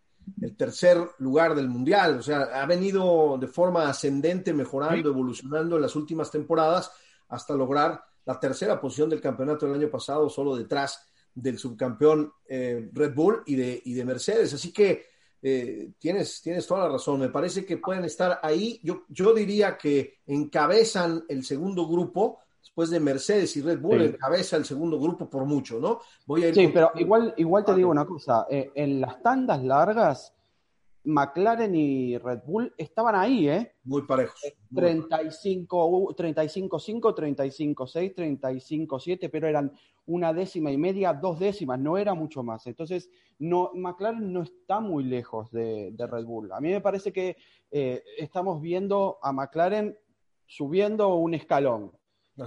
tercer 0.57 0.99
lugar 1.19 1.55
del 1.55 1.69
mundial, 1.69 2.19
o 2.19 2.23
sea, 2.23 2.43
ha 2.63 2.67
venido 2.67 3.39
de 3.39 3.47
forma 3.47 3.89
ascendente, 3.89 4.53
mejorando, 4.53 5.11
evolucionando 5.11 5.77
en 5.77 5.83
las 5.83 5.97
últimas 5.97 6.31
temporadas 6.31 6.91
hasta 7.29 7.55
lograr 7.55 8.03
la 8.25 8.39
tercera 8.41 8.81
posición 8.81 9.09
del 9.09 9.21
campeonato 9.21 9.67
del 9.67 9.77
año 9.77 9.91
pasado, 9.91 10.29
solo 10.29 10.57
detrás 10.57 11.07
del 11.35 11.59
subcampeón 11.59 12.33
eh, 12.49 12.91
Red 12.93 13.15
Bull 13.15 13.43
y 13.47 13.55
de, 13.55 13.83
y 13.85 13.95
de 13.95 14.05
Mercedes. 14.05 14.53
Así 14.55 14.73
que 14.73 15.07
eh, 15.43 15.93
tienes, 15.99 16.41
tienes 16.43 16.67
toda 16.67 16.85
la 16.85 16.93
razón. 16.95 17.21
Me 17.21 17.29
parece 17.29 17.65
que 17.65 17.77
pueden 17.77 18.05
estar 18.05 18.41
ahí. 18.43 18.81
Yo, 18.83 19.05
yo 19.09 19.33
diría 19.33 19.77
que 19.77 20.21
encabezan 20.27 21.25
el 21.29 21.45
segundo 21.45 21.87
grupo, 21.87 22.41
después 22.67 22.91
de 22.91 22.99
Mercedes 22.99 23.57
y 23.57 23.63
Red 23.63 23.79
Bull, 23.79 24.03
encabeza 24.03 24.57
el 24.57 24.65
segundo 24.65 24.99
grupo 24.99 25.31
por 25.31 25.45
mucho, 25.45 25.79
¿no? 25.79 26.01
Voy 26.27 26.43
a 26.43 26.49
ir 26.49 26.55
sí, 26.55 26.69
pero 26.75 26.91
igual, 26.97 27.33
igual 27.37 27.65
te 27.65 27.75
digo 27.75 27.91
una 27.91 28.05
cosa. 28.05 28.45
Eh, 28.51 28.73
en 28.75 29.01
las 29.01 29.23
tandas 29.23 29.63
largas, 29.63 30.35
McLaren 31.05 31.73
y 31.77 32.19
Red 32.19 32.41
Bull 32.45 32.75
estaban 32.77 33.15
ahí, 33.15 33.49
¿eh? 33.49 33.73
Muy 33.85 34.03
parejos. 34.03 34.41
35, 34.75 36.17
35-5, 36.17 37.15
35-6, 37.15 38.15
35-7, 38.17 39.31
pero 39.31 39.47
eran 39.47 39.73
una 40.07 40.33
décima 40.33 40.73
y 40.73 40.77
media, 40.77 41.15
dos 41.15 41.39
décimas, 41.39 41.79
no 41.79 41.97
era 41.97 42.15
mucho 42.15 42.43
más. 42.43 42.67
Entonces, 42.67 43.09
no, 43.39 43.71
McLaren 43.75 44.33
no 44.33 44.43
está 44.43 44.81
muy 44.81 45.05
lejos 45.05 45.53
de, 45.53 45.95
Red 45.97 46.25
Bull. 46.25 46.51
A 46.51 46.61
mí 46.61 46.71
me 46.71 46.81
parece 46.81 47.13
que 47.13 47.37
eh, 47.71 48.03
estamos 48.19 48.61
viendo 48.61 49.21
a 49.23 49.33
McLaren 49.33 49.97
subiendo 50.47 51.15
un 51.15 51.35
escalón. 51.35 51.93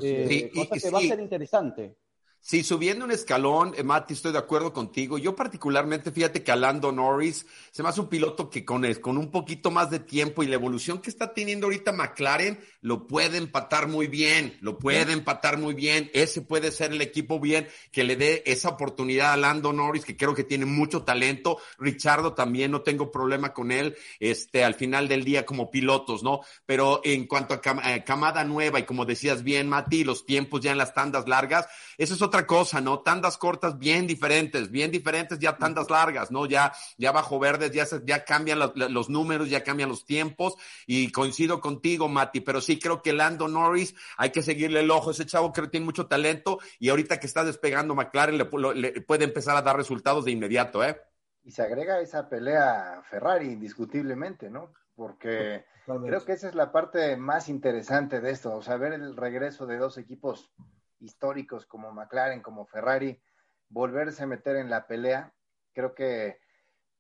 Eh, 0.02 0.52
cosa 0.54 0.78
que 0.78 0.90
va 0.92 1.00
a 1.00 1.02
ser 1.02 1.20
interesante. 1.20 1.96
Sí, 2.42 2.64
subiendo 2.64 3.04
un 3.04 3.12
escalón, 3.12 3.74
eh, 3.78 3.84
Mati, 3.84 4.14
estoy 4.14 4.32
de 4.32 4.38
acuerdo 4.38 4.72
contigo. 4.72 5.18
Yo 5.18 5.36
particularmente, 5.36 6.10
fíjate 6.10 6.42
que 6.42 6.52
Alando 6.52 6.92
Norris 6.92 7.46
se 7.70 7.84
me 7.84 7.90
hace 7.90 8.00
un 8.00 8.08
piloto 8.08 8.50
que 8.50 8.64
con, 8.64 8.86
con 8.96 9.18
un 9.18 9.30
poquito 9.30 9.72
más 9.72 9.90
de 9.90 10.00
tiempo 10.00 10.42
y 10.42 10.48
la 10.48 10.56
evolución 10.56 11.00
que 11.00 11.10
está 11.10 11.34
teniendo 11.34 11.68
ahorita 11.68 11.92
McLaren, 11.92 12.58
lo 12.82 13.08
puede 13.08 13.38
empatar 13.38 13.90
muy 13.90 14.08
bien, 14.08 14.58
lo 14.62 14.80
puede 14.80 15.12
empatar 15.12 15.58
muy 15.58 15.74
bien. 15.74 16.10
Ese 16.14 16.42
puede 16.42 16.72
ser 16.72 16.94
el 16.94 17.02
equipo 17.02 17.42
bien 17.42 17.68
que 17.92 18.06
le 18.06 18.16
dé 18.16 18.42
esa 18.46 18.70
oportunidad 18.70 19.34
a 19.34 19.38
Lando 19.38 19.74
Norris, 19.74 20.06
que 20.06 20.16
creo 20.16 20.34
que 20.34 20.46
tiene 20.46 20.66
mucho 20.66 21.04
talento. 21.04 21.58
Richardo 21.78 22.34
también, 22.34 22.72
no 22.72 22.82
tengo 22.82 23.12
problema 23.12 23.54
con 23.54 23.72
él, 23.72 23.98
este, 24.22 24.64
al 24.64 24.76
final 24.76 25.10
del 25.10 25.26
día 25.26 25.46
como 25.46 25.70
pilotos, 25.70 26.24
¿no? 26.24 26.40
Pero 26.66 27.02
en 27.04 27.28
cuanto 27.28 27.54
a 27.54 27.62
eh, 27.94 28.04
camada 28.06 28.46
nueva 28.46 28.80
y 28.80 28.84
como 28.84 29.06
decías 29.06 29.44
bien, 29.44 29.68
Mati, 29.68 30.06
los 30.06 30.26
tiempos 30.26 30.62
ya 30.62 30.72
en 30.72 30.78
las 30.78 30.94
tandas 30.94 31.28
largas, 31.28 31.68
eso 31.98 32.14
es 32.14 32.22
otra 32.30 32.45
cosa, 32.45 32.80
¿no? 32.80 32.99
Tandas 32.99 33.38
cortas 33.38 33.77
bien 33.77 34.05
diferentes, 34.05 34.69
bien 34.69 34.91
diferentes 34.91 35.39
ya 35.39 35.57
tandas 35.57 35.89
largas, 35.89 36.32
¿no? 36.32 36.45
Ya, 36.45 36.71
ya 36.97 37.11
bajo 37.11 37.39
verdes 37.39 37.71
ya, 37.71 37.86
ya 38.05 38.23
cambian 38.23 38.59
los, 38.59 38.75
los 38.75 39.09
números, 39.09 39.49
ya 39.49 39.63
cambian 39.63 39.89
los 39.89 40.05
tiempos 40.05 40.55
y 40.86 41.11
coincido 41.11 41.59
contigo, 41.59 42.07
Mati, 42.07 42.41
pero 42.41 42.61
sí 42.61 42.80
creo 42.80 43.01
que 43.01 43.13
Lando 43.13 43.47
Norris 43.47 43.95
hay 44.17 44.30
que 44.30 44.43
seguirle 44.43 44.82
el 44.82 44.91
ojo. 44.91 45.11
Ese 45.11 45.25
chavo 45.25 45.51
creo 45.51 45.65
que 45.65 45.71
tiene 45.71 45.86
mucho 45.86 46.05
talento 46.05 46.59
y 46.80 46.89
ahorita 46.89 47.19
que 47.19 47.27
está 47.27 47.43
despegando 47.43 47.95
McLaren 47.95 48.38
le, 48.38 48.45
puede 48.45 49.23
empezar 49.23 49.57
a 49.57 49.61
dar 49.63 49.75
resultados 49.75 50.25
de 50.25 50.32
inmediato, 50.32 50.84
¿eh? 50.84 51.01
Y 51.43 51.51
se 51.51 51.63
agrega 51.63 51.99
esa 51.99 52.30
pelea 52.30 53.01
Ferrari 53.09 53.47
indiscutiblemente, 53.47 54.51
¿no? 54.51 54.71
Porque 54.95 55.65
creo 55.86 56.23
que 56.23 56.34
esa 56.34 56.47
es 56.47 56.55
la 56.55 56.71
parte 56.71 57.17
más 57.17 57.49
interesante 57.49 58.21
de 58.21 58.32
esto, 58.32 58.53
o 58.53 58.61
sea, 58.61 58.77
ver 58.77 58.93
el 58.93 59.15
regreso 59.15 59.65
de 59.65 59.77
dos 59.77 59.97
equipos 59.97 60.51
históricos 61.00 61.66
como 61.66 61.91
McLaren, 61.91 62.41
como 62.41 62.66
Ferrari, 62.66 63.22
volverse 63.70 64.24
a 64.24 64.28
meter 64.28 64.56
en 64.56 64.70
la 64.70 64.88
pelea, 64.88 65.34
creo 65.74 65.93
que 65.93 66.39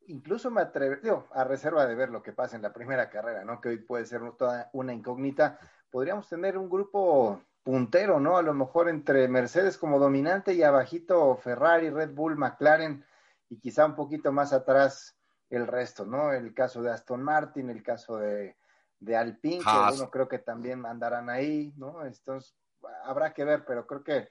incluso 0.07 0.49
me 0.51 0.61
atrevo, 0.61 1.27
a 1.31 1.43
reserva 1.43 1.85
de 1.85 1.95
ver 1.95 2.09
lo 2.09 2.23
que 2.23 2.33
pasa 2.33 2.55
en 2.55 2.61
la 2.61 2.73
primera 2.73 3.09
carrera, 3.09 3.43
¿no? 3.43 3.61
Que 3.61 3.69
hoy 3.69 3.77
puede 3.77 4.05
ser 4.05 4.21
toda 4.37 4.69
una 4.73 4.93
incógnita, 4.93 5.59
podríamos 5.89 6.27
tener 6.27 6.57
un 6.57 6.69
grupo 6.69 7.41
puntero, 7.63 8.19
¿no? 8.19 8.37
A 8.37 8.41
lo 8.41 8.53
mejor 8.53 8.89
entre 8.89 9.27
Mercedes 9.27 9.77
como 9.77 9.99
dominante 9.99 10.53
y 10.53 10.63
abajito 10.63 11.35
Ferrari, 11.37 11.89
Red 11.89 12.11
Bull, 12.13 12.35
McLaren 12.35 13.05
y 13.49 13.59
quizá 13.59 13.85
un 13.85 13.95
poquito 13.95 14.31
más 14.31 14.53
atrás 14.53 15.15
el 15.49 15.67
resto, 15.67 16.05
¿no? 16.05 16.31
El 16.31 16.53
caso 16.53 16.81
de 16.81 16.91
Aston 16.91 17.21
Martin, 17.21 17.69
el 17.69 17.83
caso 17.83 18.17
de, 18.17 18.55
de 18.99 19.17
Alpine, 19.17 19.63
que 19.63 19.95
uno 19.95 20.09
creo 20.09 20.27
que 20.27 20.39
también 20.39 20.85
andarán 20.85 21.29
ahí, 21.29 21.73
¿no? 21.77 22.05
Entonces, 22.05 22.55
habrá 23.03 23.33
que 23.33 23.43
ver, 23.43 23.65
pero 23.65 23.85
creo 23.85 24.03
que, 24.03 24.29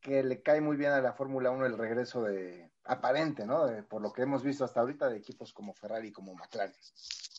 que 0.00 0.22
le 0.22 0.42
cae 0.42 0.60
muy 0.60 0.76
bien 0.76 0.92
a 0.92 1.00
la 1.00 1.12
Fórmula 1.12 1.50
1 1.50 1.66
el 1.66 1.78
regreso 1.78 2.22
de 2.22 2.70
aparente, 2.84 3.46
¿no? 3.46 3.66
por 3.88 4.02
lo 4.02 4.12
que 4.12 4.22
hemos 4.22 4.42
visto 4.42 4.64
hasta 4.64 4.80
ahorita 4.80 5.08
de 5.08 5.18
equipos 5.18 5.52
como 5.52 5.72
Ferrari 5.72 6.08
y 6.08 6.12
como 6.12 6.34
McLaren. 6.34 6.74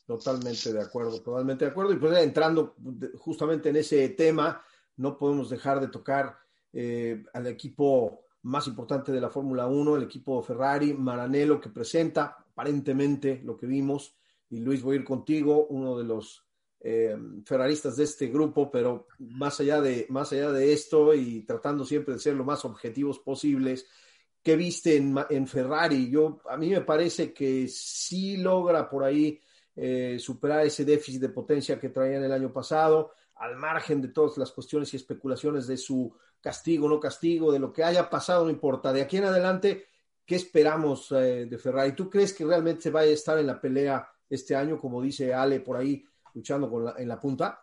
Totalmente 0.06 0.72
de 0.72 0.82
acuerdo, 0.82 1.22
totalmente 1.22 1.66
de 1.66 1.72
acuerdo. 1.72 1.94
Y 1.94 1.98
pues 1.98 2.18
entrando 2.18 2.76
justamente 3.18 3.70
en 3.70 3.78
ese 3.78 4.10
tema, 4.10 4.64
no 4.98 5.18
podemos 5.18 5.50
dejar 5.50 5.80
de 5.80 5.88
tocar 5.88 6.38
eh, 6.74 7.24
al 7.34 7.48
equipo 7.48 8.26
más 8.44 8.68
importante 8.68 9.12
de 9.12 9.20
la 9.20 9.30
Fórmula 9.30 9.68
1, 9.68 9.96
el 9.96 10.04
equipo 10.04 10.42
Ferrari, 10.44 10.94
Maranello, 10.94 11.60
que 11.60 11.70
presenta 11.70 12.38
aparentemente 12.52 13.42
lo 13.44 13.58
que 13.58 13.66
vimos. 13.66 14.16
Y 14.50 14.60
Luis, 14.60 14.84
voy 14.84 14.98
a 14.98 15.00
ir 15.00 15.06
contigo, 15.06 15.66
uno 15.68 15.98
de 15.98 16.04
los 16.04 16.45
eh, 16.88 17.18
ferraristas 17.44 17.98
de 17.98 18.04
este 18.04 18.28
grupo, 18.28 18.70
pero 18.70 19.08
más 19.18 19.60
allá, 19.60 19.82
de, 19.82 20.06
más 20.10 20.32
allá 20.32 20.52
de 20.52 20.72
esto 20.72 21.16
y 21.16 21.42
tratando 21.42 21.84
siempre 21.84 22.14
de 22.14 22.20
ser 22.20 22.36
lo 22.36 22.44
más 22.44 22.64
objetivos 22.64 23.18
posibles, 23.18 23.88
¿qué 24.44 24.56
viste 24.56 24.96
en, 24.96 25.48
Ferrari? 25.48 26.12
Yo, 26.12 26.42
a 26.48 26.56
mí 26.58 26.70
me 26.70 26.82
parece 26.82 27.34
que 27.34 27.68
sí 27.68 28.38
logra 28.38 28.88
por 28.88 29.04
ahí 29.04 29.42
eh, 29.76 30.18
superar 30.20 30.64
ese 30.64 30.86
déficit 30.86 31.22
de 31.22 31.30
potencia 31.30 31.80
que 31.80 31.90
traían 31.90 32.24
el 32.24 32.32
año 32.32 32.54
pasado, 32.54 33.14
al 33.38 33.56
margen 33.56 34.00
de 34.00 34.10
todas 34.10 34.38
las 34.38 34.52
cuestiones 34.52 34.94
y 34.94 34.98
especulaciones 34.98 35.66
de 35.66 35.78
su 35.78 36.16
castigo, 36.40 36.88
no 36.88 37.00
castigo, 37.00 37.52
de 37.52 37.58
lo 37.58 37.74
que 37.74 37.84
haya 37.84 38.08
pasado, 38.12 38.44
no 38.44 38.52
importa. 38.52 38.94
De 38.94 39.02
aquí 39.02 39.18
en 39.18 39.26
adelante, 39.26 39.88
¿qué 40.24 40.36
esperamos 40.36 41.12
eh, 41.14 41.48
de 41.48 41.58
Ferrari? 41.58 41.94
¿Tú 41.94 42.12
crees 42.12 42.32
que 42.32 42.46
realmente 42.46 42.84
se 42.84 42.92
vaya 42.92 43.10
a 43.10 43.16
estar 43.16 43.40
en 43.40 43.48
la 43.48 43.60
pelea 43.60 44.08
este 44.30 44.56
año, 44.56 44.80
como 44.80 45.02
dice 45.02 45.34
Ale 45.34 45.62
por 45.62 45.78
ahí? 45.78 46.06
Luchando 46.36 46.94
en 46.98 47.08
la 47.08 47.20
punta? 47.20 47.60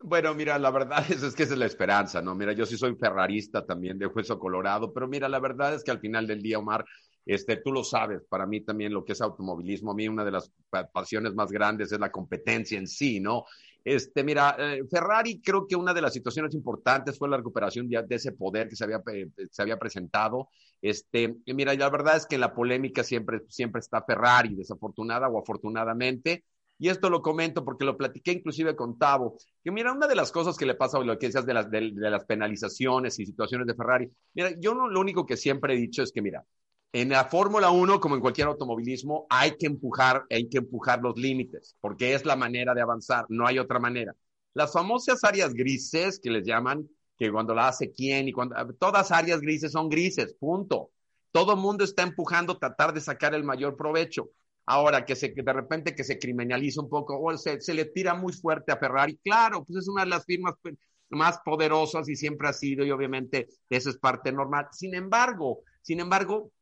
Bueno, 0.00 0.34
mira, 0.34 0.58
la 0.58 0.70
verdad 0.70 1.04
es, 1.10 1.22
es, 1.22 1.34
que 1.34 1.44
esa 1.44 1.54
es 1.54 1.58
la 1.58 1.66
esperanza, 1.66 2.20
¿no? 2.20 2.34
Mira, 2.34 2.52
yo 2.52 2.66
sí 2.66 2.76
soy 2.76 2.94
ferrarista 2.96 3.64
también 3.64 3.98
de 3.98 4.06
Hueso 4.06 4.38
Colorado, 4.38 4.92
pero 4.92 5.08
mira, 5.08 5.28
la 5.28 5.40
verdad 5.40 5.74
es 5.74 5.84
que 5.84 5.90
al 5.90 6.00
final 6.00 6.26
del 6.26 6.42
día, 6.42 6.58
Omar, 6.58 6.84
este, 7.24 7.56
tú 7.56 7.72
lo 7.72 7.84
sabes, 7.84 8.22
para 8.28 8.46
mí 8.46 8.62
también 8.62 8.92
lo 8.92 9.04
que 9.04 9.12
es 9.12 9.20
automovilismo, 9.20 9.92
a 9.92 9.94
mí 9.94 10.08
una 10.08 10.24
de 10.24 10.32
las 10.32 10.52
pasiones 10.92 11.34
más 11.34 11.52
grandes 11.52 11.92
es 11.92 12.00
la 12.00 12.10
competencia 12.10 12.76
en 12.78 12.88
sí, 12.88 13.20
¿no? 13.20 13.44
Este, 13.84 14.22
mira, 14.22 14.56
eh, 14.58 14.82
Ferrari 14.88 15.40
creo 15.40 15.66
que 15.66 15.74
una 15.74 15.92
de 15.92 16.02
las 16.02 16.12
situaciones 16.12 16.54
importantes 16.54 17.18
fue 17.18 17.28
la 17.28 17.36
recuperación 17.36 17.88
de, 17.88 18.04
ese 18.10 18.32
poder 18.32 18.68
que 18.68 18.76
se 18.76 18.84
había, 18.84 19.02
eh, 19.12 19.28
se 19.50 19.62
había 19.62 19.78
presentado. 19.78 20.48
Este, 20.80 21.36
mira, 21.46 21.74
la 21.74 21.90
verdad 21.90 22.16
es 22.16 22.26
que 22.26 22.38
la 22.38 22.54
polémica 22.54 23.02
siempre, 23.02 23.42
siempre 23.48 23.80
está 23.80 24.02
Ferrari, 24.02 24.54
desafortunada 24.54 25.28
o 25.28 25.38
afortunadamente, 25.38 26.44
y 26.82 26.88
esto 26.88 27.08
lo 27.08 27.22
comento 27.22 27.64
porque 27.64 27.84
lo 27.84 27.96
platiqué 27.96 28.32
inclusive 28.32 28.74
con 28.74 28.98
Tavo, 28.98 29.36
que 29.62 29.70
mira, 29.70 29.92
una 29.92 30.08
de 30.08 30.16
las 30.16 30.32
cosas 30.32 30.56
que 30.56 30.66
le 30.66 30.74
pasa, 30.74 30.98
lo 30.98 31.16
que 31.16 31.26
decías 31.26 31.46
de 31.46 31.54
las, 31.54 32.24
penalizaciones 32.24 33.20
y 33.20 33.24
situaciones 33.24 33.68
de 33.68 33.76
Ferrari, 33.76 34.10
mira, 34.34 34.50
yo 34.58 34.74
no, 34.74 34.88
lo 34.88 34.98
único 34.98 35.24
que 35.24 35.36
siempre 35.36 35.74
he 35.74 35.76
dicho 35.76 36.02
es 36.02 36.10
que, 36.10 36.20
mira, 36.20 36.44
en 36.92 37.10
la 37.10 37.26
Fórmula 37.26 37.70
1, 37.70 38.00
como 38.00 38.16
en 38.16 38.20
cualquier 38.20 38.48
automovilismo, 38.48 39.28
hay 39.30 39.52
que 39.56 39.66
empujar, 39.66 40.24
hay 40.28 40.48
que 40.48 40.58
empujar 40.58 41.00
los 41.00 41.16
límites, 41.16 41.76
porque 41.80 42.14
es 42.14 42.26
la 42.26 42.34
manera 42.34 42.74
de 42.74 42.82
avanzar, 42.82 43.26
no 43.28 43.46
hay 43.46 43.60
otra 43.60 43.78
manera. 43.78 44.16
Las 44.52 44.72
famosas 44.72 45.22
áreas 45.22 45.54
grises 45.54 46.18
que 46.18 46.30
les 46.30 46.44
llaman, 46.44 46.88
que 47.16 47.30
cuando 47.30 47.54
la 47.54 47.68
hace 47.68 47.92
quién 47.92 48.26
y 48.26 48.32
cuando, 48.32 48.56
todas 48.74 49.12
áreas 49.12 49.40
grises 49.40 49.70
son 49.70 49.88
grises, 49.88 50.34
punto. 50.34 50.90
Todo 51.30 51.56
mundo 51.56 51.84
está 51.84 52.02
empujando 52.02 52.58
tratar 52.58 52.92
de 52.92 53.00
sacar 53.00 53.36
el 53.36 53.44
mayor 53.44 53.76
provecho. 53.76 54.30
Ahora, 54.66 55.04
que, 55.04 55.16
se, 55.16 55.30
de 55.30 55.52
repente 55.52 55.94
que 55.94 56.04
se 56.04 56.18
criminaliza 56.18 56.80
un 56.80 56.88
poco, 56.88 57.20
o 57.20 57.36
se, 57.36 57.60
se, 57.60 57.74
le 57.74 57.86
tira 57.86 58.14
muy 58.14 58.32
fuerte 58.32 58.72
a 58.72 58.76
Ferrari, 58.76 59.18
claro, 59.24 59.64
pues 59.64 59.78
es 59.78 59.88
una 59.88 60.04
de 60.04 60.10
las 60.10 60.24
firmas 60.24 60.54
pues, 60.62 60.76
más 61.10 61.38
poderosas 61.44 62.08
y 62.08 62.16
siempre 62.16 62.48
ha 62.48 62.52
sido, 62.52 62.84
y 62.84 62.90
obviamente 62.90 63.48
eso 63.68 63.90
es 63.90 63.98
parte 63.98 64.32
normal. 64.32 64.68
Sin 64.72 64.94
embargo, 64.94 65.62
sin 65.82 66.00
embargo, 66.00 66.52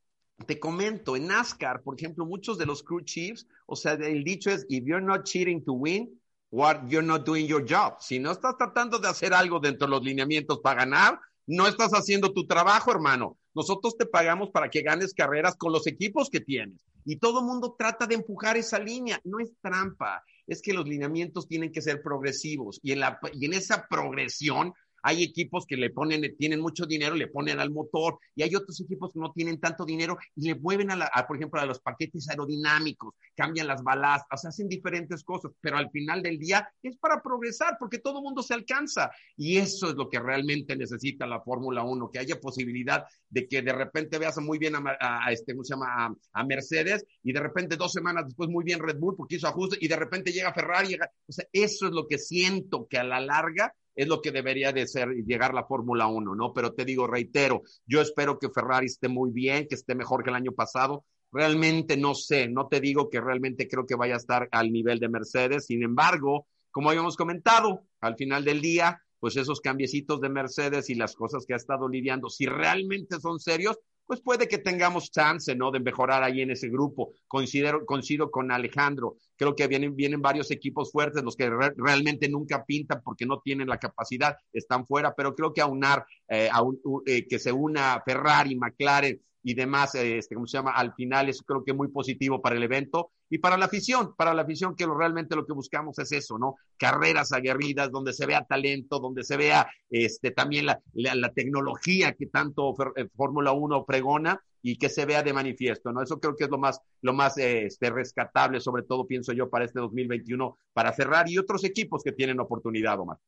te 0.47 0.59
comento, 0.59 1.17
en 1.17 1.27
NASCAR, 1.27 1.83
por 1.83 1.95
ejemplo, 1.97 2.25
muchos 2.25 2.57
de 2.59 2.67
los 2.67 2.83
crew 2.83 3.03
chiefs, 3.03 3.47
o 3.67 3.77
sea, 3.77 3.93
el 3.93 4.25
dicho 4.25 4.51
es, 4.51 4.65
if 4.69 4.85
you're 4.85 5.05
not 5.05 5.25
cheating 5.25 5.63
to 5.65 5.73
win, 5.73 6.19
what 6.51 6.87
you're 6.89 7.07
not 7.07 7.25
doing 7.25 7.47
your 7.47 7.65
job. 7.69 7.97
Si 8.01 8.19
no 8.19 8.33
estás 8.33 8.57
tratando 8.57 8.99
de 8.99 9.09
hacer 9.09 9.35
algo 9.35 9.61
dentro 9.61 9.87
de 9.87 9.93
los 9.93 10.03
lineamientos 10.03 10.61
para 10.61 10.81
ganar, 10.81 11.21
no 11.47 11.67
estás 11.67 11.93
haciendo 11.93 12.33
tu 12.33 12.47
trabajo, 12.47 12.91
hermano. 12.91 13.37
Nosotros 13.55 13.97
te 13.97 14.07
pagamos 14.07 14.51
para 14.51 14.71
que 14.71 14.83
ganes 14.83 15.15
carreras 15.15 15.57
con 15.57 15.73
los 15.73 15.87
equipos 15.87 16.31
que 16.31 16.41
tienes. 16.41 16.81
Y 17.05 17.17
todo 17.17 17.43
mundo 17.43 17.75
trata 17.79 18.07
de 18.07 18.17
empujar 18.17 18.57
esa 18.57 18.79
línea. 18.79 19.21
No 19.25 19.41
es 19.41 19.53
trampa, 19.61 20.23
es 20.47 20.63
que 20.63 20.73
los 20.73 20.87
lineamientos 20.87 21.49
tienen 21.49 21.73
que 21.73 21.83
ser 21.83 22.03
progresivos. 22.03 22.81
Y 22.83 22.93
en, 22.93 23.01
la, 23.01 23.19
y 23.33 23.47
en 23.47 23.55
esa 23.55 23.87
progresión 23.89 24.73
hay 25.03 25.23
equipos 25.23 25.67
que 25.67 25.77
le 25.77 25.91
ponen, 25.91 26.37
tienen 26.37 26.61
mucho 26.61 26.87
dinero, 26.87 27.15
le 27.15 27.29
ponen 27.29 27.61
al 27.61 27.71
motor, 27.71 28.19
y 28.35 28.43
hay 28.43 28.55
otros 28.55 28.81
equipos 28.81 29.13
que 29.13 29.21
no 29.21 29.33
tienen 29.33 29.61
tanto 29.61 29.85
dinero 29.85 30.19
y 30.37 30.49
le 30.49 30.55
mueven 30.55 30.91
a, 30.91 30.97
la, 30.97 31.11
por 31.27 31.37
ejemplo, 31.37 31.61
a 31.61 31.67
los 31.67 31.81
paquetes 31.81 32.29
aerodinámicos, 32.29 33.15
cambian 33.35 33.67
las 33.67 33.83
balastas, 33.83 34.45
hacen 34.45 34.69
diferentes 34.69 35.25
cosas, 35.25 35.53
pero 35.61 35.77
al 35.77 35.91
final 35.91 36.23
del 36.23 36.39
día 36.39 36.69
es 36.83 36.97
para 36.97 37.23
progresar, 37.23 37.77
porque 37.79 37.99
todo 37.99 38.23
mundo 38.23 38.43
se 38.43 38.55
alcanza. 38.55 39.11
Y 39.37 39.57
eso 39.59 39.91
es 39.91 39.95
lo 39.95 40.09
que 40.09 40.19
realmente 40.19 40.77
necesita 40.77 41.27
la 41.27 41.41
Fórmula 41.41 41.83
1, 41.83 42.11
que 42.11 42.19
haya 42.19 42.41
posibilidad 42.41 43.05
de 43.29 43.49
que 43.49 43.63
de 43.63 43.73
repente 43.73 44.19
veas 44.19 44.39
muy 44.39 44.59
bien 44.59 44.75
a, 44.77 45.33
este, 45.33 45.53
¿cómo 45.53 45.65
se 45.65 45.75
llama? 45.75 46.15
A, 46.33 46.45
Mercedes, 46.45 47.05
y 47.23 47.33
de 47.33 47.41
repente 47.41 47.77
dos 47.77 47.93
semanas 47.93 48.25
después 48.27 48.49
muy 48.49 48.65
bien 48.65 48.81
Red 48.81 48.99
Bull, 48.99 49.17
porque 49.17 49.37
hizo 49.37 49.47
ajuste, 49.47 49.79
y 49.81 49.89
de 49.89 49.97
repente 49.97 50.33
llega 50.33 50.53
Ferrari, 50.53 50.89
llega, 50.89 51.11
o 51.27 51.33
sea, 51.33 51.47
eso 51.53 51.87
es 51.87 51.93
lo 51.93 52.09
que 52.09 52.19
siento 52.19 52.87
que 52.89 52.99
a 52.99 53.05
la 53.05 53.21
larga 53.21 53.75
es 53.95 54.09
lo 54.09 54.21
que 54.21 54.33
debería 54.33 54.73
de 54.73 54.87
ser 54.87 55.09
llegar 55.27 55.55
la 55.55 55.65
Fórmula 55.65 56.07
1, 56.07 56.35
¿no? 56.35 56.53
Pero 56.53 56.73
te 56.73 56.85
digo, 56.85 57.07
reitero, 57.07 57.63
yo 57.87 58.01
espero 58.01 58.39
que 58.39 58.51
Ferrari 58.51 58.87
esté 58.87 59.09
muy 59.09 59.31
bien, 59.31 59.67
que 59.69 59.75
esté 59.75 59.95
mejor 59.95 60.23
que 60.23 60.31
el 60.31 60.37
año 60.37 60.53
pasado. 60.53 61.05
Realmente 61.33 61.97
no 61.97 62.15
sé, 62.15 62.49
no 62.49 62.69
te 62.69 62.81
digo 62.81 63.09
que 63.09 63.21
realmente 63.21 63.69
creo 63.69 63.87
que 63.87 63.95
vaya 63.95 64.15
a 64.15 64.19
estar 64.19 64.49
al 64.51 64.73
nivel 64.73 64.99
de 64.99 65.09
Mercedes. 65.09 65.67
Sin 65.67 65.83
embargo, 65.83 66.47
como 66.71 66.91
habíamos 66.91 67.17
comentado, 67.17 67.85
al 68.01 68.17
final 68.17 68.45
del 68.45 68.61
día, 68.61 69.01
pues 69.19 69.37
esos 69.37 69.61
cambiecitos 69.61 70.21
de 70.21 70.31
Mercedes 70.31 70.89
y 70.91 70.95
las 70.95 71.15
cosas 71.15 71.45
que 71.47 71.53
ha 71.53 71.57
estado 71.57 71.89
lidiando, 71.89 72.31
si 72.31 72.47
realmente 72.47 73.21
son 73.21 73.39
serios, 73.39 73.79
pues 74.11 74.23
puede 74.23 74.49
que 74.49 74.59
tengamos 74.59 75.13
chance, 75.13 75.55
¿no? 75.55 75.71
De 75.71 75.79
mejorar 75.79 76.25
ahí 76.25 76.41
en 76.41 76.51
ese 76.51 76.69
grupo. 76.69 77.13
Considero, 77.29 77.87
coincido 77.87 78.29
con 78.29 78.51
Alejandro. 78.51 79.15
Creo 79.37 79.55
que 79.55 79.69
vienen, 79.69 79.95
vienen 79.95 80.21
varios 80.21 80.51
equipos 80.51 80.91
fuertes, 80.91 81.23
los 81.23 81.37
que 81.37 81.49
realmente 81.77 82.29
nunca 82.29 82.65
pintan 82.65 83.03
porque 83.05 83.25
no 83.25 83.39
tienen 83.39 83.69
la 83.69 83.79
capacidad, 83.79 84.37
están 84.53 84.85
fuera, 84.85 85.15
pero 85.15 85.37
creo 85.37 85.53
que 85.53 85.61
aunar, 85.61 86.05
eh, 86.29 86.49
a 86.51 86.61
eh, 87.07 87.29
que 87.29 87.39
se 87.39 87.53
una 87.53 88.03
Ferrari, 88.05 88.57
McLaren, 88.57 89.21
y 89.45 89.55
demás, 89.55 89.95
este, 89.95 90.35
¿cómo 90.35 90.49
se 90.49 90.59
llama? 90.59 90.73
Al 90.73 90.93
final 90.95 91.29
es 91.29 91.41
creo 91.43 91.63
que 91.65 91.73
muy 91.73 91.87
positivo 91.87 92.43
para 92.43 92.57
el 92.57 92.65
evento 92.65 93.13
y 93.31 93.39
para 93.39 93.57
la 93.57 93.67
afición, 93.67 94.15
para 94.17 94.35
la 94.35 94.43
afición 94.43 94.75
que 94.75 94.87
realmente 94.87 95.37
lo 95.37 95.47
que 95.47 95.53
buscamos 95.53 95.99
es 96.01 96.11
eso, 96.11 96.37
¿no? 96.37 96.57
Carreras 96.77 97.33
aguerridas 97.33 97.91
donde 97.93 98.13
se 98.13 98.27
vea 98.27 98.45
talento, 98.45 98.99
donde 98.99 99.23
se 99.23 99.37
vea 99.37 99.71
este, 99.89 100.33
también 100.33 100.67
la, 100.67 100.81
la, 100.93 101.33
tecnología 101.33 102.13
que 102.15 102.27
tanto 102.27 102.75
eh, 102.97 103.09
Fórmula 103.15 103.53
1 103.53 103.85
pregona 103.87 104.43
y 104.63 104.77
que 104.77 104.89
se 104.89 105.07
vea 105.07 105.23
de 105.23 105.33
manifiesto, 105.33 105.93
¿no? 105.93 106.03
Eso 106.03 106.19
creo 106.19 106.35
que 106.35 106.45
es 106.45 106.51
lo 106.51 106.59
más, 106.59 106.81
lo 107.03 107.13
más 107.13 107.39
este, 107.39 107.91
rescatable, 107.91 108.61
sobre 108.61 108.83
todo 108.83 109.07
pienso 109.07 109.33
yo, 109.33 109.49
para 109.49 109.65
este 109.65 109.79
2021, 109.79 110.59
para 110.73 110.93
cerrar 110.93 111.31
y 111.31 111.39
otros 111.39 111.65
equipos 111.65 112.03
que 112.03 112.13
tienen 112.13 112.41
oportunidad, 112.41 112.99
Omar. 112.99 113.19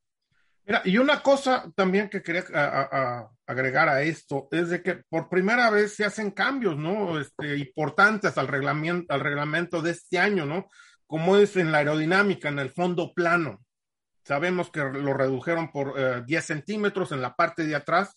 Mira, 0.65 0.83
y 0.85 0.99
una 0.99 1.23
cosa 1.23 1.71
también 1.75 2.09
que 2.09 2.23
quería 2.23 2.45
agregar 3.47 3.89
a 3.89 4.03
esto 4.03 4.49
es 4.53 4.71
de 4.71 4.83
que 4.83 4.95
por 5.09 5.29
primera 5.29 5.71
vez 5.71 5.95
se 5.95 6.05
hacen 6.05 6.31
cambios, 6.31 6.77
¿no? 6.77 7.19
Este, 7.21 7.57
importantes 7.57 8.39
al 8.39 8.49
reglamento, 8.49 9.13
al 9.13 9.21
reglamento 9.21 9.83
de 9.83 9.91
este 9.91 10.19
año, 10.19 10.47
¿no? 10.47 10.69
Como 11.07 11.37
es 11.37 11.57
en 11.57 11.73
la 11.73 11.79
aerodinámica, 11.79 12.49
en 12.49 12.61
el 12.61 12.71
fondo 12.71 13.13
plano. 13.13 13.61
Sabemos 14.25 14.71
que 14.71 14.81
lo 14.81 15.15
redujeron 15.15 15.73
por 15.73 16.25
10 16.25 16.45
eh, 16.45 16.47
centímetros 16.47 17.11
en 17.11 17.21
la 17.21 17.35
parte 17.35 17.67
de 17.67 17.75
atrás 17.75 18.15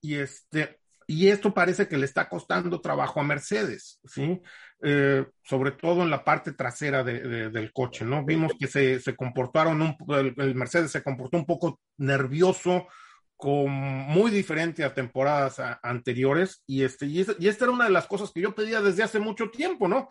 y 0.00 0.16
este, 0.16 0.80
y 1.06 1.28
esto 1.28 1.54
parece 1.54 1.86
que 1.86 1.96
le 1.96 2.06
está 2.06 2.28
costando 2.28 2.80
trabajo 2.80 3.20
a 3.20 3.24
Mercedes, 3.24 4.00
¿sí? 4.04 4.40
Eh, 4.86 5.24
sobre 5.42 5.70
todo 5.70 6.02
en 6.02 6.10
la 6.10 6.22
parte 6.22 6.52
trasera 6.52 7.02
del 7.02 7.72
coche, 7.72 8.04
¿no? 8.04 8.22
Vimos 8.22 8.52
que 8.58 8.66
se, 8.66 9.00
se 9.00 9.16
comportaron, 9.16 9.80
un, 9.80 9.96
el, 10.08 10.54
Mercedes 10.54 10.90
se 10.90 11.02
comportó 11.02 11.38
un 11.38 11.46
poco 11.46 11.80
nervioso, 11.96 12.86
con, 13.34 13.70
muy 13.70 14.30
diferente 14.30 14.84
a 14.84 14.92
temporadas 14.92 15.58
anteriores, 15.82 16.62
y, 16.66 16.82
este, 16.82 17.06
y, 17.06 17.20
esta 17.20 17.64
era 17.64 17.72
una 17.72 17.84
de 17.84 17.92
las 17.92 18.06
cosas 18.06 18.30
que 18.30 18.42
yo 18.42 18.54
pedía 18.54 18.82
desde 18.82 19.02
hace 19.02 19.18
mucho 19.20 19.50
tiempo, 19.50 19.88
¿no? 19.88 20.10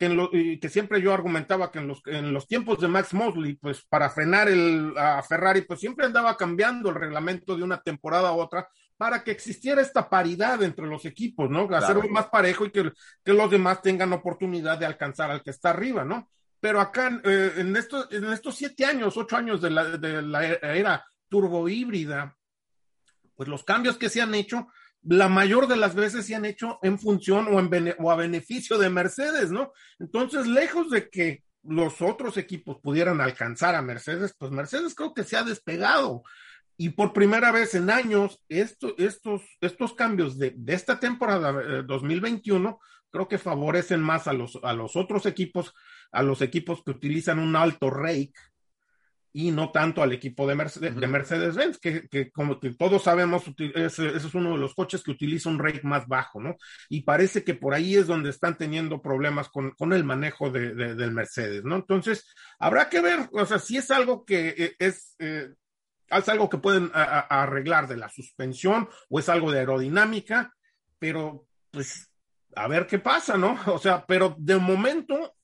que, 0.00 0.58
que 0.60 0.68
siempre 0.68 1.00
yo 1.00 1.14
argumentaba 1.14 1.70
que 1.70 1.78
en 1.78 1.86
los, 1.86 2.02
en 2.06 2.32
los 2.32 2.48
tiempos 2.48 2.80
de 2.80 2.88
Max 2.88 3.14
Mosley, 3.14 3.54
pues 3.54 3.86
para 3.88 4.10
frenar 4.10 4.48
el, 4.48 4.94
a 4.96 5.22
Ferrari, 5.22 5.62
pues 5.62 5.78
siempre 5.78 6.06
andaba 6.06 6.36
cambiando 6.36 6.88
el 6.88 6.96
reglamento 6.96 7.56
de 7.56 7.62
una 7.62 7.80
temporada 7.82 8.30
a 8.30 8.32
otra, 8.32 8.68
para 8.98 9.22
que 9.22 9.30
existiera 9.30 9.80
esta 9.80 10.10
paridad 10.10 10.60
entre 10.64 10.84
los 10.84 11.04
equipos, 11.04 11.48
¿no? 11.48 11.72
Hacerlo 11.72 12.02
más 12.10 12.26
parejo 12.26 12.66
y 12.66 12.72
que, 12.72 12.92
que, 13.24 13.32
los 13.32 13.48
demás 13.48 13.80
tengan 13.80 14.12
oportunidad 14.12 14.76
de 14.76 14.86
alcanzar 14.86 15.30
al 15.30 15.42
que 15.42 15.50
está 15.50 15.70
arriba, 15.70 16.04
¿no? 16.04 16.28
Pero 16.60 16.80
acá, 16.80 17.20
eh, 17.24 17.52
en, 17.58 17.76
estos, 17.76 18.08
en 18.10 18.24
estos 18.24 18.56
siete 18.56 18.84
años, 18.84 19.16
ocho 19.16 19.36
años 19.36 19.62
de 19.62 19.70
la, 19.70 19.84
de 19.84 20.20
la 20.20 20.44
era 20.44 21.06
turbo 21.28 21.68
híbrida, 21.68 22.36
pues 23.36 23.48
los 23.48 23.62
cambios 23.62 23.96
que 23.96 24.08
se 24.08 24.20
han 24.20 24.34
hecho, 24.34 24.66
la 25.04 25.28
mayor 25.28 25.68
de 25.68 25.76
las 25.76 25.94
veces 25.94 26.26
se 26.26 26.34
han 26.34 26.44
hecho 26.44 26.80
en 26.82 26.98
función 26.98 27.46
o, 27.54 27.60
en 27.60 27.94
o 28.00 28.10
a 28.10 28.16
beneficio 28.16 28.78
de 28.78 28.90
Mercedes, 28.90 29.52
¿no? 29.52 29.72
Entonces, 30.00 30.48
lejos 30.48 30.90
de 30.90 31.08
que 31.08 31.44
los 31.62 32.02
otros 32.02 32.36
equipos 32.36 32.78
pudieran 32.80 33.20
alcanzar 33.20 33.76
a 33.76 33.82
Mercedes, 33.82 34.34
pues 34.36 34.50
Mercedes 34.50 34.96
creo 34.96 35.14
que 35.14 35.22
se 35.22 35.36
ha 35.36 35.44
despegado 35.44 36.24
y 36.80 36.90
por 36.90 37.12
primera 37.12 37.50
vez 37.50 37.74
en 37.74 37.90
años, 37.90 38.40
estos, 38.48 39.42
estos 39.60 39.94
cambios 39.94 40.38
de, 40.38 40.54
esta 40.68 41.00
temporada 41.00 41.82
2021 41.82 42.70
eh, 42.70 42.74
creo 43.10 43.26
que 43.26 43.38
favorecen 43.38 44.00
más 44.00 44.28
a 44.28 44.32
los, 44.32 44.60
a 44.62 44.72
los 44.72 44.94
otros 44.94 45.26
equipos, 45.26 45.74
a 46.12 46.22
los 46.22 46.40
equipos 46.40 46.84
que 46.84 46.92
utilizan 46.92 47.40
un 47.40 47.56
alto 47.56 47.90
rake 47.90 48.32
y 49.32 49.50
no 49.50 49.72
tanto 49.72 50.02
al 50.02 50.12
equipo 50.12 50.46
de, 50.46 50.54
Mercedes, 50.54 50.94
de 50.94 51.06
Mercedes-Benz, 51.06 51.78
que, 51.78 52.30
como 52.30 52.60
que 52.60 52.70
todos 52.70 53.02
sabemos, 53.02 53.42
ese, 53.74 54.08
es 54.16 54.34
uno 54.34 54.52
de 54.52 54.58
los 54.58 54.74
coches 54.74 55.02
que 55.02 55.10
utiliza 55.10 55.50
un 55.50 55.58
rake 55.58 55.82
más 55.82 56.06
bajo, 56.06 56.40
¿no? 56.40 56.56
Y 56.88 57.02
parece 57.02 57.44
que 57.44 57.54
por 57.54 57.74
ahí 57.74 57.96
es 57.96 58.06
donde 58.06 58.30
están 58.30 58.56
teniendo 58.56 59.02
problemas 59.02 59.48
con, 59.48 59.92
el 59.92 60.04
manejo 60.04 60.50
de, 60.50 60.74
del 60.74 61.10
Mercedes, 61.12 61.64
¿no? 61.64 61.76
Entonces, 61.76 62.24
habrá 62.58 62.88
que 62.88 63.00
ver, 63.00 63.28
o 63.32 63.44
sea, 63.44 63.58
si 63.58 63.76
es 63.76 63.90
algo 63.90 64.24
que 64.24 64.54
eh, 64.56 64.76
es... 64.78 65.16
Eh, 65.18 65.48
es 66.10 66.28
algo 66.28 66.48
que 66.48 66.58
pueden 66.58 66.90
arreglar 66.94 67.88
de 67.88 67.96
la 67.96 68.08
suspensión 68.08 68.88
o 69.08 69.18
es 69.18 69.28
algo 69.28 69.50
de 69.52 69.60
aerodinámica, 69.60 70.54
pero 70.98 71.46
pues 71.70 72.10
a 72.54 72.68
ver 72.68 72.86
qué 72.86 72.98
pasa, 72.98 73.36
¿no? 73.36 73.58
O 73.66 73.78
sea, 73.78 74.04
pero 74.06 74.34
de 74.38 74.56
momento 74.56 75.34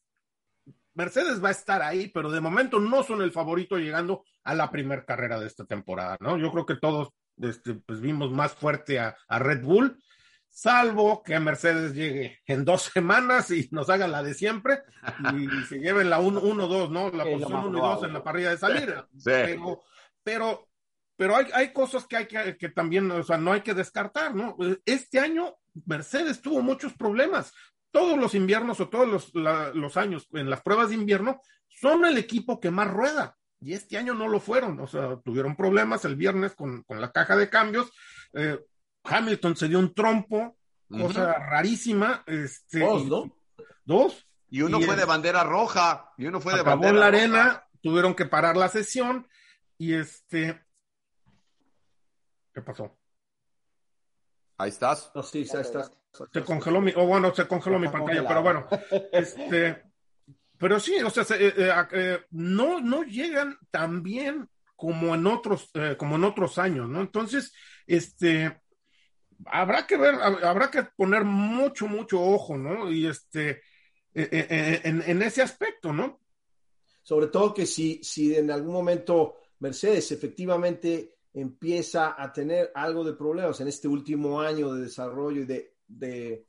Mercedes 0.95 1.43
va 1.43 1.49
a 1.49 1.53
estar 1.53 1.83
ahí, 1.83 2.09
pero 2.09 2.31
de 2.31 2.41
momento 2.41 2.79
no 2.79 3.03
son 3.03 3.23
el 3.23 3.33
favorito 3.33 3.79
llegando 3.79 4.25
a 4.45 4.55
la 4.55 4.71
primera 4.71 5.05
carrera 5.05 5.41
de 5.41 5.47
esta 5.47 5.65
temporada, 5.65 6.17
¿no? 6.21 6.39
Yo 6.39 6.53
creo 6.53 6.67
que 6.67 6.77
todos 6.77 7.09
este, 7.41 7.75
pues 7.75 8.01
vimos 8.01 8.31
más 8.31 8.53
fuerte 8.53 9.01
a, 9.01 9.17
Red 9.29 9.65
Bull, 9.65 9.99
salvo 10.49 11.23
que 11.25 11.39
Mercedes 11.41 11.95
llegue 11.95 12.39
en 12.47 12.65
dos 12.65 12.83
semanas 12.95 13.51
y 13.51 13.69
nos 13.73 13.91
haga 13.91 14.07
la 14.07 14.23
de 14.23 14.35
siempre 14.35 14.83
y, 15.35 15.65
se 15.67 15.79
lleven 15.79 16.11
la 16.11 16.21
1-2, 16.21 16.91
¿no? 16.91 17.11
La 17.11 17.25
posición 17.25 17.65
1 17.67 17.79
y 17.79 17.81
2 17.81 18.05
en 18.05 18.13
la 18.13 18.23
parrilla 18.23 18.51
de 18.51 18.59
salida. 18.59 19.09
Sí 19.15 19.25
pero, 19.25 19.83
pero 20.25 21.37
hay, 21.37 21.47
hay 21.53 21.73
cosas 21.73 22.07
que 22.07 22.17
hay 22.17 22.27
que, 22.27 22.57
que 22.57 22.69
también, 22.71 23.11
o 23.11 23.23
sea, 23.23 23.39
no 23.39 23.53
hay 23.53 23.61
que 23.61 23.75
descartar, 23.75 24.35
¿no? 24.35 24.57
Este 24.85 25.21
año 25.21 25.55
Mercedes 25.87 26.41
tuvo 26.41 26.63
muchos 26.63 26.93
problemas. 26.95 27.53
Todos 27.91 28.19
los 28.19 28.35
inviernos 28.35 28.81
o 28.81 28.89
todos 28.89 29.07
los, 29.07 29.35
los 29.35 29.97
años 29.97 30.27
en 30.33 30.51
las 30.51 30.63
pruebas 30.63 30.89
de 30.89 30.97
invierno 30.97 31.41
son 31.69 32.05
el 32.05 32.19
equipo 32.19 32.59
que 32.59 32.71
más 32.71 32.91
rueda. 32.91 33.37
Y 33.61 33.73
este 33.73 33.97
año 33.97 34.15
no 34.15 34.29
lo 34.29 34.41
fueron, 34.41 34.79
o 34.81 34.87
sea, 34.87 35.17
tuvieron 35.25 35.57
problemas 35.57 36.05
el 36.05 36.17
viernes 36.17 36.55
con, 36.55 36.83
con 36.83 37.01
la 37.01 37.13
caja 37.13 37.37
de 37.37 37.49
cambios. 37.49 37.91
Eh, 38.35 38.59
Hamilton 39.05 39.57
se 39.57 39.69
dio 39.69 39.79
un 39.79 39.95
trompo, 39.95 40.57
cosa 40.91 41.35
rarísima. 41.35 42.25
Este, 42.27 42.81
dos, 42.81 43.07
¿no? 43.07 43.37
Dos. 43.85 44.27
Y 44.51 44.63
uno 44.63 44.81
fue 44.81 44.97
de 44.97 45.05
bandera 45.05 45.45
roja, 45.45 46.13
y 46.19 46.27
uno 46.27 46.41
fue 46.41 46.55
de 46.55 46.63
bandera 46.63 46.91
en 46.93 47.01
la 47.01 47.07
arena, 47.07 47.65
tuvieron 47.81 48.15
que 48.15 48.27
parar 48.27 48.57
la 48.57 48.69
sesión 48.69 49.27
y 49.79 49.95
este. 49.95 50.65
¿Qué 52.53 52.63
pasó? 52.63 52.97
Ahí 54.57 54.71
estás. 54.71 55.11
sí, 55.25 55.47
ahí 55.53 55.61
estás. 55.61 55.91
Se 56.33 56.45
congeló 56.45 56.81
mi, 56.81 56.93
o 56.95 57.07
bueno, 57.07 57.35
se 57.35 57.47
congeló 57.49 57.79
mi 57.79 57.89
pantalla, 57.89 58.27
pero 58.27 58.43
bueno, 58.43 58.69
este, 59.13 59.83
pero 60.59 60.79
sí, 60.79 60.97
o 61.03 61.11
sea, 61.11 61.25
eh, 61.37 61.53
eh, 61.57 61.73
eh, 61.93 62.19
no, 62.31 62.81
no 62.81 63.03
llegan 63.03 63.59
tan 63.71 64.03
bien 64.03 64.49
como 64.77 65.15
en 65.15 65.27
otros, 65.27 65.71
como 65.99 66.17
en 66.17 66.25
otros 66.25 66.59
años, 66.59 66.89
¿no? 66.89 67.01
Entonces, 67.01 67.53
este, 67.87 68.61
habrá 69.47 69.87
que 69.87 69.97
ver, 69.97 70.15
habrá 70.15 70.71
que 70.71 70.85
poner 70.97 71.25
mucho, 71.25 71.89
mucho 71.89 72.21
ojo, 72.21 72.57
¿no? 72.57 72.91
Y 72.93 73.07
este, 73.07 73.63
en, 74.13 75.03
en, 75.07 75.23
ese 75.23 75.43
aspecto, 75.43 75.93
¿no? 75.93 76.21
Sobre 77.03 77.27
todo 77.27 77.55
que 77.55 77.67
si, 77.67 78.03
si 78.05 78.37
en 78.37 78.51
algún 78.51 78.73
momento 78.73 79.37
Mercedes 79.65 80.13
efectivamente 80.13 81.21
empieza 81.33 82.23
a 82.23 82.31
tener 82.31 82.71
algo 82.75 83.03
de 83.03 83.15
problemas 83.15 83.59
en 83.63 83.69
este 83.69 83.89
último 83.89 84.39
año 84.39 84.75
de 84.75 84.83
desarrollo 84.83 85.41
y 85.41 85.47
de, 85.47 86.47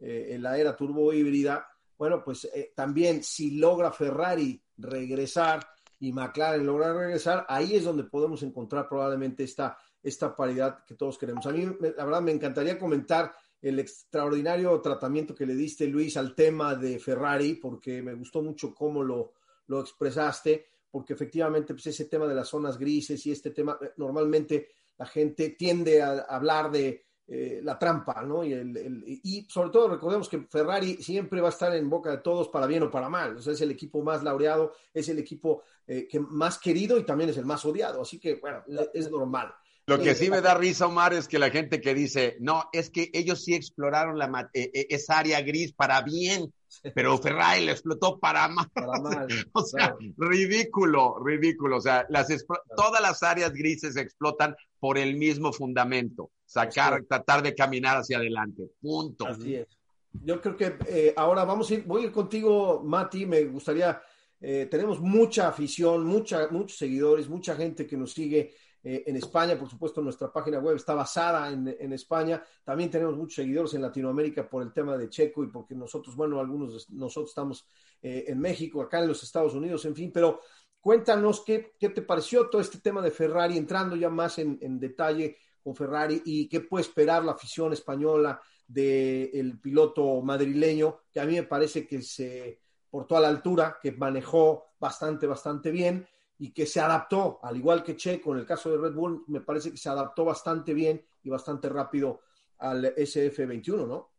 eh, 0.00 0.36
la 0.40 0.58
era 0.58 0.76
turbo 0.76 1.12
híbrida, 1.12 1.64
bueno, 1.96 2.24
pues 2.24 2.44
eh, 2.52 2.72
también 2.74 3.22
si 3.22 3.52
logra 3.52 3.92
Ferrari 3.92 4.60
regresar 4.78 5.64
y 6.00 6.12
McLaren 6.12 6.66
logra 6.66 6.92
regresar, 6.92 7.46
ahí 7.48 7.76
es 7.76 7.84
donde 7.84 8.02
podemos 8.02 8.42
encontrar 8.42 8.88
probablemente 8.88 9.44
esta, 9.44 9.78
esta 10.02 10.34
paridad 10.34 10.84
que 10.84 10.96
todos 10.96 11.16
queremos. 11.18 11.46
A 11.46 11.52
mí, 11.52 11.64
la 11.96 12.04
verdad, 12.04 12.20
me 12.20 12.32
encantaría 12.32 12.80
comentar 12.80 13.32
el 13.62 13.78
extraordinario 13.78 14.80
tratamiento 14.80 15.36
que 15.36 15.46
le 15.46 15.54
diste, 15.54 15.86
Luis, 15.86 16.16
al 16.16 16.34
tema 16.34 16.74
de 16.74 16.98
Ferrari, 16.98 17.54
porque 17.54 18.02
me 18.02 18.14
gustó 18.14 18.42
mucho 18.42 18.74
cómo 18.74 19.04
lo, 19.04 19.34
lo 19.68 19.80
expresaste, 19.80 20.66
porque 20.90 21.14
efectivamente 21.14 21.74
pues, 21.74 21.86
ese 21.86 22.06
tema 22.06 22.26
de 22.26 22.34
las 22.34 22.48
zonas 22.48 22.78
grises 22.78 23.24
y 23.26 23.32
este 23.32 23.50
tema, 23.50 23.78
eh, 23.80 23.92
normalmente 23.96 24.68
la 24.98 25.06
gente 25.06 25.50
tiende 25.50 26.02
a 26.02 26.20
hablar 26.28 26.70
de 26.70 27.06
eh, 27.28 27.60
la 27.60 27.76
trampa, 27.76 28.22
¿no? 28.22 28.44
Y, 28.44 28.52
el, 28.52 29.02
y 29.04 29.48
sobre 29.50 29.70
todo 29.70 29.88
recordemos 29.88 30.28
que 30.28 30.42
Ferrari 30.42 31.02
siempre 31.02 31.40
va 31.40 31.48
a 31.48 31.50
estar 31.50 31.74
en 31.74 31.90
boca 31.90 32.08
de 32.10 32.18
todos 32.18 32.48
para 32.50 32.68
bien 32.68 32.84
o 32.84 32.90
para 32.90 33.08
mal. 33.08 33.36
O 33.36 33.42
sea, 33.42 33.52
es 33.52 33.60
el 33.60 33.72
equipo 33.72 34.00
más 34.00 34.22
laureado, 34.22 34.74
es 34.94 35.08
el 35.08 35.18
equipo 35.18 35.64
eh, 35.88 36.06
que 36.08 36.20
más 36.20 36.58
querido 36.58 36.96
y 36.98 37.04
también 37.04 37.30
es 37.30 37.36
el 37.36 37.44
más 37.44 37.64
odiado. 37.64 38.00
Así 38.00 38.20
que, 38.20 38.36
bueno, 38.36 38.62
es 38.94 39.10
normal. 39.10 39.52
Lo 39.88 40.00
que 40.00 40.14
sí 40.14 40.30
me 40.30 40.40
da 40.40 40.54
risa, 40.54 40.86
Omar, 40.86 41.14
es 41.14 41.26
que 41.26 41.40
la 41.40 41.50
gente 41.50 41.80
que 41.80 41.94
dice, 41.94 42.36
no, 42.38 42.68
es 42.72 42.90
que 42.90 43.10
ellos 43.12 43.42
sí 43.42 43.54
exploraron 43.54 44.18
la, 44.18 44.48
esa 44.52 45.18
área 45.18 45.40
gris 45.42 45.72
para 45.72 46.02
bien, 46.02 46.52
pero 46.94 47.18
Ferrari 47.18 47.64
lo 47.64 47.72
explotó 47.72 48.18
para 48.18 48.48
mal. 48.48 48.68
o 49.52 49.62
sea, 49.62 49.96
ridículo, 50.16 51.18
ridículo. 51.22 51.78
O 51.78 51.80
sea, 51.80 52.06
las 52.08 52.28
todas 52.76 53.00
las 53.00 53.22
áreas 53.22 53.52
grises 53.52 53.96
explotan 53.96 54.54
por 54.78 54.98
el 54.98 55.16
mismo 55.16 55.52
fundamento, 55.52 56.30
sacar, 56.44 57.04
tratar 57.08 57.42
de 57.42 57.54
caminar 57.54 57.98
hacia 57.98 58.18
adelante. 58.18 58.70
Punto. 58.80 59.26
Así 59.26 59.54
es. 59.54 59.66
Yo 60.24 60.40
creo 60.40 60.56
que 60.56 60.76
eh, 60.88 61.14
ahora 61.16 61.44
vamos 61.44 61.70
a 61.70 61.74
ir, 61.74 61.84
voy 61.84 62.02
a 62.02 62.06
ir 62.06 62.12
contigo, 62.12 62.82
Mati, 62.82 63.26
me 63.26 63.44
gustaría, 63.44 64.00
eh, 64.40 64.66
tenemos 64.70 65.00
mucha 65.00 65.48
afición, 65.48 66.06
mucha, 66.06 66.48
muchos 66.48 66.78
seguidores, 66.78 67.28
mucha 67.28 67.54
gente 67.54 67.86
que 67.86 67.96
nos 67.96 68.12
sigue 68.12 68.54
eh, 68.88 69.02
en 69.04 69.16
España, 69.16 69.58
por 69.58 69.68
supuesto, 69.68 70.00
nuestra 70.00 70.32
página 70.32 70.60
web 70.60 70.76
está 70.76 70.94
basada 70.94 71.50
en, 71.50 71.92
España. 71.92 72.40
También 72.62 72.88
tenemos 72.88 73.16
muchos 73.16 73.34
seguidores 73.34 73.74
en 73.74 73.82
Latinoamérica 73.82 74.48
por 74.48 74.62
el 74.62 74.72
tema 74.72 74.96
de 74.96 75.08
Checo 75.08 75.42
y 75.42 75.48
porque 75.48 75.74
nosotros, 75.74 76.14
bueno, 76.14 76.38
algunos 76.38 76.86
de 76.86 76.94
nosotros 76.94 77.30
estamos 77.30 77.66
eh, 78.00 78.26
en 78.28 78.38
México, 78.38 78.80
acá 78.80 79.00
en 79.00 79.08
los 79.08 79.20
Estados 79.24 79.54
Unidos, 79.54 79.84
en 79.86 79.96
fin, 79.96 80.12
pero 80.14 80.38
cuéntanos 80.80 81.42
qué, 81.44 81.74
qué 81.80 81.88
te 81.88 82.02
pareció 82.02 82.48
todo 82.48 82.62
este 82.62 82.78
tema 82.78 83.02
de 83.02 83.10
Ferrari, 83.10 83.56
entrando 83.56 83.96
ya 83.96 84.08
más 84.08 84.38
en, 84.38 84.78
detalle 84.78 85.36
con 85.64 85.74
Ferrari 85.74 86.22
y 86.24 86.48
qué 86.48 86.60
puede 86.60 86.82
esperar 86.82 87.24
la 87.24 87.32
afición 87.32 87.72
española 87.72 88.40
del 88.68 89.58
piloto 89.60 90.22
madrileño, 90.22 91.00
que 91.10 91.18
a 91.18 91.24
mí 91.24 91.34
me 91.34 91.42
parece 91.42 91.88
que 91.88 92.02
se 92.02 92.60
portó 92.88 93.16
a 93.16 93.20
la 93.20 93.26
altura, 93.26 93.80
que 93.82 93.90
manejó 93.90 94.76
bastante, 94.78 95.26
bastante 95.26 95.72
bien 95.72 96.06
y 96.38 96.52
que 96.52 96.66
se 96.66 96.80
adaptó, 96.80 97.38
al 97.42 97.56
igual 97.56 97.82
que 97.82 97.96
Checo 97.96 98.32
en 98.32 98.40
el 98.40 98.46
caso 98.46 98.70
de 98.70 98.78
Red 98.78 98.94
Bull, 98.94 99.24
me 99.28 99.40
parece 99.40 99.70
que 99.70 99.76
se 99.76 99.88
adaptó 99.88 100.24
bastante 100.24 100.74
bien 100.74 101.02
y 101.22 101.30
bastante 101.30 101.68
rápido 101.68 102.20
al 102.58 102.94
SF21, 102.94 103.86
¿no? 103.86 104.10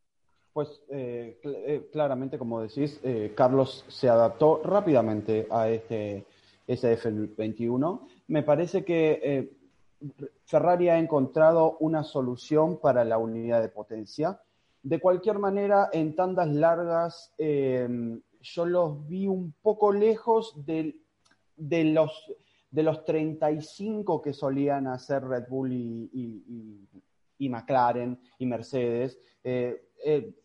Pues 0.58 0.82
eh, 0.90 1.40
eh, 1.44 1.90
claramente, 1.92 2.40
como 2.40 2.62
decís, 2.62 3.00
eh, 3.04 3.34
Carlos 3.36 3.86
se 3.88 4.10
adaptó 4.10 4.62
rápidamente 4.64 5.48
a 5.52 5.70
este 5.70 6.26
SF21. 6.68 8.08
Me 8.28 8.42
parece 8.42 8.84
que 8.84 9.56
Ferrari 10.46 10.90
ha 10.90 10.98
encontrado 10.98 11.78
una 11.80 12.04
solución 12.04 12.80
para 12.80 13.06
la 13.06 13.20
unidad 13.20 13.62
de 13.62 13.70
potencia. 13.70 14.42
De 14.82 15.00
cualquier 15.00 15.38
manera, 15.38 15.90
en 15.94 16.16
tandas 16.16 16.50
largas, 16.50 17.36
yo 17.38 18.66
los 18.66 19.08
vi 19.08 19.28
un 19.28 19.54
poco 19.62 19.92
lejos 19.92 20.66
del 20.66 21.04
de 21.58 21.84
los, 21.86 22.12
de 22.70 22.84
los 22.84 23.04
35 23.04 24.22
que 24.22 24.34
solían 24.34 24.86
hacer 24.88 25.26
Red 25.26 25.48
Bull 25.50 25.74
y, 25.74 26.88
McLaren 27.40 28.20
y 28.38 28.46
Mercedes, 28.46 29.20
eh, 29.44 29.90
eh, 30.06 30.36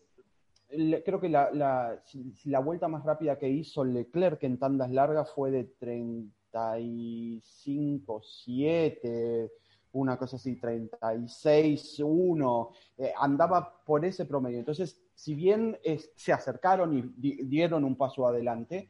creo 1.04 1.20
que 1.20 1.28
la, 1.28 1.50
la, 1.52 2.02
la, 2.44 2.60
vuelta 2.60 2.88
más 2.88 3.04
rápida 3.04 3.38
que 3.38 3.46
hizo 3.48 3.84
Leclerc 3.84 4.42
en 4.44 4.58
tandas 4.58 4.90
largas 4.90 5.30
fue 5.32 5.50
de 5.50 5.64
35, 5.78 8.22
7, 8.22 9.52
una 9.92 10.16
cosa 10.16 10.36
así, 10.36 10.56
36, 10.56 12.00
1, 12.02 12.70
eh, 12.96 13.12
andaba 13.18 13.84
por 13.84 14.06
ese 14.06 14.24
promedio. 14.24 14.58
Entonces, 14.58 14.98
si 15.14 15.34
bien 15.34 15.78
se 16.16 16.32
acercaron 16.32 16.96
y 16.96 17.02
dieron 17.44 17.84
un 17.84 17.96
paso 17.96 18.26
adelante, 18.26 18.88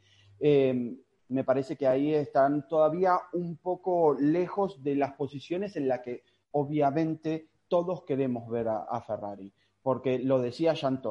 me 1.29 1.43
parece 1.43 1.75
que 1.75 1.87
ahí 1.87 2.13
están 2.13 2.67
todavía 2.67 3.19
un 3.33 3.57
poco 3.57 4.15
lejos 4.19 4.83
de 4.83 4.95
las 4.95 5.13
posiciones 5.13 5.75
en 5.75 5.87
las 5.87 6.01
que 6.01 6.23
obviamente 6.51 7.49
todos 7.67 8.03
queremos 8.03 8.47
ver 8.49 8.67
a, 8.67 9.01
Ferrari, 9.01 9.51
porque 9.81 10.19
lo 10.19 10.39
decía 10.39 10.73
Jean 10.73 11.01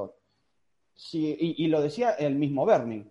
y, 1.12 1.66
lo 1.66 1.80
decía 1.80 2.10
el 2.12 2.36
mismo 2.36 2.64
Bernie, 2.64 3.10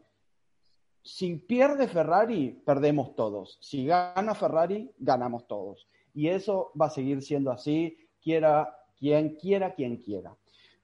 si 1.03 1.35
pierde 1.35 1.87
Ferrari, 1.87 2.61
perdemos 2.65 3.15
todos, 3.15 3.57
si 3.59 3.85
gana 3.85 4.35
Ferrari, 4.35 4.91
ganamos 4.97 5.47
todos, 5.47 5.87
y 6.13 6.29
eso 6.29 6.71
va 6.79 6.85
a 6.85 6.91
seguir 6.91 7.21
siendo 7.21 7.51
así, 7.51 7.97
quiera 8.21 8.73
quien 8.97 9.35
quiera, 9.35 9.73
quien 9.73 9.97
quiera. 9.97 10.35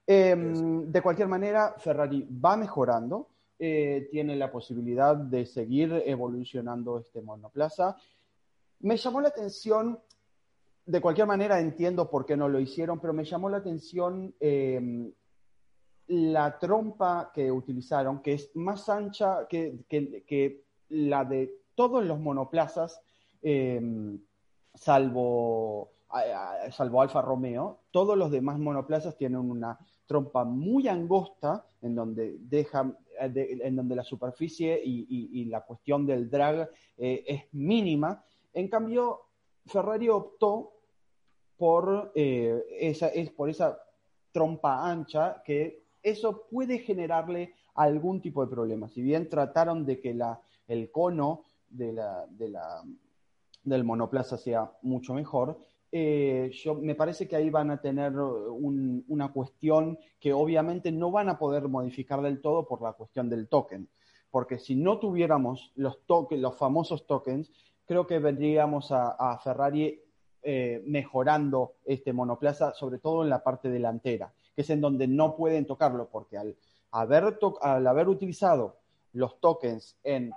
Em, 0.06 0.90
de 0.90 1.02
cualquier 1.02 1.28
manera, 1.28 1.74
Ferrari 1.78 2.26
va 2.44 2.56
mejorando, 2.56 3.28
eh, 3.60 4.06
tiene 4.12 4.36
la 4.36 4.52
posibilidad 4.52 5.16
de 5.16 5.44
seguir 5.44 6.02
evolucionando 6.06 6.98
este 6.98 7.20
monoplaza. 7.20 7.96
Me 8.80 8.96
llamó 8.96 9.20
la 9.20 9.30
atención, 9.30 9.98
de 10.86 11.00
cualquier 11.00 11.26
manera 11.26 11.58
entiendo 11.58 12.08
por 12.08 12.24
qué 12.24 12.36
no 12.36 12.48
lo 12.48 12.60
hicieron, 12.60 13.00
pero 13.00 13.12
me 13.12 13.24
llamó 13.24 13.50
la 13.50 13.56
atención 13.56 14.32
em, 14.38 15.12
la 16.06 16.56
trompa 16.56 17.32
que 17.34 17.50
utilizaron, 17.50 18.22
que 18.22 18.34
es 18.34 18.54
más 18.54 18.88
ancha 18.88 19.48
que, 19.48 20.64
la 20.90 21.24
de 21.24 21.52
todos 21.74 22.04
los 22.04 22.20
monoplazas, 22.20 23.00
em, 23.42 24.20
salvo, 24.72 25.94
salvo 26.70 27.02
Alfa 27.02 27.22
Romeo. 27.22 27.80
Todos 27.90 28.16
los 28.16 28.30
demás 28.30 28.60
monoplazas 28.60 29.16
tienen 29.16 29.40
una 29.40 29.76
trompa 30.06 30.44
muy 30.44 30.86
angosta 30.86 31.66
en 31.82 31.96
donde 31.96 32.38
deja 33.28 33.66
en 33.66 33.76
donde 33.76 33.96
la 33.96 34.04
superficie 34.04 34.80
y, 34.84 35.44
la 35.46 35.62
cuestión 35.62 36.06
del 36.06 36.30
drag 36.30 36.70
eh, 36.96 37.24
es 37.26 37.42
mínima. 37.52 38.22
En 38.52 38.68
cambio, 38.68 39.20
Ferrari 39.66 40.08
optó 40.08 40.72
por, 41.56 42.12
eh, 42.14 42.62
esa, 42.78 43.08
es 43.08 43.30
por 43.30 43.50
esa 43.50 43.78
trompa 44.32 44.88
ancha 44.88 45.42
que 45.44 45.84
eso 46.02 46.46
puede 46.50 46.78
generarle 46.78 47.54
algún 47.74 48.20
tipo 48.20 48.44
de 48.44 48.50
problema. 48.50 48.88
Si 48.88 49.02
bien 49.02 49.28
trataron 49.28 49.84
de 49.84 50.00
que 50.00 50.14
la, 50.14 50.40
el 50.66 50.90
cono 50.90 51.44
de 51.68 51.92
la, 51.92 52.26
de 52.28 52.48
la, 52.48 52.82
del 53.64 53.84
monoplaza 53.84 54.36
sea 54.36 54.72
mucho 54.82 55.14
mejor, 55.14 55.58
eh, 55.90 56.50
yo, 56.52 56.74
me 56.74 56.94
parece 56.94 57.26
que 57.26 57.36
ahí 57.36 57.48
van 57.48 57.70
a 57.70 57.80
tener 57.80 58.12
una 58.18 59.32
cuestión 59.32 59.98
que 60.20 60.32
obviamente 60.32 60.92
no 60.92 61.10
van 61.10 61.28
a 61.28 61.38
poder 61.38 61.68
modificar 61.68 62.20
del 62.20 62.40
todo 62.40 62.66
por 62.66 62.82
la 62.82 62.92
cuestión 62.92 63.28
del 63.28 63.48
token. 63.48 63.88
Porque 64.30 64.58
si 64.58 64.76
no 64.76 64.98
tuviéramos 64.98 65.72
los, 65.76 65.98
los 66.30 66.56
famosos 66.56 67.06
tokens, 67.06 67.50
creo 67.86 68.06
que 68.06 68.18
vendríamos 68.18 68.92
a, 68.92 69.38
Ferrari 69.42 69.98
eh, 70.42 70.82
mejorando 70.86 71.76
este 71.86 72.12
monoplaza, 72.12 72.74
sobre 72.74 72.98
todo 72.98 73.22
en 73.22 73.30
la 73.30 73.42
parte 73.42 73.70
delantera, 73.70 74.32
que 74.54 74.62
es 74.62 74.70
en 74.70 74.82
donde 74.82 75.08
no 75.08 75.34
pueden 75.34 75.66
tocarlo, 75.66 76.08
porque 76.10 76.36
al 76.36 76.56
haber, 76.90 77.38
al 77.62 77.86
haber 77.86 78.08
utilizado 78.08 78.76
los 79.14 79.40
tokens 79.40 79.96
en, 80.04 80.32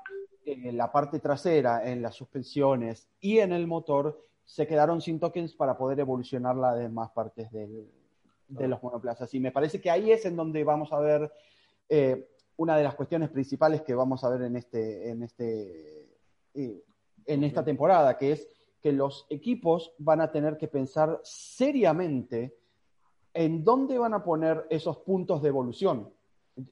en 0.45 0.77
la 0.77 0.93
parte 0.93 1.19
trasera, 1.19 1.89
en 1.91 2.01
las 2.01 2.15
suspensiones 2.15 3.09
y 3.19 3.39
en 3.39 3.51
el 3.51 3.67
motor, 3.67 4.30
se 4.45 4.67
quedaron 4.67 5.01
sin 5.01 5.19
tokens 5.19 5.53
para 5.53 5.77
poder 5.77 5.99
evolucionar 5.99 6.55
las 6.55 6.77
demás 6.77 7.11
partes 7.11 7.51
de 7.51 8.67
los 8.67 8.83
monoplazas. 8.83 9.33
Y 9.33 9.39
me 9.39 9.51
parece 9.51 9.79
que 9.79 9.89
ahí 9.89 10.11
es 10.11 10.25
en 10.25 10.35
donde 10.35 10.63
vamos 10.63 10.91
a 10.91 10.99
ver 10.99 11.31
eh, 11.89 12.29
una 12.57 12.77
de 12.77 12.83
las 12.83 12.95
cuestiones 12.95 13.29
principales 13.29 13.81
que 13.81 13.95
vamos 13.95 14.23
a 14.23 14.29
ver 14.29 14.43
en, 14.43 14.55
este, 14.55 15.09
en, 15.09 15.23
este, 15.23 16.09
eh, 16.53 16.83
en 17.25 17.43
esta 17.43 17.63
temporada, 17.63 18.17
que 18.17 18.33
es 18.33 18.47
que 18.81 18.91
los 18.91 19.25
equipos 19.29 19.93
van 19.97 20.21
a 20.21 20.31
tener 20.31 20.57
que 20.57 20.67
pensar 20.67 21.19
seriamente 21.23 22.55
en 23.33 23.63
dónde 23.63 23.97
van 23.97 24.13
a 24.13 24.23
poner 24.23 24.65
esos 24.69 24.97
puntos 24.97 25.41
de 25.41 25.49
evolución, 25.49 26.13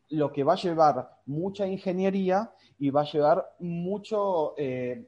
lo 0.09 0.31
que 0.31 0.43
va 0.43 0.53
a 0.53 0.57
llevar 0.57 1.21
mucha 1.25 1.65
ingeniería 1.67 2.51
y 2.77 2.89
va 2.89 3.01
a 3.01 3.11
llevar 3.11 3.55
mucho 3.59 4.53
eh, 4.57 5.07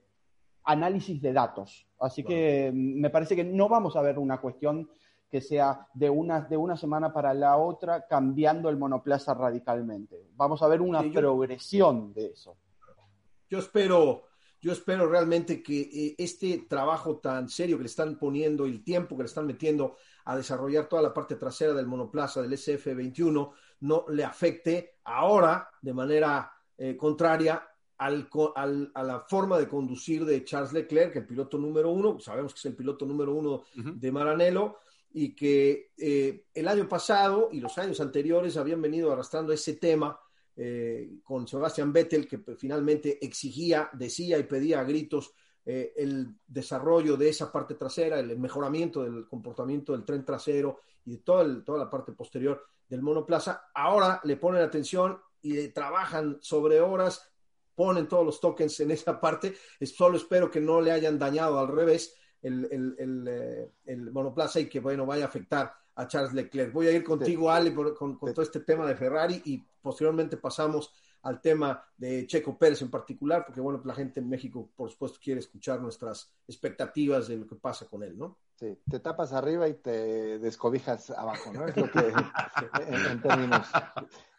análisis 0.64 1.22
de 1.22 1.34
datos 1.34 1.88
Así 2.02 2.24
que 2.24 2.72
me 2.74 3.10
parece 3.10 3.36
que 3.36 3.44
no 3.44 3.70
vamos 3.70 3.96
a 3.96 4.02
ver 4.02 4.18
una 4.18 4.42
cuestión 4.42 4.90
que 5.30 5.40
sea 5.40 5.88
de 5.94 6.10
una, 6.10 6.42
de 6.42 6.58
una 6.58 6.76
semana 6.76 7.14
para 7.14 7.34
la 7.34 7.56
otra 7.56 8.06
cambiando 8.06 8.70
el 8.70 8.78
monoplaza 8.78 9.34
radicalmente. 9.34 10.28
Vamos 10.36 10.62
a 10.62 10.68
ver 10.68 10.82
una 10.82 11.02
progresión 11.04 12.14
de 12.14 12.28
eso. 12.28 12.58
Yo 13.50 13.60
espero, 13.60 14.24
yo 14.60 14.74
espero 14.74 15.08
realmente 15.08 15.64
que 15.64 15.82
eh, 15.82 16.16
este 16.18 16.66
trabajo 16.68 17.20
tan 17.20 17.48
serio 17.48 17.78
que 17.78 17.84
le 17.84 17.90
están 17.90 18.20
poniendo, 18.20 18.66
el 18.66 18.84
tiempo 18.84 19.16
que 19.16 19.24
le 19.24 19.28
están 19.28 19.48
metiendo 19.48 19.96
a 20.26 20.36
desarrollar 20.36 20.88
toda 20.88 21.02
la 21.02 21.14
parte 21.14 21.36
trasera 21.36 21.74
del 21.74 21.88
monoplaza 21.88 22.42
del 22.42 22.52
SF21, 22.52 23.52
no 23.82 24.06
le 24.10 24.24
afecte 24.26 24.98
ahora 25.06 25.70
de 25.82 25.94
manera 25.94 26.52
eh, 26.78 26.98
contraria 26.98 27.71
al, 28.02 28.92
a 28.96 29.04
la 29.04 29.20
forma 29.20 29.60
de 29.60 29.68
conducir 29.68 30.26
de 30.26 30.44
Charles 30.44 30.74
Leclerc, 30.74 31.16
el 31.16 31.28
piloto 31.28 31.58
número 31.60 31.92
uno, 31.92 32.20
sabemos 32.20 32.54
que 32.54 32.60
es 32.60 32.66
el 32.66 32.76
piloto 32.76 33.06
número 33.06 33.34
uno 33.36 33.64
de 33.76 34.12
Maranello, 34.12 34.78
y 35.14 35.36
que 35.36 35.92
eh, 35.98 36.46
el 36.54 36.68
año 36.68 36.88
pasado 36.88 37.50
y 37.52 37.60
los 37.60 37.78
años 37.78 38.00
anteriores 38.00 38.58
habían 38.58 38.82
venido 38.82 39.12
arrastrando 39.12 39.54
ese 39.54 39.76
tema 39.76 40.20
eh, 40.56 41.20
con 41.24 41.48
Sebastian 41.48 41.94
Vettel, 41.94 42.28
que 42.28 42.40
finalmente 42.58 43.24
exigía, 43.24 43.90
decía 43.94 44.40
y 44.40 44.44
pedía 44.44 44.80
a 44.80 44.84
gritos 44.84 45.34
eh, 45.64 45.94
el 45.96 46.36
desarrollo 46.48 47.18
de 47.18 47.30
esa 47.30 47.52
parte 47.52 47.76
trasera, 47.76 48.20
el 48.20 48.40
mejoramiento 48.40 49.04
del 49.04 49.28
comportamiento 49.28 49.92
del 49.92 50.06
tren 50.06 50.26
trasero 50.26 50.80
y 51.06 51.12
de 51.12 51.18
toda, 51.18 51.64
toda 51.64 51.78
la 51.78 51.90
parte 51.90 52.14
posterior 52.14 52.64
del 52.88 53.04
monoplaza. 53.04 53.66
Ahora 53.76 54.22
le 54.24 54.38
ponen 54.38 54.64
atención 54.64 55.20
y 55.42 55.68
trabajan 55.70 56.38
sobre 56.42 56.82
horas, 56.82 57.31
ponen 57.76 58.08
todos 58.08 58.26
los 58.26 58.40
tokens 58.40 58.80
en 58.80 58.92
esa 58.92 59.20
parte. 59.20 59.54
Solo 59.82 60.18
espero 60.18 60.50
que 60.50 60.60
no 60.60 60.82
le 60.82 60.92
hayan 60.92 61.18
dañado 61.18 61.60
al 61.60 61.68
revés 61.68 62.16
el, 62.42 62.96
el, 63.00 63.28
eh, 63.28 63.72
el, 63.86 64.12
monoplaza 64.12 64.60
y 64.60 64.68
que 64.68 64.80
bueno 64.80 65.06
vaya 65.06 65.26
a 65.26 65.28
afectar 65.28 65.74
a 65.96 66.08
Charles 66.08 66.34
Leclerc. 66.34 66.74
Voy 66.74 66.88
a 66.88 66.92
ir 66.92 67.04
contigo, 67.04 67.52
Ale, 67.52 67.74
con, 67.74 68.20
todo 68.20 68.42
este 68.42 68.62
tema 68.62 68.86
de 68.88 68.96
Ferrari 68.96 69.42
y 69.46 69.58
posteriormente 69.82 70.38
pasamos 70.38 70.94
al 71.24 71.40
tema 71.40 71.84
de 71.98 72.26
Checo 72.26 72.58
Pérez 72.58 72.82
en 72.82 72.90
particular, 72.90 73.46
porque 73.46 73.62
bueno, 73.62 73.80
la 73.86 73.94
gente 73.94 74.20
en 74.20 74.28
México, 74.28 74.72
por 74.76 74.90
supuesto, 74.90 75.20
quiere 75.24 75.40
escuchar 75.40 75.80
nuestras 75.80 76.34
expectativas 76.48 77.28
de 77.28 77.38
lo 77.38 77.46
que 77.46 77.56
pasa 77.56 77.86
con 77.88 78.02
él, 78.02 78.18
¿no? 78.18 78.40
Sí, 78.56 78.78
te 78.90 79.00
tapas 79.00 79.34
arriba 79.34 79.68
y 79.68 79.76
te 79.76 80.40
descobijas 80.40 81.12
abajo, 81.12 81.52
¿no? 81.54 81.68
Es 81.68 81.78
lo 81.78 81.92
que 81.92 82.00
en, 82.88 83.22
términos. 83.22 83.68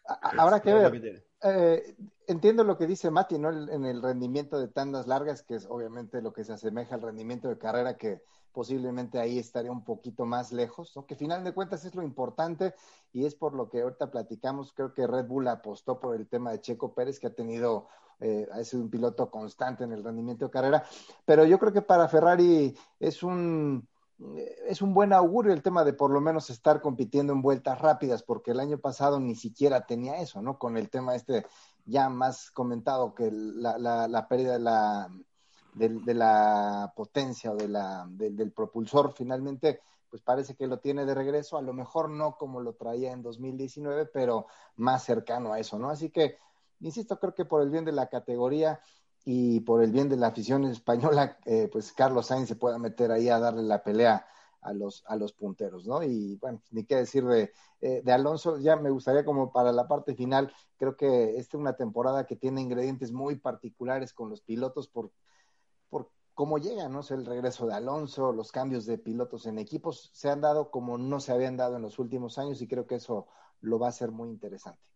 Habrá 0.05 0.61
que 0.61 0.73
ver. 0.73 1.23
Eh, 1.45 1.95
entiendo 2.27 2.63
lo 2.63 2.77
que 2.77 2.87
dice 2.87 3.11
Mati, 3.11 3.37
¿no? 3.37 3.49
En 3.49 3.85
el 3.85 4.01
rendimiento 4.01 4.59
de 4.59 4.67
tandas 4.67 5.07
largas, 5.07 5.43
que 5.43 5.55
es 5.55 5.65
obviamente 5.69 6.21
lo 6.21 6.33
que 6.33 6.43
se 6.43 6.53
asemeja 6.53 6.95
al 6.95 7.01
rendimiento 7.01 7.49
de 7.49 7.57
carrera, 7.57 7.97
que 7.97 8.23
posiblemente 8.53 9.19
ahí 9.19 9.39
estaría 9.39 9.71
un 9.71 9.83
poquito 9.83 10.25
más 10.25 10.53
lejos, 10.53 10.93
¿no? 10.95 11.05
Que 11.05 11.15
final 11.15 11.43
de 11.43 11.53
cuentas 11.53 11.83
es 11.85 11.95
lo 11.95 12.03
importante 12.03 12.73
y 13.11 13.25
es 13.25 13.35
por 13.35 13.55
lo 13.55 13.69
que 13.69 13.81
ahorita 13.81 14.11
platicamos. 14.11 14.73
Creo 14.73 14.93
que 14.93 15.07
Red 15.07 15.25
Bull 15.25 15.47
apostó 15.47 15.99
por 15.99 16.15
el 16.15 16.27
tema 16.27 16.51
de 16.51 16.61
Checo 16.61 16.93
Pérez, 16.93 17.19
que 17.19 17.27
ha 17.27 17.35
tenido, 17.35 17.87
eh, 18.19 18.47
ha 18.51 18.63
sido 18.63 18.83
un 18.83 18.89
piloto 18.89 19.29
constante 19.29 19.83
en 19.83 19.91
el 19.91 20.03
rendimiento 20.03 20.45
de 20.45 20.51
carrera, 20.51 20.85
pero 21.25 21.45
yo 21.45 21.59
creo 21.59 21.73
que 21.73 21.81
para 21.81 22.07
Ferrari 22.07 22.77
es 22.99 23.23
un 23.23 23.87
es 24.67 24.81
un 24.81 24.93
buen 24.93 25.13
augurio 25.13 25.53
el 25.53 25.61
tema 25.61 25.83
de 25.83 25.93
por 25.93 26.11
lo 26.11 26.21
menos 26.21 26.49
estar 26.49 26.81
compitiendo 26.81 27.33
en 27.33 27.41
vueltas 27.41 27.79
rápidas, 27.79 28.23
porque 28.23 28.51
el 28.51 28.59
año 28.59 28.77
pasado 28.77 29.19
ni 29.19 29.35
siquiera 29.35 29.85
tenía 29.85 30.21
eso, 30.21 30.41
¿no? 30.41 30.57
Con 30.57 30.77
el 30.77 30.89
tema 30.89 31.15
este 31.15 31.45
ya 31.85 32.09
más 32.09 32.51
comentado 32.51 33.13
que 33.13 33.29
la, 33.31 33.77
la, 33.77 34.27
pérdida 34.27 34.53
de 34.53 34.59
la, 34.59 35.09
de, 35.73 36.13
la 36.13 36.93
potencia 36.95 37.51
o 37.51 37.55
de 37.55 37.67
la, 37.67 38.05
del 38.09 38.51
propulsor 38.51 39.13
finalmente, 39.13 39.81
pues 40.09 40.21
parece 40.21 40.55
que 40.55 40.67
lo 40.67 40.79
tiene 40.79 41.05
de 41.05 41.15
regreso, 41.15 41.57
a 41.57 41.61
lo 41.61 41.73
mejor 41.73 42.09
no 42.09 42.37
como 42.37 42.61
lo 42.61 42.73
traía 42.73 43.11
en 43.11 43.21
2019, 43.21 44.05
pero 44.05 44.47
más 44.77 45.03
cercano 45.03 45.51
a 45.51 45.59
eso, 45.59 45.77
¿no? 45.77 45.89
Así 45.89 46.09
que, 46.09 46.37
insisto, 46.79 47.19
creo 47.19 47.33
que 47.33 47.45
por 47.45 47.61
el 47.61 47.69
bien 47.69 47.83
de 47.83 47.91
la 47.91 48.07
categoría 48.07 48.79
y 49.25 49.61
por 49.61 49.83
el 49.83 49.91
bien 49.91 50.09
de 50.09 50.17
la 50.17 50.27
afición 50.27 50.65
española, 50.65 51.37
eh, 51.45 51.69
pues 51.71 51.91
Carlos 51.93 52.27
Sainz 52.27 52.47
se 52.47 52.55
pueda 52.55 52.77
meter 52.77 53.11
ahí 53.11 53.29
a 53.29 53.39
darle 53.39 53.63
la 53.63 53.83
pelea 53.83 54.25
a 54.61 54.73
los, 54.73 55.03
a 55.07 55.15
los 55.15 55.33
punteros, 55.33 55.85
¿no? 55.85 56.03
Y 56.03 56.37
bueno, 56.37 56.61
ni 56.71 56.85
qué 56.85 56.95
decir 56.95 57.25
de, 57.25 57.51
eh, 57.81 58.01
de 58.03 58.11
Alonso, 58.11 58.57
ya 58.59 58.75
me 58.77 58.89
gustaría 58.89 59.25
como 59.25 59.51
para 59.51 59.71
la 59.71 59.87
parte 59.87 60.15
final, 60.15 60.53
creo 60.77 60.95
que 60.95 61.37
esta 61.37 61.57
es 61.57 61.61
una 61.61 61.75
temporada 61.75 62.25
que 62.25 62.35
tiene 62.35 62.61
ingredientes 62.61 63.11
muy 63.11 63.35
particulares 63.35 64.13
con 64.13 64.29
los 64.29 64.41
pilotos 64.41 64.87
por, 64.87 65.11
por 65.89 66.09
cómo 66.33 66.57
llega, 66.57 66.87
¿no? 66.89 67.01
el 67.09 67.25
regreso 67.25 67.67
de 67.67 67.73
Alonso, 67.73 68.31
los 68.31 68.51
cambios 68.51 68.85
de 68.85 68.97
pilotos 68.97 69.45
en 69.45 69.59
equipos 69.59 70.09
se 70.13 70.29
han 70.29 70.41
dado 70.41 70.71
como 70.71 70.97
no 70.97 71.19
se 71.19 71.33
habían 71.33 71.57
dado 71.57 71.75
en 71.75 71.81
los 71.81 71.99
últimos 71.99 72.37
años 72.37 72.61
y 72.61 72.67
creo 72.67 72.87
que 72.87 72.95
eso 72.95 73.27
lo 73.59 73.79
va 73.79 73.89
a 73.89 73.91
ser 73.91 74.11
muy 74.11 74.29
interesante. 74.29 74.92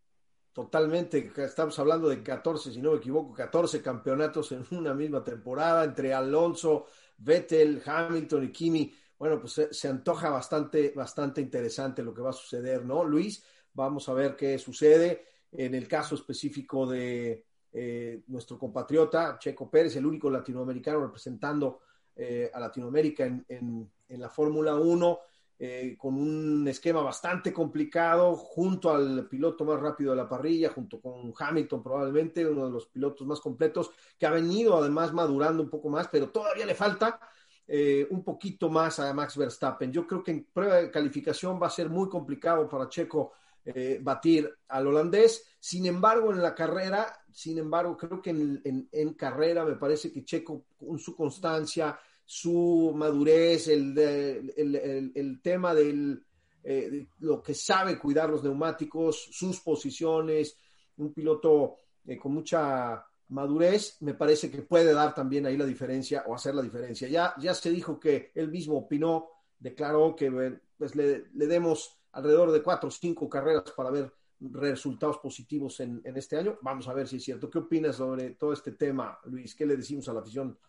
Totalmente, 0.57 1.31
estamos 1.37 1.77
hablando 1.77 2.09
de 2.09 2.23
14, 2.23 2.71
si 2.71 2.81
no 2.81 2.93
me 2.93 2.97
equivoco, 2.97 3.31
14 3.31 3.79
campeonatos 3.79 4.51
en 4.53 4.65
una 4.71 4.91
misma 4.91 5.23
temporada 5.23 5.83
entre 5.83 6.15
Alonso, 6.15 6.87
Vettel, 7.15 7.83
Hamilton 7.85 8.45
y 8.45 8.51
Kimi. 8.51 8.91
Bueno, 9.19 9.39
pues 9.39 9.67
se, 9.69 9.87
antoja 9.87 10.31
bastante, 10.31 10.93
bastante 10.95 11.41
interesante 11.41 12.01
lo 12.01 12.11
que 12.11 12.23
va 12.23 12.31
a 12.31 12.33
suceder, 12.33 12.83
¿no? 12.83 13.03
Luis, 13.03 13.45
vamos 13.71 14.09
a 14.09 14.15
ver 14.15 14.35
qué 14.35 14.57
sucede 14.57 15.25
en 15.51 15.75
el 15.75 15.87
caso 15.87 16.15
específico 16.15 16.87
de 16.87 17.45
eh, 17.71 18.23
nuestro 18.25 18.57
compatriota 18.57 19.37
Checo 19.37 19.69
Pérez, 19.69 19.95
el 19.95 20.07
único 20.07 20.27
latinoamericano 20.27 21.01
representando 21.01 21.81
eh, 22.15 22.49
a 22.51 22.59
Latinoamérica 22.59 23.25
en, 23.25 23.45
en 23.47 24.19
la 24.19 24.29
Fórmula 24.31 24.73
1. 24.73 25.19
Eh, 25.59 25.95
con 25.97 26.13
un 26.13 26.67
esquema 26.67 27.01
bastante 27.01 27.51
complicado, 27.51 28.35
junto 28.35 28.91
al 28.91 29.27
piloto 29.27 29.65
más 29.65 29.79
rápido 29.79 30.11
de 30.11 30.17
la 30.17 30.29
parrilla, 30.29 30.69
junto 30.69 31.01
con 31.01 31.33
Hamilton 31.35 31.81
probablemente, 31.81 32.47
uno 32.47 32.67
de 32.67 32.71
los 32.71 32.85
pilotos 32.85 33.25
más 33.25 33.39
completos, 33.39 33.89
que 34.19 34.27
ha 34.27 34.31
venido 34.31 34.77
además 34.77 35.13
madurando 35.13 35.63
un 35.63 35.69
poco 35.71 35.89
más, 35.89 36.09
pero 36.09 36.29
todavía 36.29 36.67
le 36.67 36.75
falta 36.75 37.19
eh, 37.67 38.07
un 38.11 38.23
poquito 38.23 38.69
más 38.69 38.99
a 38.99 39.11
Max 39.15 39.35
Verstappen. 39.35 39.91
Yo 39.91 40.05
creo 40.05 40.23
que 40.23 40.31
en 40.31 40.43
prueba 40.53 40.75
de 40.75 40.91
calificación 40.91 41.59
va 41.59 41.67
a 41.67 41.71
ser 41.71 41.89
muy 41.89 42.07
complicado 42.07 42.69
para 42.69 42.87
Checo 42.87 43.31
eh, 43.65 43.99
batir 43.99 44.49
al 44.67 44.85
holandés. 44.85 45.43
Sin 45.59 45.87
embargo, 45.87 46.31
en 46.31 46.43
la 46.43 46.53
carrera, 46.53 47.25
sin 47.31 47.57
embargo, 47.57 47.97
creo 47.97 48.21
que 48.21 48.29
en, 48.29 48.87
en 48.91 49.13
carrera 49.15 49.65
me 49.65 49.75
parece 49.75 50.11
que 50.11 50.23
Checo, 50.23 50.65
con 50.77 50.99
su 50.99 51.15
constancia, 51.15 51.97
su 52.29 52.91
madurez, 52.93 53.69
el, 53.69 53.97
el, 53.97 55.11
el, 55.15 55.41
tema 55.41 55.73
del, 55.73 56.21
eh, 56.61 57.07
lo 57.19 57.41
que 57.41 57.53
sabe 57.53 57.97
cuidar 57.97 58.29
los 58.29 58.43
neumáticos, 58.43 59.29
sus 59.31 59.61
posiciones, 59.61 60.57
un 60.97 61.13
piloto 61.13 61.77
eh, 62.05 62.17
con 62.17 62.33
mucha 62.33 63.01
madurez, 63.29 64.01
me 64.01 64.13
parece 64.13 64.51
que 64.51 64.61
puede 64.61 64.93
dar 64.93 65.15
también 65.15 65.45
ahí 65.45 65.55
la 65.55 65.65
diferencia 65.65 66.25
o 66.27 66.35
hacer 66.35 66.53
la 66.53 66.61
diferencia. 66.61 67.07
Ya, 67.07 67.33
ya 67.39 67.53
se 67.53 67.71
dijo 67.71 67.97
que 67.97 68.33
él 68.35 68.49
mismo 68.49 68.77
opinó, 68.77 69.29
declaró 69.57 70.13
que 70.13 70.59
pues, 70.77 70.97
le, 70.97 71.27
le 71.33 71.47
demos 71.47 71.97
alrededor 72.11 72.51
de 72.51 72.61
cuatro 72.61 72.89
o 72.89 72.91
cinco 72.91 73.29
carreras 73.29 73.71
para 73.71 73.89
ver 73.89 74.13
resultados 74.41 75.19
positivos 75.19 75.79
en, 75.79 76.01
en, 76.03 76.17
este 76.17 76.35
año. 76.35 76.57
Vamos 76.61 76.89
a 76.89 76.93
ver 76.93 77.07
si 77.07 77.15
es 77.15 77.23
cierto. 77.23 77.49
¿Qué 77.49 77.59
opinas 77.59 77.95
sobre 77.95 78.31
todo 78.31 78.51
este 78.51 78.73
tema, 78.73 79.17
Luis? 79.27 79.55
¿Qué 79.55 79.65
le 79.65 79.77
decimos 79.77 80.09
a 80.09 80.13
la 80.13 80.19
afición 80.19 80.59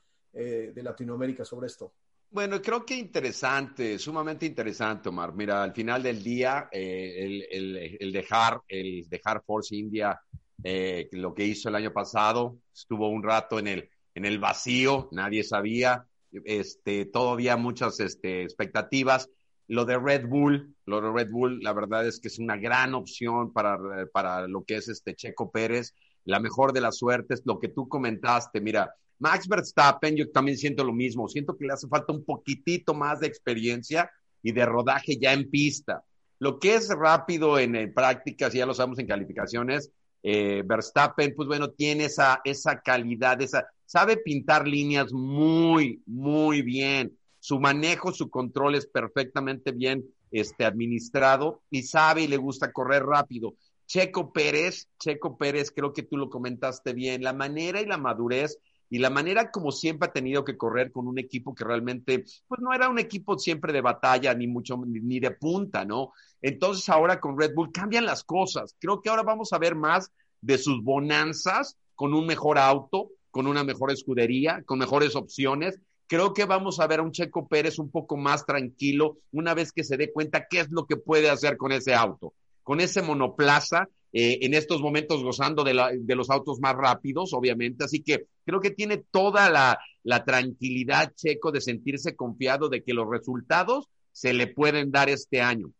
eh, 0.40 0.70
de 0.72 0.82
Latinoamérica 0.84 1.44
sobre 1.44 1.66
esto. 1.66 1.92
Bueno, 2.30 2.62
creo 2.62 2.86
que 2.86 2.94
interesante, 2.94 3.98
sumamente 3.98 4.46
interesante, 4.46 5.08
Omar. 5.08 5.34
Mira, 5.34 5.64
al 5.64 5.72
final 5.72 6.00
del 6.00 6.22
día, 6.22 6.68
eh, 6.70 7.44
el, 7.50 8.12
dejar, 8.12 8.60
el 8.68 9.08
dejar 9.08 9.42
Force 9.44 9.74
India, 9.74 10.20
eh, 10.62 11.08
lo 11.10 11.34
que 11.34 11.44
hizo 11.44 11.68
el 11.68 11.74
año 11.74 11.92
pasado, 11.92 12.58
estuvo 12.72 13.08
un 13.08 13.24
rato 13.24 13.58
en 13.58 13.66
el, 13.66 13.90
en 14.14 14.26
el 14.26 14.38
vacío, 14.38 15.08
nadie 15.10 15.42
sabía, 15.42 16.06
este, 16.30 17.06
todavía 17.06 17.56
muchas 17.56 17.98
este, 17.98 18.44
expectativas. 18.44 19.28
Lo 19.66 19.84
de 19.86 19.98
Red 19.98 20.28
Bull, 20.28 20.72
lo 20.84 21.00
de 21.00 21.10
Red 21.10 21.32
Bull, 21.32 21.58
la 21.64 21.72
verdad 21.72 22.06
es 22.06 22.20
que 22.20 22.28
es 22.28 22.38
una 22.38 22.56
gran 22.56 22.94
opción 22.94 23.52
para, 23.52 23.76
para 24.12 24.46
lo 24.46 24.62
que 24.62 24.76
es 24.76 24.86
este 24.86 25.16
Checo 25.16 25.50
Pérez. 25.50 25.94
La 26.24 26.38
mejor 26.38 26.72
de 26.72 26.80
las 26.80 26.98
suertes, 26.98 27.42
lo 27.44 27.58
que 27.58 27.68
tú 27.68 27.88
comentaste, 27.88 28.60
mira, 28.60 28.94
Max 29.18 29.48
Verstappen, 29.48 30.16
yo 30.16 30.30
también 30.30 30.56
siento 30.56 30.84
lo 30.84 30.92
mismo, 30.92 31.28
siento 31.28 31.56
que 31.56 31.66
le 31.66 31.72
hace 31.72 31.88
falta 31.88 32.12
un 32.12 32.24
poquitito 32.24 32.94
más 32.94 33.20
de 33.20 33.26
experiencia 33.26 34.10
y 34.42 34.52
de 34.52 34.64
rodaje 34.64 35.18
ya 35.18 35.32
en 35.32 35.50
pista. 35.50 36.04
Lo 36.38 36.58
que 36.58 36.76
es 36.76 36.88
rápido 36.88 37.58
en, 37.58 37.92
prácticas, 37.92 38.52
ya 38.52 38.66
lo 38.66 38.74
sabemos 38.74 38.98
en 39.00 39.08
calificaciones, 39.08 39.90
eh, 40.22 40.62
Verstappen, 40.64 41.34
pues 41.34 41.48
bueno, 41.48 41.70
tiene 41.70 42.04
esa, 42.04 42.40
esa 42.44 42.80
calidad, 42.80 43.40
esa, 43.42 43.66
sabe 43.86 44.16
pintar 44.18 44.68
líneas 44.68 45.12
muy, 45.12 46.02
muy 46.06 46.62
bien. 46.62 47.16
Su 47.40 47.58
manejo, 47.58 48.12
su 48.12 48.30
control 48.30 48.74
es 48.74 48.86
perfectamente 48.86 49.72
bien 49.72 50.04
este, 50.30 50.64
administrado 50.64 51.62
y 51.70 51.82
sabe 51.82 52.22
y 52.22 52.28
le 52.28 52.36
gusta 52.36 52.72
correr 52.72 53.04
rápido. 53.04 53.54
Checo 53.86 54.32
Pérez, 54.32 54.88
Checo 54.98 55.38
Pérez, 55.38 55.72
creo 55.74 55.92
que 55.92 56.02
tú 56.02 56.18
lo 56.18 56.28
comentaste 56.28 56.92
bien, 56.92 57.22
la 57.22 57.32
manera 57.32 57.80
y 57.80 57.86
la 57.86 57.96
madurez 57.96 58.58
y 58.90 58.98
la 58.98 59.10
manera 59.10 59.50
como 59.50 59.70
siempre 59.70 60.08
ha 60.08 60.12
tenido 60.12 60.44
que 60.44 60.56
correr 60.56 60.90
con 60.92 61.06
un 61.06 61.18
equipo 61.18 61.54
que 61.54 61.64
realmente, 61.64 62.24
pues 62.46 62.60
no 62.60 62.72
era 62.72 62.88
un 62.88 62.98
equipo 62.98 63.38
siempre 63.38 63.72
de 63.72 63.80
batalla, 63.80 64.34
ni 64.34 64.46
mucho, 64.46 64.80
ni 64.86 65.20
de 65.20 65.32
punta, 65.32 65.84
¿no? 65.84 66.12
Entonces 66.40 66.88
ahora 66.88 67.20
con 67.20 67.38
Red 67.38 67.54
Bull 67.54 67.72
cambian 67.72 68.06
las 68.06 68.24
cosas. 68.24 68.74
Creo 68.78 69.00
que 69.00 69.10
ahora 69.10 69.22
vamos 69.22 69.52
a 69.52 69.58
ver 69.58 69.74
más 69.74 70.10
de 70.40 70.58
sus 70.58 70.82
bonanzas 70.82 71.76
con 71.94 72.14
un 72.14 72.26
mejor 72.26 72.58
auto, 72.58 73.10
con 73.30 73.46
una 73.46 73.64
mejor 73.64 73.90
escudería, 73.90 74.62
con 74.64 74.78
mejores 74.78 75.16
opciones. 75.16 75.78
Creo 76.06 76.32
que 76.32 76.46
vamos 76.46 76.80
a 76.80 76.86
ver 76.86 77.00
a 77.00 77.02
un 77.02 77.12
Checo 77.12 77.46
Pérez 77.48 77.78
un 77.78 77.90
poco 77.90 78.16
más 78.16 78.46
tranquilo 78.46 79.18
una 79.32 79.52
vez 79.52 79.72
que 79.72 79.84
se 79.84 79.96
dé 79.96 80.12
cuenta 80.12 80.46
qué 80.48 80.60
es 80.60 80.70
lo 80.70 80.86
que 80.86 80.96
puede 80.96 81.28
hacer 81.28 81.58
con 81.58 81.72
ese 81.72 81.94
auto, 81.94 82.32
con 82.62 82.80
ese 82.80 83.02
monoplaza 83.02 83.88
eh, 84.12 84.38
en 84.42 84.54
estos 84.54 84.80
momentos 84.80 85.22
gozando 85.22 85.64
de, 85.64 85.74
los 85.74 86.30
autos 86.30 86.60
más 86.60 86.74
rápidos, 86.74 87.32
obviamente. 87.34 87.84
Así 87.84 88.02
que 88.02 88.26
creo 88.44 88.60
que 88.60 88.70
tiene 88.70 88.98
toda 89.10 89.50
la, 89.50 89.78
tranquilidad 90.24 91.12
Checo 91.14 91.52
de 91.52 91.60
sentirse 91.60 92.16
confiado 92.16 92.68
de 92.68 92.82
que 92.82 92.94
los 92.94 93.08
resultados 93.08 93.88
se 94.10 94.32
le 94.32 94.46
pueden 94.46 94.90
dar 94.90 95.10
este 95.10 95.42
año. 95.42 95.70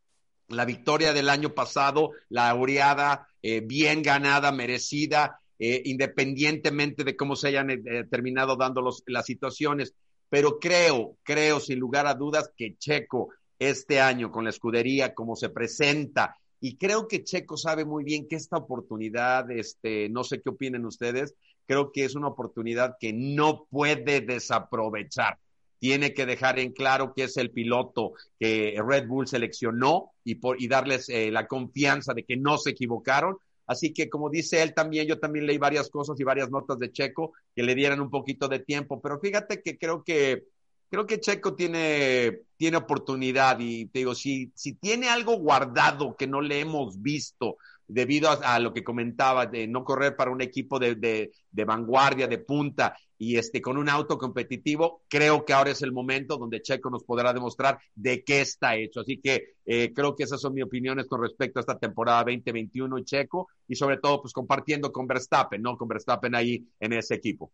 La 0.49 0.65
victoria 0.65 1.13
del 1.13 1.31
año 1.31 1.55
pasado, 1.55 2.11
la 2.29 2.51
aureada, 2.51 3.27
eh, 3.43 3.63
bien 3.65 4.03
ganada, 4.03 4.53
merecida, 4.53 5.41
eh, 5.59 5.83
independientemente 5.87 7.05
de 7.05 7.17
cómo 7.17 7.37
se 7.37 7.49
hayan 7.49 7.69
terminado 8.11 8.57
dando 8.57 8.83
las 9.07 9.25
situaciones. 9.27 9.95
Pero 10.29 10.59
creo, 10.59 11.17
creo 11.23 11.59
sin 11.59 11.79
lugar 11.79 12.07
a 12.07 12.15
dudas 12.15 12.51
que 12.55 12.77
Checo 12.77 13.31
este 13.59 14.01
año 14.01 14.31
con 14.31 14.45
la 14.45 14.51
escudería, 14.51 15.15
como 15.15 15.37
se 15.37 15.49
presenta, 15.49 16.37
y 16.61 16.77
creo 16.77 17.07
que 17.07 17.23
Checo 17.23 17.57
sabe 17.57 17.85
muy 17.85 18.05
bien 18.05 18.27
que 18.27 18.37
esta 18.37 18.57
oportunidad, 18.57 19.51
este, 19.51 20.09
no 20.09 20.25
sé 20.25 20.41
qué 20.41 20.51
opinen 20.51 20.85
ustedes, 20.87 21.35
creo 21.67 21.93
que 21.93 22.05
es 22.05 22.15
una 22.15 22.29
oportunidad 22.29 22.97
que 22.99 23.13
no 23.13 23.67
puede 23.71 24.21
desaprovechar. 24.21 25.39
Tiene 25.79 26.13
que 26.13 26.27
dejar 26.27 26.59
en 26.59 26.73
claro 26.73 27.13
que 27.15 27.25
es 27.25 27.37
el 27.37 27.53
piloto 27.53 28.15
que 28.41 28.77
Red 28.85 29.07
Bull 29.07 29.29
seleccionó 29.29 30.11
y, 30.25 30.37
por, 30.37 30.61
y 30.61 30.67
darles 30.67 31.09
eh, 31.09 31.31
la 31.31 31.47
confianza 31.47 32.15
de 32.15 32.25
que 32.25 32.37
no 32.37 32.59
se 32.59 32.71
equivocaron. 32.71 33.37
Así 33.67 33.93
que, 33.93 34.09
como 34.09 34.31
dice 34.31 34.63
él 34.63 34.75
también, 34.75 35.07
yo 35.07 35.21
también 35.21 35.47
leí 35.47 35.59
varias 35.59 35.89
cosas 35.91 36.19
y 36.19 36.25
varias 36.25 36.51
notas 36.51 36.79
de 36.79 36.91
Checo 36.91 37.35
que 37.55 37.63
le 37.63 37.77
dieran 37.77 38.01
un 38.01 38.11
poquito 38.11 38.49
de 38.49 38.59
tiempo, 38.61 39.01
pero 39.01 39.21
fíjate 39.21 39.63
que 39.63 39.79
creo 39.79 40.03
que 40.03 40.45
creo 40.91 41.07
que 41.07 41.21
Checo 41.21 41.55
tiene, 41.55 42.43
tiene 42.57 42.77
oportunidad 42.77 43.59
y 43.61 43.87
te 43.87 44.01
digo, 44.01 44.15
si, 44.15 44.53
si 44.55 44.75
tiene 44.75 45.09
algo 45.09 45.39
guardado 45.39 46.17
que 46.17 46.27
no 46.27 46.41
le 46.41 46.61
hemos 46.61 47.01
visto 47.01 47.59
debido 47.89 48.29
a, 48.31 48.59
lo 48.59 48.73
que 48.75 48.85
comentaba 48.85 49.47
de 49.47 49.67
no 49.67 49.83
correr 49.83 50.15
para 50.15 50.31
un 50.31 50.43
equipo 50.43 50.79
de, 50.79 50.95
de, 50.95 51.65
vanguardia, 51.65 52.27
de 52.27 52.39
punta 52.39 52.95
y 53.17 53.37
este 53.37 53.63
con 53.63 53.79
un 53.79 53.89
auto 53.89 54.19
competitivo, 54.19 55.03
creo 55.09 55.45
que 55.45 55.55
ahora 55.55 55.71
es 55.71 55.81
el 55.81 55.91
momento 55.91 56.37
donde 56.37 56.61
Checo 56.61 56.91
nos 56.91 57.03
podrá 57.03 57.33
demostrar 57.33 57.79
de 57.95 58.23
qué 58.23 58.43
está 58.43 58.77
hecho. 58.77 59.01
Así 59.01 59.19
que 59.19 59.55
eh, 59.65 59.93
creo 59.95 60.15
que 60.15 60.25
esas 60.25 60.41
son 60.41 60.53
mis 60.53 60.65
opiniones 60.65 61.07
con 61.07 61.23
respecto 61.23 61.59
a 61.59 61.63
esta 61.63 61.79
temporada 61.79 62.25
2021 62.25 62.99
y 62.99 63.05
Checo 63.05 63.49
y 63.67 63.75
sobre 63.75 63.97
todo 63.97 64.21
pues 64.21 64.35
compartiendo 64.35 64.93
con 64.93 65.07
Verstappen, 65.07 65.63
¿no? 65.63 65.77
Con 65.77 65.89
Verstappen 65.89 66.35
ahí 66.35 66.69
en 66.79 66.93
ese 66.93 67.15
equipo. 67.15 67.51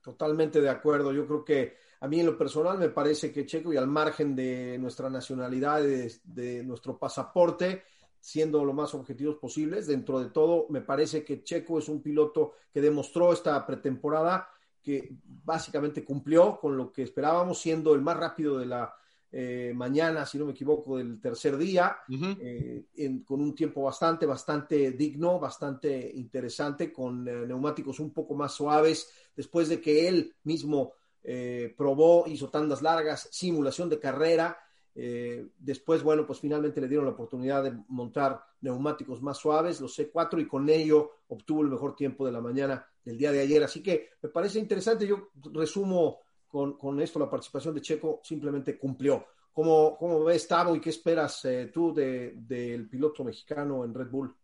Totalmente 0.00 0.60
de 0.60 0.70
acuerdo. 0.70 1.12
Yo 1.12 1.26
creo 1.26 1.44
que 1.44 1.76
a 2.02 2.08
mí 2.08 2.18
en 2.18 2.26
lo 2.26 2.36
personal 2.36 2.78
me 2.78 2.88
parece 2.88 3.30
que 3.30 3.46
Checo 3.46 3.72
y 3.72 3.76
al 3.76 3.86
margen 3.86 4.34
de 4.34 4.76
nuestra 4.76 5.08
nacionalidad, 5.08 5.80
de, 5.80 6.64
nuestro 6.64 6.98
pasaporte, 6.98 7.84
siendo 8.18 8.64
lo 8.64 8.72
más 8.72 8.92
objetivos 8.94 9.36
posibles, 9.36 9.86
dentro 9.86 10.18
de 10.18 10.30
todo, 10.30 10.66
me 10.68 10.80
parece 10.80 11.22
que 11.22 11.44
Checo 11.44 11.78
es 11.78 11.88
un 11.88 12.02
piloto 12.02 12.54
que 12.72 12.80
demostró 12.80 13.32
esta 13.32 13.64
pretemporada 13.64 14.48
que 14.82 15.16
básicamente 15.24 16.04
cumplió 16.04 16.58
con 16.58 16.76
lo 16.76 16.92
que 16.92 17.02
esperábamos, 17.02 17.60
siendo 17.60 17.94
el 17.94 18.00
más 18.00 18.16
rápido 18.16 18.58
de 18.58 18.66
la 18.66 18.92
eh, 19.30 19.72
mañana, 19.72 20.26
si 20.26 20.38
no 20.38 20.46
me 20.46 20.52
equivoco, 20.52 20.98
del 20.98 21.20
tercer 21.20 21.56
día, 21.56 21.98
eh, 22.10 22.84
con 23.24 23.40
un 23.40 23.54
tiempo 23.54 23.80
bastante, 23.80 24.26
bastante 24.26 24.90
digno, 24.90 25.38
bastante 25.38 26.10
interesante, 26.16 26.92
con 26.92 27.28
eh, 27.28 27.46
neumáticos 27.46 28.00
un 28.00 28.12
poco 28.12 28.34
más 28.34 28.52
suaves, 28.52 29.08
después 29.36 29.68
de 29.68 29.80
que 29.80 30.08
él 30.08 30.34
mismo 30.42 30.94
eh, 31.24 31.74
probó, 31.76 32.26
hizo 32.26 32.48
tandas 32.48 32.82
largas, 32.82 33.28
simulación 33.30 33.88
de 33.88 33.98
carrera. 33.98 34.58
Eh, 34.94 35.48
después, 35.58 36.02
bueno, 36.02 36.26
pues 36.26 36.40
finalmente 36.40 36.80
le 36.80 36.88
dieron 36.88 37.06
la 37.06 37.12
oportunidad 37.12 37.62
de 37.62 37.72
montar 37.88 38.44
neumáticos 38.60 39.22
más 39.22 39.38
suaves, 39.38 39.80
los 39.80 39.98
C4, 39.98 40.40
y 40.40 40.46
con 40.46 40.68
ello 40.68 41.12
obtuvo 41.28 41.62
el 41.62 41.68
mejor 41.68 41.94
tiempo 41.94 42.26
de 42.26 42.32
la 42.32 42.40
mañana 42.40 42.86
del 43.04 43.16
día 43.16 43.32
de 43.32 43.40
ayer. 43.40 43.62
Así 43.62 43.82
que 43.82 44.10
me 44.20 44.28
parece 44.28 44.58
interesante. 44.58 45.06
Yo 45.06 45.30
resumo 45.52 46.20
con, 46.48 47.00
esto 47.00 47.18
la 47.18 47.30
participación 47.30 47.74
de 47.74 47.80
Checo, 47.80 48.20
simplemente 48.22 48.78
cumplió. 48.78 49.24
¿Cómo, 49.52 49.96
cómo 49.98 50.24
ves, 50.24 50.46
Tavo, 50.46 50.74
y 50.76 50.80
qué 50.80 50.90
esperas 50.90 51.44
eh, 51.44 51.70
tú 51.72 51.92
del 51.94 52.88
piloto 52.88 53.24
mexicano 53.24 53.84
en 53.84 53.94
Red 53.94 54.10
Bull? 54.10 54.34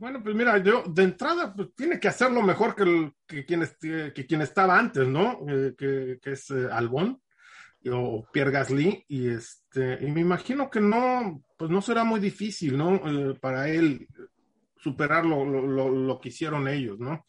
Bueno, 0.00 0.22
pues 0.22 0.34
mira, 0.34 0.56
yo 0.56 0.82
de 0.88 1.02
entrada 1.02 1.52
pues, 1.54 1.74
tiene 1.76 2.00
que 2.00 2.08
hacerlo 2.08 2.40
mejor 2.40 2.74
que, 2.74 2.84
el, 2.84 3.12
que, 3.26 3.44
quien, 3.44 3.68
que 4.14 4.26
quien 4.26 4.40
estaba 4.40 4.78
antes, 4.78 5.06
¿no? 5.06 5.40
Eh, 5.46 5.74
que, 5.76 6.18
que, 6.22 6.32
es 6.32 6.50
eh, 6.50 6.68
Albón 6.72 7.20
o 7.90 8.26
Pierre 8.32 8.50
Gasly 8.50 9.04
y 9.08 9.28
este 9.28 9.98
y 10.00 10.10
me 10.10 10.22
imagino 10.22 10.70
que 10.70 10.80
no, 10.80 11.42
pues 11.58 11.70
no 11.70 11.82
será 11.82 12.02
muy 12.02 12.18
difícil, 12.18 12.78
¿no? 12.78 12.94
Eh, 12.94 13.38
para 13.38 13.68
él 13.68 14.08
superar 14.78 15.26
lo, 15.26 15.44
lo, 15.44 15.90
lo, 15.90 16.18
que 16.18 16.30
hicieron 16.30 16.66
ellos, 16.66 16.98
¿no? 16.98 17.26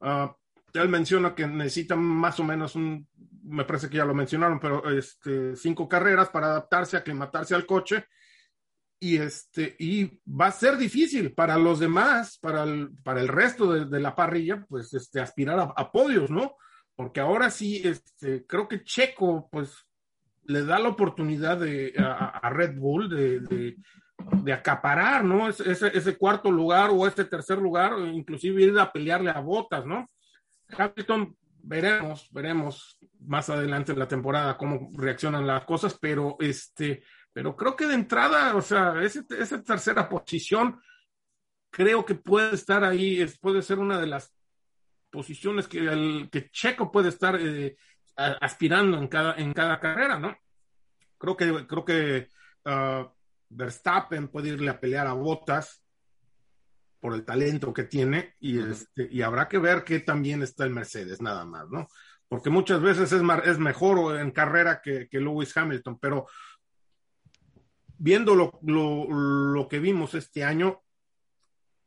Uh, 0.00 0.28
él 0.74 0.90
menciona 0.90 1.34
que 1.34 1.46
necesitan 1.46 1.98
más 1.98 2.38
o 2.38 2.44
menos 2.44 2.76
un, 2.76 3.08
me 3.42 3.64
parece 3.64 3.88
que 3.88 3.96
ya 3.96 4.04
lo 4.04 4.12
mencionaron, 4.12 4.60
pero 4.60 4.86
este, 4.90 5.56
cinco 5.56 5.88
carreras 5.88 6.28
para 6.28 6.48
adaptarse, 6.48 6.98
aclimatarse 6.98 7.54
al 7.54 7.64
coche 7.64 8.04
y 9.02 9.16
este 9.16 9.74
y 9.80 10.20
va 10.28 10.46
a 10.46 10.52
ser 10.52 10.76
difícil 10.76 11.34
para 11.34 11.58
los 11.58 11.80
demás, 11.80 12.38
para 12.38 12.62
el, 12.62 12.90
para 13.02 13.20
el 13.20 13.26
resto 13.26 13.72
de, 13.72 14.00
la 14.00 14.14
parrilla, 14.14 14.64
pues 14.68 14.94
este 14.94 15.18
aspirar 15.18 15.72
a, 15.74 15.90
podios, 15.90 16.30
¿no? 16.30 16.54
Porque 16.94 17.18
ahora 17.18 17.50
sí, 17.50 17.82
este, 17.84 18.46
creo 18.46 18.68
que 18.68 18.84
Checo, 18.84 19.48
pues 19.50 19.74
le 20.44 20.64
da 20.64 20.78
la 20.78 20.90
oportunidad 20.90 21.58
de, 21.58 21.92
a, 21.98 22.48
Red 22.50 22.76
Bull 22.76 23.08
de, 23.08 23.74
de, 24.44 24.52
acaparar, 24.52 25.24
¿no? 25.24 25.48
Ese, 25.48 25.72
ese, 25.72 26.16
cuarto 26.16 26.52
lugar 26.52 26.90
o 26.92 27.04
este 27.04 27.24
tercer 27.24 27.58
lugar, 27.58 27.98
inclusive 27.98 28.62
ir 28.62 28.78
a 28.78 28.92
pelearle 28.92 29.30
a 29.30 29.40
botas, 29.40 29.84
¿no? 29.84 30.08
Hamilton, 30.78 31.36
veremos, 31.60 32.28
veremos 32.30 32.98
más 33.18 33.50
adelante 33.50 33.90
en 33.90 33.98
la 33.98 34.06
temporada 34.06 34.56
cómo 34.56 34.90
reaccionan 34.96 35.44
las 35.44 35.64
cosas, 35.64 35.98
pero 36.00 36.36
este, 36.38 37.02
pero 37.32 37.56
creo 37.56 37.76
que 37.76 37.86
de 37.86 37.94
entrada, 37.94 38.54
o 38.54 38.62
sea, 38.62 39.02
esa 39.02 39.62
tercera 39.62 40.08
posición 40.08 40.80
creo 41.70 42.04
que 42.04 42.14
puede 42.14 42.54
estar 42.54 42.84
ahí, 42.84 43.24
puede 43.40 43.62
ser 43.62 43.78
una 43.78 43.98
de 43.98 44.06
las 44.06 44.34
posiciones 45.10 45.66
que, 45.66 45.78
el, 45.78 46.28
que 46.30 46.50
Checo 46.50 46.92
puede 46.92 47.08
estar 47.08 47.38
eh, 47.40 47.76
aspirando 48.16 48.98
en 48.98 49.08
cada, 49.08 49.34
en 49.34 49.52
cada 49.52 49.80
carrera, 49.80 50.18
¿no? 50.18 50.36
Creo 51.18 51.36
que, 51.36 51.66
creo 51.66 51.84
que 51.84 52.28
uh, 52.66 53.08
Verstappen 53.48 54.28
puede 54.28 54.50
irle 54.50 54.70
a 54.70 54.80
pelear 54.80 55.06
a 55.06 55.12
Botas 55.14 55.82
por 57.00 57.14
el 57.14 57.24
talento 57.24 57.72
que 57.72 57.84
tiene 57.84 58.34
y, 58.38 58.58
este, 58.58 59.08
y 59.10 59.22
habrá 59.22 59.48
que 59.48 59.58
ver 59.58 59.82
que 59.84 60.00
también 60.00 60.42
está 60.42 60.64
el 60.64 60.70
Mercedes, 60.70 61.20
nada 61.20 61.44
más, 61.44 61.68
¿no? 61.70 61.88
Porque 62.28 62.48
muchas 62.48 62.80
veces 62.80 63.12
es, 63.12 63.22
es 63.44 63.58
mejor 63.58 64.18
en 64.18 64.30
carrera 64.30 64.80
que, 64.80 65.08
que 65.08 65.20
Lewis 65.20 65.56
Hamilton, 65.56 65.98
pero 65.98 66.26
viendo 68.02 68.34
lo, 68.34 69.68
que 69.68 69.78
vimos 69.78 70.14
este 70.14 70.42
año, 70.42 70.82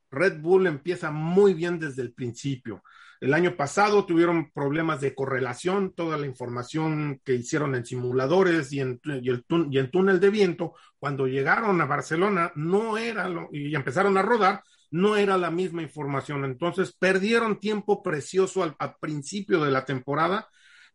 Red 0.09 0.39
Bull 0.39 0.65
empieza 0.65 1.11
muy 1.11 1.53
bien 1.53 1.77
desde 1.77 2.03
el 2.03 2.13
principio. 2.13 2.83
El 3.19 3.33
año 3.33 3.57
pasado 3.57 4.05
tuvieron 4.05 4.49
problemas 4.51 5.01
de 5.01 5.13
correlación, 5.13 5.93
toda 5.93 6.17
la 6.17 6.25
información 6.25 7.19
que 7.25 7.33
hicieron 7.33 7.75
en 7.75 7.85
simuladores 7.85 8.71
y 8.71 8.79
en, 8.79 9.01
y 9.03 9.87
túnel 9.87 10.21
de 10.21 10.29
viento, 10.29 10.73
cuando 10.99 11.27
llegaron 11.27 11.81
a 11.81 11.85
Barcelona, 11.85 12.53
no 12.55 12.97
era 12.97 13.27
lo, 13.27 13.49
y 13.51 13.75
empezaron 13.75 14.17
a 14.17 14.21
rodar, 14.21 14.63
no 14.91 15.17
era 15.17 15.37
la 15.37 15.51
misma 15.51 15.81
información. 15.81 16.45
Entonces 16.45 16.95
perdieron 16.97 17.59
tiempo 17.59 18.01
precioso 18.01 18.63
al, 18.63 18.95
principio 19.01 19.61
de 19.65 19.71
la 19.71 19.83
temporada, 19.83 20.47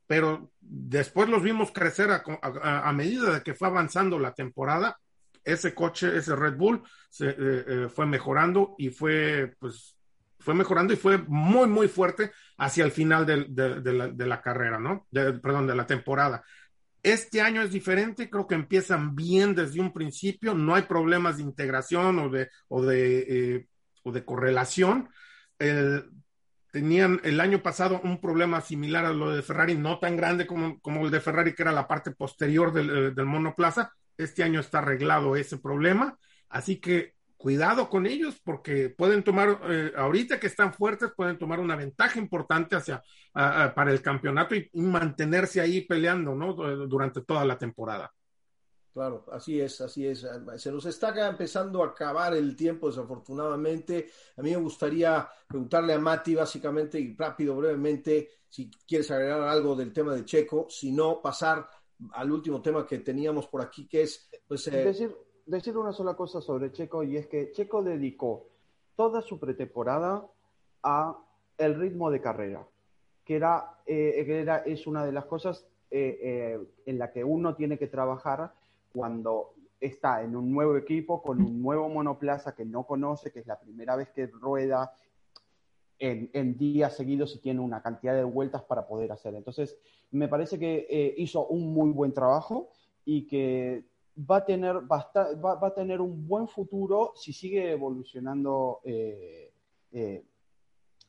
pero 0.06 0.50
después 0.60 1.28
los 1.28 1.42
vimos 1.42 1.72
crecer 1.72 2.08
a 2.10 2.92
medida 2.94 3.34
de 3.34 3.42
que 3.42 3.54
fue 3.54 3.68
avanzando 3.68 4.18
la 4.18 4.32
temporada 4.32 4.98
ese 5.44 5.74
coche, 5.74 6.16
ese 6.16 6.36
Red 6.36 6.56
Bull, 6.56 6.82
se, 7.08 7.28
eh, 7.30 7.34
eh, 7.38 7.88
fue 7.92 8.06
mejorando 8.06 8.74
y 8.78 8.90
fue, 8.90 9.54
pues, 9.58 9.96
fue 10.38 10.54
mejorando 10.54 10.92
y 10.92 10.96
fue 10.96 11.18
muy, 11.18 11.68
muy 11.68 11.88
fuerte 11.88 12.32
hacia 12.58 12.84
el 12.84 12.92
final 12.92 13.26
de, 13.26 14.26
la, 14.26 14.40
carrera, 14.40 14.78
¿no? 14.78 15.06
perdón, 15.10 15.66
de 15.66 15.74
la 15.74 15.86
temporada. 15.86 16.42
Este 17.02 17.40
año 17.40 17.62
es 17.62 17.72
diferente, 17.72 18.28
creo 18.28 18.46
que 18.46 18.54
empiezan 18.54 19.14
bien 19.14 19.54
desde 19.54 19.80
un 19.80 19.92
principio, 19.92 20.54
no 20.54 20.74
hay 20.74 20.82
problemas 20.82 21.38
de 21.38 21.44
integración 21.44 22.18
o 22.18 22.28
de, 22.28 22.50
o 22.68 22.82
de, 22.82 23.26
eh, 23.28 23.66
o 24.02 24.12
de 24.12 24.24
correlación. 24.24 25.08
tenían 26.70 27.20
el 27.24 27.40
año 27.40 27.62
pasado 27.62 28.00
un 28.04 28.20
problema 28.20 28.60
similar 28.60 29.04
a 29.04 29.12
lo 29.12 29.30
de 29.30 29.42
Ferrari, 29.42 29.76
no 29.76 29.98
tan 29.98 30.16
grande 30.16 30.46
como, 30.46 30.80
como 30.80 31.04
el 31.04 31.10
de 31.10 31.20
Ferrari, 31.20 31.54
que 31.54 31.62
era 31.62 31.72
la 31.72 31.88
parte 31.88 32.12
posterior 32.12 32.72
del, 32.72 32.90
eh, 32.90 33.10
del 33.10 33.26
monoplaza. 33.26 33.92
Este 34.22 34.42
año 34.42 34.60
está 34.60 34.78
arreglado 34.78 35.36
ese 35.36 35.58
problema, 35.58 36.18
así 36.48 36.80
que 36.80 37.14
cuidado 37.36 37.88
con 37.88 38.06
ellos 38.06 38.38
porque 38.44 38.90
pueden 38.90 39.24
tomar, 39.24 39.60
eh, 39.68 39.92
ahorita 39.96 40.38
que 40.38 40.46
están 40.46 40.74
fuertes, 40.74 41.12
pueden 41.16 41.38
tomar 41.38 41.58
una 41.58 41.74
ventaja 41.74 42.18
importante 42.18 42.76
hacia, 42.76 43.02
para 43.32 43.90
el 43.92 44.02
campeonato 44.02 44.54
y, 44.54 44.68
mantenerse 44.74 45.60
ahí 45.60 45.80
peleando, 45.82 46.34
¿no? 46.34 46.52
Durante 46.52 47.22
toda 47.22 47.44
la 47.44 47.56
temporada. 47.56 48.12
Claro, 48.92 49.24
así 49.32 49.60
es, 49.60 49.80
así 49.80 50.06
es. 50.06 50.26
Se 50.56 50.72
nos 50.72 50.84
está 50.84 51.28
empezando 51.28 51.82
a 51.82 51.88
acabar 51.88 52.34
el 52.34 52.56
tiempo, 52.56 52.88
desafortunadamente. 52.88 54.10
A 54.36 54.42
mí 54.42 54.50
me 54.50 54.56
gustaría 54.56 55.28
preguntarle 55.46 55.94
a 55.94 55.98
Mati, 55.98 56.34
básicamente, 56.34 56.98
y 56.98 57.14
rápido, 57.16 57.56
brevemente, 57.56 58.28
si 58.48 58.68
quieres 58.86 59.10
agregar 59.12 59.42
algo 59.42 59.76
del 59.76 59.92
tema 59.92 60.12
de 60.12 60.24
Checo, 60.24 60.66
si 60.68 60.90
no, 60.90 61.22
pasar 61.22 61.68
al 62.12 62.32
último 62.32 62.60
tema 62.60 62.86
que 62.86 62.98
teníamos 62.98 63.46
por 63.46 63.62
aquí, 63.62 63.86
que 63.86 64.02
es, 64.02 64.30
pues... 64.46 64.66
Eh, 64.68 64.84
decir, 64.84 65.16
decir 65.46 65.76
una 65.76 65.92
sola 65.92 66.14
cosa 66.14 66.40
sobre 66.40 66.72
Checo, 66.72 67.02
y 67.02 67.16
es 67.16 67.26
que 67.26 67.52
Checo 67.52 67.82
dedicó 67.82 68.48
toda 68.96 69.22
su 69.22 69.38
pretemporada 69.38 70.26
a 70.82 71.18
el 71.58 71.74
ritmo 71.78 72.10
de 72.10 72.20
carrera, 72.20 72.66
que 73.24 73.36
era, 73.36 73.80
eh, 73.86 74.24
era 74.26 74.58
es 74.58 74.86
una 74.86 75.04
de 75.04 75.12
las 75.12 75.26
cosas 75.26 75.66
eh, 75.90 76.58
en 76.86 76.98
la 76.98 77.10
que 77.10 77.24
uno 77.24 77.54
tiene 77.54 77.78
que 77.78 77.88
trabajar 77.88 78.52
cuando 78.92 79.54
está 79.80 80.22
en 80.22 80.36
un 80.36 80.52
nuevo 80.52 80.76
equipo, 80.76 81.22
con 81.22 81.40
un 81.40 81.62
nuevo 81.62 81.88
monoplaza 81.88 82.54
que 82.54 82.64
no 82.64 82.84
conoce, 82.84 83.32
que 83.32 83.40
es 83.40 83.46
la 83.46 83.58
primera 83.58 83.96
vez 83.96 84.10
que 84.10 84.26
rueda 84.26 84.92
en, 86.00 86.56
días 86.56 86.96
seguidos 86.96 87.36
y 87.36 87.40
tiene 87.40 87.60
una 87.60 87.82
cantidad 87.82 88.14
de 88.14 88.24
vueltas 88.24 88.62
para 88.62 88.86
poder 88.86 89.12
hacer. 89.12 89.34
Entonces, 89.34 89.78
me 90.10 90.28
parece 90.28 90.58
que 90.58 90.86
eh, 90.88 91.14
hizo 91.18 91.46
un 91.46 91.72
muy 91.72 91.90
buen 91.90 92.12
trabajo 92.12 92.70
y 93.04 93.26
que 93.26 93.84
va 94.18 94.38
a 94.38 94.44
tener, 94.44 94.76
va, 94.90 95.66
a 95.66 95.74
tener 95.74 96.00
un 96.00 96.26
buen 96.26 96.48
futuro 96.48 97.12
si 97.14 97.32
sigue 97.32 97.70
evolucionando. 97.70 98.80
Eh, 98.84 99.52
eh, 99.92 100.24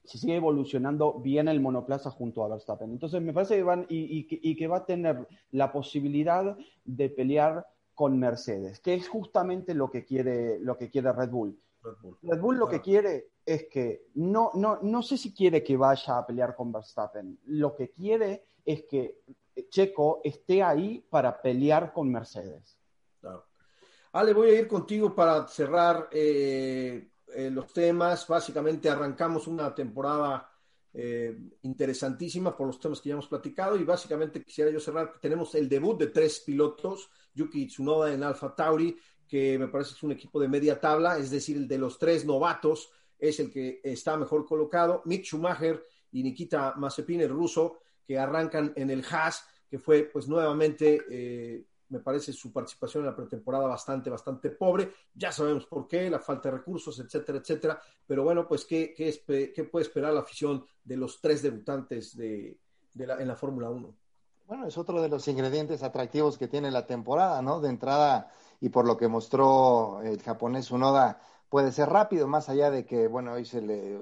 si 0.04 0.18
sigue 0.18 0.36
evolucionando 0.36 1.20
bien 1.20 1.48
el 1.48 1.62
monoplaza 1.62 2.10
junto 2.10 2.44
a 2.44 2.48
Verstappen. 2.48 2.90
Entonces 2.90 3.22
me 3.22 3.34
parece 3.34 3.56
que 3.56 3.64
van 3.64 3.86
y, 3.88 4.56
que 4.56 4.68
va 4.68 4.78
a 4.78 4.86
tener 4.86 5.28
la 5.52 5.72
posibilidad 5.72 6.58
de 6.84 7.10
pelear 7.10 7.68
con 7.94 8.18
Mercedes, 8.18 8.80
que 8.80 8.96
es 8.96 9.08
justamente 9.08 9.76
lo 9.76 9.92
que 9.92 10.04
quiere, 10.04 10.60
lo 10.60 10.76
que 10.76 10.90
quiere 10.90 11.12
Red 11.12 11.30
Bull. 11.30 11.56
Red 11.84 12.40
Bull, 12.40 12.58
lo 12.58 12.68
que 12.68 12.82
quiere 12.82 13.32
es 13.46 13.68
que 13.68 14.08
no, 14.16 14.52
no, 14.54 14.80
no 14.82 15.02
sé 15.02 15.18
si 15.18 15.34
quiere 15.34 15.64
que 15.64 15.78
vaya 15.78 16.18
a 16.18 16.26
pelear 16.26 16.56
con 16.56 16.72
Verstappen. 16.72 17.40
Lo 17.46 17.76
que 17.76 17.90
quiere 17.90 18.44
es 18.64 18.84
que 18.84 19.22
Checo 19.70 20.22
esté 20.24 20.64
ahí 20.64 21.06
para 21.10 21.42
pelear 21.42 21.92
con 21.94 22.12
Mercedes. 22.12 22.78
Ale, 24.14 24.34
voy 24.34 24.50
a 24.50 24.60
ir 24.60 24.68
contigo 24.68 25.16
para 25.16 25.48
cerrar 25.48 26.10
eh, 26.12 27.12
eh, 27.34 27.50
los 27.50 27.72
temas. 27.72 28.28
Básicamente 28.28 28.90
arrancamos 28.90 29.48
una 29.48 29.74
temporada 29.74 30.50
eh, 30.94 31.38
interesantísima 31.62 32.56
por 32.56 32.68
los 32.68 32.80
temas 32.80 33.00
que 33.00 33.10
ya 33.10 33.14
hemos 33.14 33.30
platicado 33.30 33.78
y 33.78 33.86
básicamente 33.86 34.44
quisiera 34.44 34.70
yo 34.70 34.80
cerrar. 34.80 35.14
Tenemos 35.22 35.56
el 35.56 35.70
debut 35.70 35.98
de 35.98 36.08
tres 36.08 36.42
pilotos, 36.42 37.10
Yuki 37.34 37.68
Tsunoda 37.68 38.14
en 38.14 38.24
Alfa 38.24 38.54
Tauri, 38.54 38.98
que 39.32 39.58
me 39.58 39.70
parece 39.70 39.94
es 39.94 40.04
un 40.04 40.12
equipo 40.12 40.42
de 40.42 40.50
media 40.50 40.78
tabla, 40.78 41.18
es 41.18 41.32
decir, 41.32 41.56
el 41.56 41.66
de 41.66 41.78
los 41.78 41.98
tres 41.98 42.26
novatos 42.26 42.92
es 43.18 43.40
el 43.40 43.50
que 43.50 43.80
está 43.82 44.18
mejor 44.18 44.46
colocado. 44.46 45.04
Mick 45.06 45.24
Schumacher 45.24 45.82
y 46.12 46.22
Nikita 46.22 46.74
Mazepin, 46.76 47.22
el 47.22 47.30
ruso, 47.30 47.80
que 48.06 48.20
arrancan 48.20 48.74
en 48.76 48.90
el 48.90 49.06
Haas, 49.10 49.46
que 49.70 49.80
fue 49.80 50.04
pues 50.04 50.28
nuevamente 50.28 51.06
eh, 51.10 51.64
me 51.88 52.02
parece 52.02 52.34
su 52.34 52.52
participación 52.52 53.04
en 53.04 53.12
la 53.12 53.16
pretemporada 53.16 53.68
bastante, 53.68 54.10
bastante 54.10 54.50
pobre. 54.50 54.92
Ya 55.14 55.32
sabemos 55.32 55.66
por 55.66 55.88
qué, 55.88 56.10
la 56.10 56.20
falta 56.20 56.52
de 56.52 56.58
recursos, 56.58 57.00
etcétera, 57.00 57.38
etcétera. 57.38 57.82
Pero 58.06 58.26
bueno, 58.26 58.46
pues, 58.46 58.66
¿qué, 58.66 58.94
qué, 58.94 59.64
puede 59.64 59.84
esperar 59.84 60.14
la 60.14 60.20
afición 60.20 60.66
de 60.84 60.98
los 60.98 61.22
tres 61.22 61.42
debutantes 61.42 62.18
de, 62.18 62.60
en 62.96 63.28
la 63.30 63.36
Fórmula 63.38 63.70
1? 63.70 63.96
Bueno, 64.46 64.68
es 64.68 64.78
otro 64.78 65.02
de 65.02 65.08
los 65.08 65.26
ingredientes 65.30 65.84
atractivos 65.84 66.38
que 66.38 66.50
tiene 66.50 66.70
la 66.70 66.86
temporada, 66.86 67.42
¿no? 67.42 67.62
De 67.62 67.70
entrada, 67.70 68.30
y 68.62 68.70
por 68.70 68.86
lo 68.86 68.96
que 68.96 69.10
mostró 69.10 70.02
el 70.04 70.22
japonés 70.22 70.72
Unoda, 70.72 71.20
puede 71.50 71.74
ser 71.74 71.90
rápido, 71.90 72.28
más 72.28 72.48
allá 72.48 72.72
de 72.72 72.86
que, 72.86 73.08
bueno, 73.08 73.34
hoy 73.34 73.44
se 73.44 73.62
le 73.62 74.00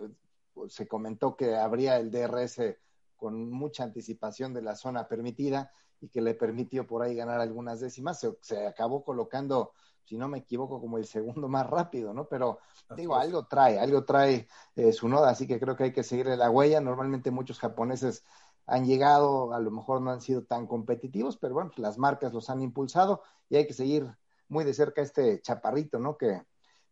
se 0.68 0.88
comentó 0.88 1.38
que 1.38 1.56
habría 1.56 1.98
el 1.98 2.12
DRS 2.12 2.78
con 3.16 3.50
mucha 3.50 3.84
anticipación 3.84 4.54
de 4.54 4.62
la 4.62 4.76
zona 4.76 5.08
permitida 5.08 5.72
y 6.02 6.10
que 6.10 6.22
le 6.22 6.34
permitió 6.34 6.86
por 6.86 7.02
ahí 7.02 7.16
ganar 7.16 7.40
algunas 7.40 7.80
décimas, 7.80 8.26
se, 8.42 8.68
acabó 8.68 9.04
colocando, 9.04 9.74
si 10.04 10.18
no 10.18 10.28
me 10.28 10.40
equivoco, 10.40 10.80
como 10.80 10.98
el 10.98 11.06
segundo 11.06 11.48
más 11.48 11.70
rápido, 11.70 12.14
¿no? 12.14 12.28
Pero 12.28 12.60
digo, 12.96 13.16
algo 13.16 13.48
trae, 13.48 13.80
algo 13.80 14.06
trae 14.06 14.48
eh, 14.76 14.94
su 14.94 15.08
noda, 15.10 15.30
así 15.30 15.48
que 15.48 15.60
creo 15.60 15.76
que 15.76 15.86
hay 15.86 15.94
que 15.94 16.04
seguirle 16.04 16.38
la 16.38 16.50
huella. 16.50 16.80
Normalmente 16.82 17.32
muchos 17.32 17.60
japoneses 17.60 18.24
han 18.66 18.86
llegado, 18.86 19.54
a 19.54 19.60
lo 19.60 19.72
mejor 19.72 20.02
no 20.02 20.12
han 20.12 20.22
sido 20.22 20.44
tan 20.44 20.68
competitivos, 20.68 21.38
pero 21.38 21.54
bueno, 21.54 21.72
las 21.76 21.98
marcas 21.98 22.34
los 22.34 22.50
han 22.50 22.62
impulsado 22.62 23.22
y 23.50 23.58
hay 23.58 23.68
que 23.68 23.74
seguir 23.74 24.10
muy 24.50 24.66
de 24.66 24.74
cerca 24.74 25.02
este 25.02 25.42
chaparrito, 25.42 26.00
¿no? 26.00 26.18
Que 26.18 26.44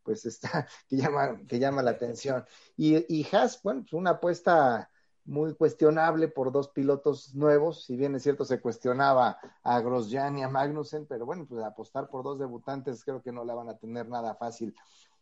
pues 0.03 0.25
está, 0.25 0.67
que 0.87 0.95
llama, 0.97 1.41
que 1.47 1.59
llama 1.59 1.83
la 1.83 1.91
atención. 1.91 2.45
Y, 2.77 3.05
y 3.13 3.27
Haas, 3.31 3.61
bueno, 3.61 3.81
pues 3.81 3.93
una 3.93 4.11
apuesta 4.11 4.89
muy 5.27 5.53
cuestionable 5.55 6.29
por 6.29 6.53
dos 6.53 6.69
pilotos 6.69 7.35
nuevos, 7.35 7.83
si 7.83 7.97
bien 7.97 8.15
es 8.15 8.23
cierto 8.23 8.45
se 8.45 8.61
cuestionaba 8.61 9.37
a 9.61 9.81
Grosjean 9.81 10.37
y 10.37 10.43
a 10.43 10.47
Magnussen, 10.49 11.05
pero 11.05 11.25
bueno, 11.25 11.45
pues 11.45 11.61
apostar 11.63 12.09
por 12.09 12.23
dos 12.23 12.39
debutantes 12.39 13.03
creo 13.03 13.21
que 13.21 13.33
no 13.33 13.43
la 13.43 13.53
van 13.53 13.67
a 13.67 13.77
tener 13.77 14.07
nada 14.07 14.35
fácil. 14.35 14.73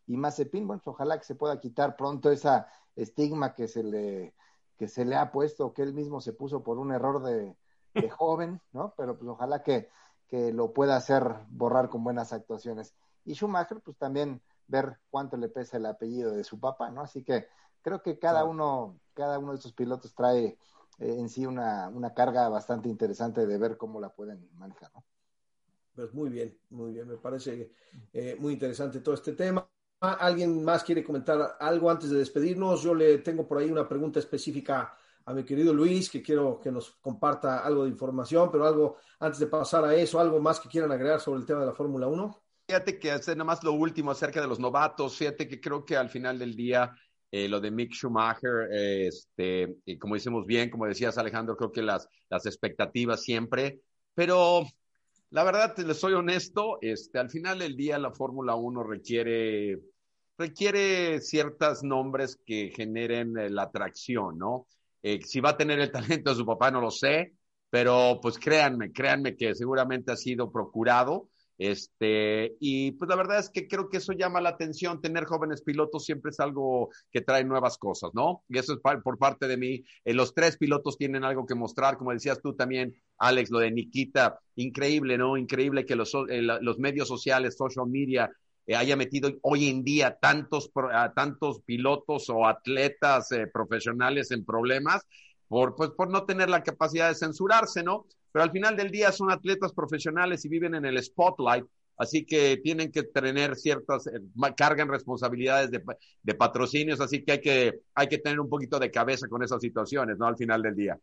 Y 0.06 0.16
Mazepin, 0.16 0.68
bueno, 0.68 0.80
pues 0.84 0.94
ojalá 0.94 1.18
que 1.18 1.24
se 1.24 1.34
pueda 1.34 1.58
quitar 1.58 1.96
pronto 1.96 2.30
esa 2.30 2.68
estigma 2.94 3.56
que 3.56 3.66
se 3.66 3.82
le, 3.82 4.34
que 4.78 4.86
se 4.86 5.04
le 5.04 5.16
ha 5.16 5.32
puesto, 5.32 5.74
que 5.74 5.82
él 5.82 5.92
mismo 5.92 6.20
se 6.20 6.32
puso 6.32 6.62
por 6.62 6.78
un 6.78 6.92
error 6.92 7.24
de, 7.24 7.56
de 7.92 8.08
joven, 8.08 8.60
¿no? 8.72 8.94
Pero 8.96 9.18
pues 9.18 9.28
ojalá 9.28 9.64
que, 9.64 9.88
que 10.28 10.52
lo 10.52 10.72
pueda 10.72 10.96
hacer 10.96 11.22
borrar 11.48 11.88
con 11.88 12.04
buenas 12.04 12.32
actuaciones. 12.32 12.94
Y 13.24 13.34
Schumacher, 13.34 13.80
pues 13.80 13.96
también 13.96 14.40
ver 14.68 14.98
cuánto 15.10 15.36
le 15.36 15.48
pesa 15.48 15.76
el 15.76 15.86
apellido 15.86 16.32
de 16.32 16.44
su 16.44 16.58
papá, 16.58 16.90
¿no? 16.90 17.02
Así 17.02 17.22
que 17.22 17.48
creo 17.82 18.02
que 18.02 18.18
cada 18.18 18.44
uno, 18.44 18.98
cada 19.14 19.38
uno 19.38 19.52
de 19.52 19.58
estos 19.58 19.72
pilotos 19.72 20.14
trae 20.14 20.44
eh, 20.46 20.58
en 20.98 21.28
sí 21.28 21.46
una, 21.46 21.88
una, 21.88 22.14
carga 22.14 22.48
bastante 22.48 22.88
interesante 22.88 23.46
de 23.46 23.58
ver 23.58 23.76
cómo 23.76 24.00
la 24.00 24.08
pueden 24.08 24.48
manejar, 24.54 24.90
¿no? 24.94 25.04
Pues 25.94 26.12
muy 26.12 26.28
bien, 26.28 26.58
muy 26.70 26.92
bien, 26.92 27.08
me 27.08 27.16
parece 27.16 27.72
eh, 28.12 28.36
muy 28.38 28.52
interesante 28.54 29.00
todo 29.00 29.14
este 29.14 29.32
tema. 29.32 29.66
¿Alguien 30.00 30.62
más 30.62 30.84
quiere 30.84 31.02
comentar 31.02 31.56
algo 31.58 31.90
antes 31.90 32.10
de 32.10 32.18
despedirnos? 32.18 32.82
Yo 32.82 32.94
le 32.94 33.18
tengo 33.18 33.48
por 33.48 33.58
ahí 33.58 33.70
una 33.70 33.88
pregunta 33.88 34.18
específica 34.18 34.94
a 35.26 35.34
mi 35.34 35.44
querido 35.44 35.74
Luis, 35.74 36.08
que 36.08 36.22
quiero 36.22 36.60
que 36.60 36.70
nos 36.70 36.92
comparta 37.00 37.58
algo 37.58 37.84
de 37.84 37.90
información, 37.90 38.48
pero 38.50 38.66
algo 38.66 38.96
antes 39.18 39.40
de 39.40 39.48
pasar 39.48 39.84
a 39.84 39.94
eso, 39.94 40.20
algo 40.20 40.40
más 40.40 40.60
que 40.60 40.68
quieran 40.68 40.92
agregar 40.92 41.20
sobre 41.20 41.40
el 41.40 41.46
tema 41.46 41.60
de 41.60 41.66
la 41.66 41.74
Fórmula 41.74 42.06
1. 42.06 42.42
Fíjate 42.68 42.98
que 42.98 43.10
hace 43.10 43.32
nada 43.32 43.44
más 43.44 43.62
lo 43.62 43.72
último 43.72 44.12
acerca 44.12 44.40
de 44.40 44.46
los 44.46 44.60
novatos, 44.60 45.16
fíjate 45.16 45.48
que 45.48 45.60
creo 45.60 45.84
que 45.84 45.96
al 45.96 46.08
final 46.08 46.38
del 46.38 46.54
día 46.54 46.92
eh, 47.30 47.48
lo 47.48 47.60
de 47.60 47.70
Mick 47.70 47.92
Schumacher, 47.92 48.68
este, 48.70 49.76
y 49.84 49.98
como 49.98 50.14
decimos 50.14 50.46
bien, 50.46 50.70
como 50.70 50.86
decías 50.86 51.18
Alejandro, 51.18 51.56
creo 51.56 51.72
que 51.72 51.82
las, 51.82 52.08
las 52.30 52.46
expectativas 52.46 53.22
siempre, 53.22 53.80
pero 54.14 54.64
la 55.30 55.42
verdad, 55.42 55.76
les 55.78 55.98
soy 55.98 56.12
honesto, 56.12 56.78
este, 56.80 57.18
al 57.18 57.30
final 57.30 57.58
del 57.58 57.76
día 57.76 57.98
la 57.98 58.12
Fórmula 58.12 58.54
1 58.54 58.84
requiere, 58.84 59.80
requiere 60.38 61.20
ciertos 61.20 61.82
nombres 61.82 62.40
que 62.46 62.72
generen 62.74 63.36
eh, 63.36 63.50
la 63.50 63.62
atracción, 63.62 64.38
¿no? 64.38 64.68
Eh, 65.08 65.20
si 65.24 65.40
va 65.40 65.50
a 65.50 65.56
tener 65.56 65.78
el 65.78 65.92
talento 65.92 66.30
de 66.30 66.36
su 66.36 66.44
papá, 66.44 66.70
no 66.70 66.80
lo 66.80 66.90
sé, 66.90 67.34
pero 67.70 68.18
pues 68.20 68.38
créanme, 68.38 68.90
créanme 68.92 69.36
que 69.36 69.54
seguramente 69.54 70.10
ha 70.10 70.16
sido 70.16 70.50
procurado 70.50 71.28
este, 71.58 72.54
y 72.60 72.92
pues 72.92 73.08
la 73.08 73.16
verdad 73.16 73.38
es 73.38 73.48
que 73.48 73.66
creo 73.66 73.88
que 73.88 73.98
eso 73.98 74.12
llama 74.12 74.40
la 74.40 74.50
atención. 74.50 75.00
Tener 75.00 75.24
jóvenes 75.24 75.62
pilotos 75.62 76.04
siempre 76.04 76.30
es 76.30 76.40
algo 76.40 76.90
que 77.10 77.22
trae 77.22 77.44
nuevas 77.44 77.78
cosas, 77.78 78.10
¿no? 78.14 78.44
Y 78.48 78.58
eso 78.58 78.74
es 78.74 78.80
por 79.02 79.18
parte 79.18 79.48
de 79.48 79.56
mí. 79.56 79.82
Eh, 80.04 80.14
los 80.14 80.34
tres 80.34 80.56
pilotos 80.58 80.98
tienen 80.98 81.24
algo 81.24 81.46
que 81.46 81.54
mostrar, 81.54 81.96
como 81.96 82.12
decías 82.12 82.40
tú 82.42 82.54
también, 82.54 82.94
Alex, 83.18 83.50
lo 83.50 83.60
de 83.60 83.70
Nikita, 83.70 84.38
increíble, 84.56 85.16
¿no? 85.16 85.36
Increíble 85.36 85.86
que 85.86 85.96
los, 85.96 86.12
eh, 86.28 86.42
los 86.42 86.78
medios 86.78 87.08
sociales, 87.08 87.56
social 87.56 87.86
media, 87.86 88.30
haya 88.74 88.96
metido 88.96 89.30
hoy 89.42 89.68
en 89.68 89.84
día 89.84 90.18
tantos, 90.20 90.70
tantos 91.14 91.60
pilotos 91.62 92.28
o 92.30 92.46
atletas 92.46 93.28
profesionales 93.52 94.30
en 94.30 94.44
problemas 94.44 95.06
por, 95.46 95.76
pues, 95.76 95.90
por 95.90 96.10
no 96.10 96.24
tener 96.24 96.50
la 96.50 96.62
capacidad 96.62 97.08
de 97.08 97.14
censurarse, 97.14 97.82
¿no? 97.82 98.06
pero 98.32 98.42
al 98.44 98.50
final 98.50 98.76
del 98.76 98.90
día 98.90 99.12
son 99.12 99.30
atletas 99.30 99.72
profesionales 99.72 100.44
y 100.44 100.48
viven 100.48 100.74
en 100.74 100.84
el 100.84 101.02
spotlight 101.02 101.64
así 101.96 102.24
que 102.24 102.58
tienen 102.58 102.92
que 102.92 103.02
tener 103.04 103.56
ciertas, 103.56 104.06
eh, 104.06 104.20
cargan 104.56 104.88
responsabilidades 104.88 105.70
de, 105.70 105.82
de, 106.22 106.34
patrocinios, 106.34 107.00
así 107.00 107.24
que 107.24 107.32
hay, 107.32 107.40
que 107.40 107.80
hay 107.94 108.08
que 108.08 108.18
tener 108.18 108.40
un 108.40 108.48
poquito 108.48 108.78
de 108.78 108.90
cabeza 108.90 109.28
con 109.28 109.42
esas 109.42 109.60
situaciones, 109.60 110.18
¿no? 110.18 110.26
Al 110.26 110.36
final 110.36 110.62
del 110.62 110.76
día. 110.76 110.98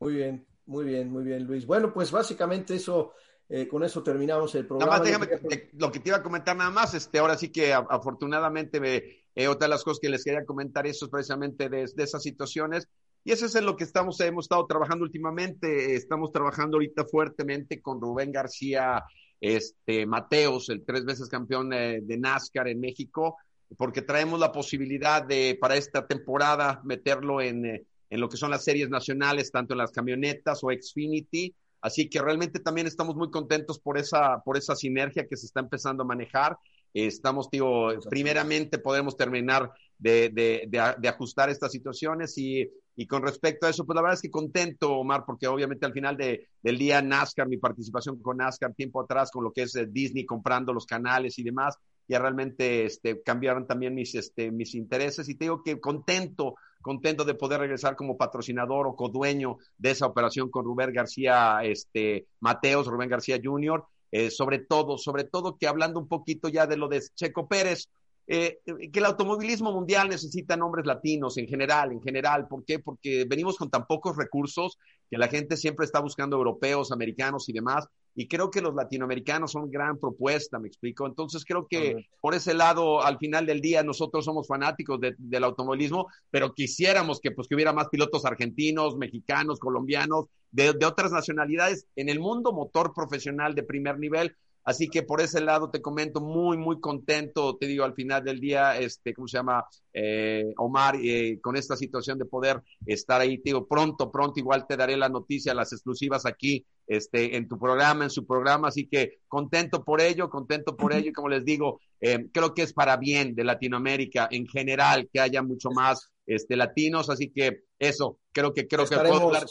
Muy 0.00 0.14
bien, 0.14 0.46
muy 0.66 0.84
bien, 0.84 1.10
muy 1.10 1.24
bien, 1.24 1.44
Luis. 1.44 1.66
Bueno, 1.66 1.92
pues 1.92 2.10
básicamente 2.10 2.74
eso, 2.74 3.14
eh, 3.48 3.68
con 3.68 3.84
eso 3.84 4.02
terminamos 4.02 4.54
el 4.54 4.66
programa. 4.66 5.00
déjame, 5.00 5.28
lo 5.74 5.92
que 5.92 6.00
te 6.00 6.10
iba 6.10 6.18
a 6.18 6.22
comentar 6.22 6.56
nada 6.56 6.70
más, 6.70 6.94
este, 6.94 7.18
ahora 7.18 7.36
sí 7.36 7.50
que 7.50 7.72
afortunadamente 7.72 8.80
me, 8.80 9.02
eh, 9.34 9.48
otra 9.48 9.66
de 9.66 9.70
las 9.70 9.84
cosas 9.84 10.00
que 10.00 10.08
les 10.08 10.24
quería 10.24 10.44
comentar 10.44 10.86
eso 10.86 11.04
es 11.04 11.10
precisamente 11.10 11.68
de, 11.68 11.86
de 11.94 12.02
esas 12.02 12.22
situaciones. 12.22 12.88
Y 13.22 13.32
eso 13.32 13.46
es 13.46 13.54
en 13.56 13.66
lo 13.66 13.76
que 13.76 13.84
estamos, 13.84 14.20
hemos 14.20 14.44
estado 14.44 14.66
trabajando 14.66 15.04
últimamente. 15.04 15.94
Estamos 15.94 16.32
trabajando 16.32 16.76
ahorita 16.76 17.04
fuertemente 17.04 17.82
con 17.82 18.00
Rubén 18.00 18.30
García 18.30 19.04
este, 19.40 20.06
Mateos, 20.06 20.68
el 20.68 20.84
tres 20.84 21.04
veces 21.04 21.28
campeón 21.28 21.72
eh, 21.72 22.00
de 22.02 22.16
NASCAR 22.18 22.68
en 22.68 22.80
México, 22.80 23.36
porque 23.76 24.02
traemos 24.02 24.40
la 24.40 24.52
posibilidad 24.52 25.22
de, 25.24 25.58
para 25.60 25.76
esta 25.76 26.06
temporada, 26.06 26.80
meterlo 26.84 27.40
en, 27.40 27.66
eh, 27.66 27.84
en 28.10 28.20
lo 28.20 28.28
que 28.28 28.36
son 28.36 28.50
las 28.50 28.64
series 28.64 28.88
nacionales, 28.88 29.50
tanto 29.50 29.74
en 29.74 29.78
las 29.78 29.92
camionetas 29.92 30.62
o 30.62 30.68
Xfinity. 30.70 31.54
Así 31.86 32.08
que 32.08 32.20
realmente 32.20 32.58
también 32.58 32.88
estamos 32.88 33.14
muy 33.14 33.30
contentos 33.30 33.78
por 33.78 33.96
esa, 33.96 34.42
por 34.44 34.56
esa 34.56 34.74
sinergia 34.74 35.28
que 35.28 35.36
se 35.36 35.46
está 35.46 35.60
empezando 35.60 36.02
a 36.02 36.06
manejar. 36.06 36.58
Estamos, 36.92 37.48
digo, 37.48 37.90
primeramente 38.10 38.78
podemos 38.78 39.16
terminar 39.16 39.70
de, 39.96 40.30
de, 40.30 40.66
de, 40.68 41.08
ajustar 41.08 41.48
estas 41.48 41.70
situaciones 41.70 42.36
y, 42.38 42.68
y, 42.96 43.06
con 43.06 43.22
respecto 43.22 43.66
a 43.66 43.70
eso, 43.70 43.86
pues 43.86 43.94
la 43.94 44.02
verdad 44.02 44.14
es 44.14 44.22
que 44.22 44.30
contento, 44.30 44.96
Omar, 44.96 45.22
porque 45.24 45.46
obviamente 45.46 45.86
al 45.86 45.92
final 45.92 46.16
de, 46.16 46.48
del 46.60 46.76
día 46.76 47.00
NASCAR, 47.00 47.46
mi 47.46 47.58
participación 47.58 48.20
con 48.20 48.38
NASCAR 48.38 48.74
tiempo 48.74 49.00
atrás, 49.00 49.30
con 49.30 49.44
lo 49.44 49.52
que 49.52 49.62
es 49.62 49.76
eh, 49.76 49.86
Disney 49.88 50.26
comprando 50.26 50.72
los 50.72 50.86
canales 50.86 51.38
y 51.38 51.44
demás, 51.44 51.78
ya 52.08 52.18
realmente 52.18 52.84
este, 52.84 53.22
cambiaron 53.22 53.68
también 53.68 53.94
mis, 53.94 54.12
este, 54.16 54.50
mis 54.50 54.74
intereses 54.74 55.28
y 55.28 55.36
te 55.36 55.44
digo 55.44 55.62
que 55.62 55.78
contento, 55.78 56.56
contento 56.86 57.24
de 57.24 57.34
poder 57.34 57.58
regresar 57.58 57.96
como 57.96 58.16
patrocinador 58.16 58.86
o 58.86 58.94
codueño 58.94 59.58
de 59.76 59.90
esa 59.90 60.06
operación 60.06 60.48
con 60.48 60.64
Rubén 60.64 60.92
García 60.92 61.58
este, 61.64 62.28
Mateos, 62.38 62.86
Rubén 62.86 63.08
García 63.08 63.40
Jr., 63.42 63.84
eh, 64.12 64.30
sobre 64.30 64.60
todo, 64.60 64.96
sobre 64.96 65.24
todo 65.24 65.56
que 65.58 65.66
hablando 65.66 65.98
un 65.98 66.06
poquito 66.06 66.48
ya 66.48 66.68
de 66.68 66.76
lo 66.76 66.86
de 66.86 67.02
Checo 67.16 67.48
Pérez, 67.48 67.88
eh, 68.28 68.60
que 68.64 69.00
el 69.00 69.04
automovilismo 69.04 69.72
mundial 69.72 70.08
necesita 70.08 70.56
nombres 70.56 70.86
latinos 70.86 71.36
en 71.38 71.48
general, 71.48 71.90
en 71.90 72.00
general. 72.00 72.46
¿Por 72.46 72.64
qué? 72.64 72.78
Porque 72.78 73.24
venimos 73.28 73.56
con 73.56 73.68
tan 73.68 73.84
pocos 73.84 74.16
recursos 74.16 74.78
que 75.10 75.18
la 75.18 75.26
gente 75.26 75.56
siempre 75.56 75.86
está 75.86 75.98
buscando 75.98 76.36
europeos, 76.36 76.92
americanos 76.92 77.48
y 77.48 77.52
demás. 77.52 77.88
Y 78.18 78.26
creo 78.28 78.50
que 78.50 78.62
los 78.62 78.74
latinoamericanos 78.74 79.52
son 79.52 79.70
gran 79.70 79.98
propuesta, 79.98 80.58
me 80.58 80.68
explico. 80.68 81.06
Entonces 81.06 81.44
creo 81.44 81.66
que 81.68 82.08
por 82.20 82.34
ese 82.34 82.54
lado, 82.54 83.02
al 83.02 83.18
final 83.18 83.44
del 83.44 83.60
día, 83.60 83.82
nosotros 83.82 84.24
somos 84.24 84.48
fanáticos 84.48 84.98
del 85.18 85.44
automovilismo, 85.44 86.08
pero 86.30 86.54
quisiéramos 86.54 87.20
que, 87.20 87.30
pues, 87.30 87.46
que 87.46 87.54
hubiera 87.54 87.74
más 87.74 87.88
pilotos 87.88 88.24
argentinos, 88.24 88.96
mexicanos, 88.96 89.60
colombianos, 89.60 90.26
de, 90.50 90.72
de 90.72 90.86
otras 90.86 91.12
nacionalidades 91.12 91.86
en 91.94 92.08
el 92.08 92.18
mundo 92.18 92.52
motor 92.54 92.94
profesional 92.94 93.54
de 93.54 93.62
primer 93.62 93.98
nivel 93.98 94.34
Así 94.66 94.88
que 94.88 95.04
por 95.04 95.20
ese 95.20 95.40
lado 95.40 95.70
te 95.70 95.80
comento 95.80 96.20
muy, 96.20 96.56
muy 96.56 96.80
contento, 96.80 97.56
te 97.56 97.68
digo, 97.68 97.84
al 97.84 97.94
final 97.94 98.24
del 98.24 98.40
día, 98.40 98.76
este, 98.76 99.14
¿cómo 99.14 99.28
se 99.28 99.38
llama? 99.38 99.64
Eh, 99.92 100.52
Omar, 100.56 100.96
eh, 101.00 101.38
con 101.40 101.56
esta 101.56 101.76
situación 101.76 102.18
de 102.18 102.24
poder 102.24 102.60
estar 102.84 103.20
ahí, 103.20 103.38
te 103.38 103.50
digo, 103.50 103.68
pronto, 103.68 104.10
pronto 104.10 104.40
igual 104.40 104.66
te 104.66 104.76
daré 104.76 104.96
la 104.96 105.08
noticia, 105.08 105.54
las 105.54 105.72
exclusivas 105.72 106.26
aquí, 106.26 106.66
este, 106.88 107.36
en 107.36 107.46
tu 107.46 107.60
programa, 107.60 108.02
en 108.02 108.10
su 108.10 108.26
programa, 108.26 108.66
así 108.66 108.88
que 108.88 109.20
contento 109.28 109.84
por 109.84 110.00
ello, 110.00 110.28
contento 110.28 110.76
por 110.76 110.92
ello, 110.92 111.10
y 111.10 111.12
como 111.12 111.28
les 111.28 111.44
digo, 111.44 111.80
eh, 112.00 112.26
creo 112.32 112.52
que 112.52 112.62
es 112.62 112.72
para 112.72 112.96
bien 112.96 113.36
de 113.36 113.44
Latinoamérica 113.44 114.26
en 114.32 114.48
general 114.48 115.08
que 115.12 115.20
haya 115.20 115.44
mucho 115.44 115.70
más 115.70 116.10
este, 116.26 116.56
latinos, 116.56 117.08
así 117.08 117.30
que 117.30 117.60
eso, 117.78 118.18
creo 118.32 118.52
que 118.52 118.66
creo 118.66 118.84
que 118.84 118.96
puedo 118.96 119.28
hablar 119.28 119.46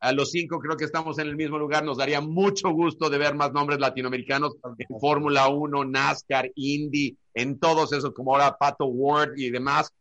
a 0.00 0.12
los 0.12 0.30
cinco 0.30 0.58
creo 0.58 0.76
que 0.76 0.86
estamos 0.86 1.18
en 1.18 1.28
el 1.28 1.36
mismo 1.36 1.58
lugar. 1.58 1.84
Nos 1.84 1.98
daría 1.98 2.20
mucho 2.20 2.70
gusto 2.70 3.10
de 3.10 3.18
ver 3.18 3.34
más 3.34 3.52
nombres 3.52 3.78
latinoamericanos 3.78 4.56
en 4.78 4.98
Fórmula 4.98 5.48
1, 5.48 5.84
NASCAR, 5.84 6.50
Indy, 6.54 7.16
en 7.34 7.58
todos 7.58 7.92
esos, 7.92 8.12
como 8.12 8.32
ahora 8.32 8.56
Pato 8.58 8.86
Ward 8.86 9.36
y 9.36 9.50
demás. 9.50 9.92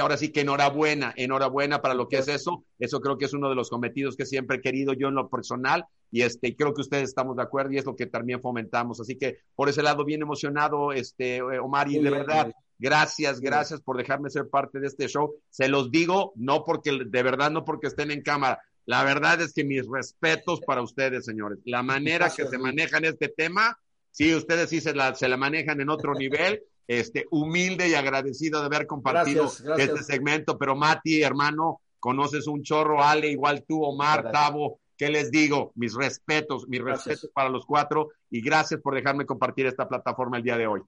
Ahora 0.00 0.16
sí 0.16 0.30
que 0.30 0.40
enhorabuena, 0.40 1.14
enhorabuena 1.16 1.80
para 1.80 1.94
lo 1.94 2.08
que 2.08 2.18
es 2.18 2.28
eso. 2.28 2.64
Eso 2.78 3.00
creo 3.00 3.16
que 3.16 3.26
es 3.26 3.32
uno 3.32 3.48
de 3.48 3.54
los 3.54 3.70
cometidos 3.70 4.16
que 4.16 4.26
siempre 4.26 4.58
he 4.58 4.60
querido 4.60 4.92
yo 4.92 5.08
en 5.08 5.14
lo 5.14 5.30
personal 5.30 5.84
y 6.10 6.22
este 6.22 6.54
creo 6.54 6.74
que 6.74 6.82
ustedes 6.82 7.08
estamos 7.08 7.36
de 7.36 7.42
acuerdo 7.42 7.72
y 7.72 7.78
es 7.78 7.86
lo 7.86 7.96
que 7.96 8.06
también 8.06 8.42
fomentamos. 8.42 9.00
Así 9.00 9.16
que 9.16 9.38
por 9.54 9.68
ese 9.68 9.82
lado 9.82 10.04
bien 10.04 10.20
emocionado, 10.20 10.92
este 10.92 11.40
Omar 11.40 11.90
y 11.90 11.98
de 11.98 12.10
verdad 12.10 12.52
gracias, 12.78 13.40
gracias 13.40 13.80
por 13.80 13.96
dejarme 13.96 14.28
ser 14.28 14.50
parte 14.50 14.78
de 14.78 14.88
este 14.88 15.08
show. 15.08 15.36
Se 15.48 15.68
los 15.68 15.90
digo 15.90 16.32
no 16.36 16.64
porque 16.64 16.98
de 17.06 17.22
verdad 17.22 17.50
no 17.50 17.64
porque 17.64 17.86
estén 17.86 18.10
en 18.10 18.22
cámara, 18.22 18.60
la 18.86 19.04
verdad 19.04 19.40
es 19.40 19.52
que 19.52 19.64
mis 19.64 19.86
respetos 19.86 20.60
para 20.60 20.82
ustedes, 20.82 21.24
señores. 21.24 21.58
La 21.64 21.82
manera 21.82 22.30
que 22.30 22.46
se 22.46 22.58
manejan 22.58 23.04
este 23.04 23.28
tema, 23.28 23.78
sí, 24.10 24.34
ustedes 24.34 24.70
sí 24.70 24.80
se 24.80 24.94
la, 24.94 25.14
se 25.14 25.28
la 25.28 25.36
manejan 25.36 25.80
en 25.80 25.90
otro 25.90 26.14
nivel. 26.14 26.62
Este, 26.88 27.26
humilde 27.30 27.88
y 27.88 27.94
agradecido 27.94 28.60
de 28.60 28.66
haber 28.66 28.86
compartido 28.86 29.50
este 29.78 30.02
segmento, 30.02 30.58
pero 30.58 30.74
Mati, 30.74 31.22
hermano, 31.22 31.80
conoces 32.00 32.48
un 32.48 32.64
chorro, 32.64 33.02
Ale, 33.02 33.28
igual 33.28 33.64
tú, 33.66 33.84
Omar, 33.84 34.32
Tavo, 34.32 34.80
¿qué 34.96 35.08
les 35.08 35.30
digo? 35.30 35.72
Mis 35.76 35.94
respetos, 35.94 36.66
mis 36.68 36.82
respetos 36.82 37.30
para 37.32 37.48
los 37.48 37.64
cuatro 37.64 38.10
y 38.30 38.42
gracias 38.42 38.80
por 38.80 38.96
dejarme 38.96 39.24
compartir 39.24 39.66
esta 39.66 39.88
plataforma 39.88 40.38
el 40.38 40.42
día 40.42 40.56
de 40.56 40.66
hoy. 40.66 40.80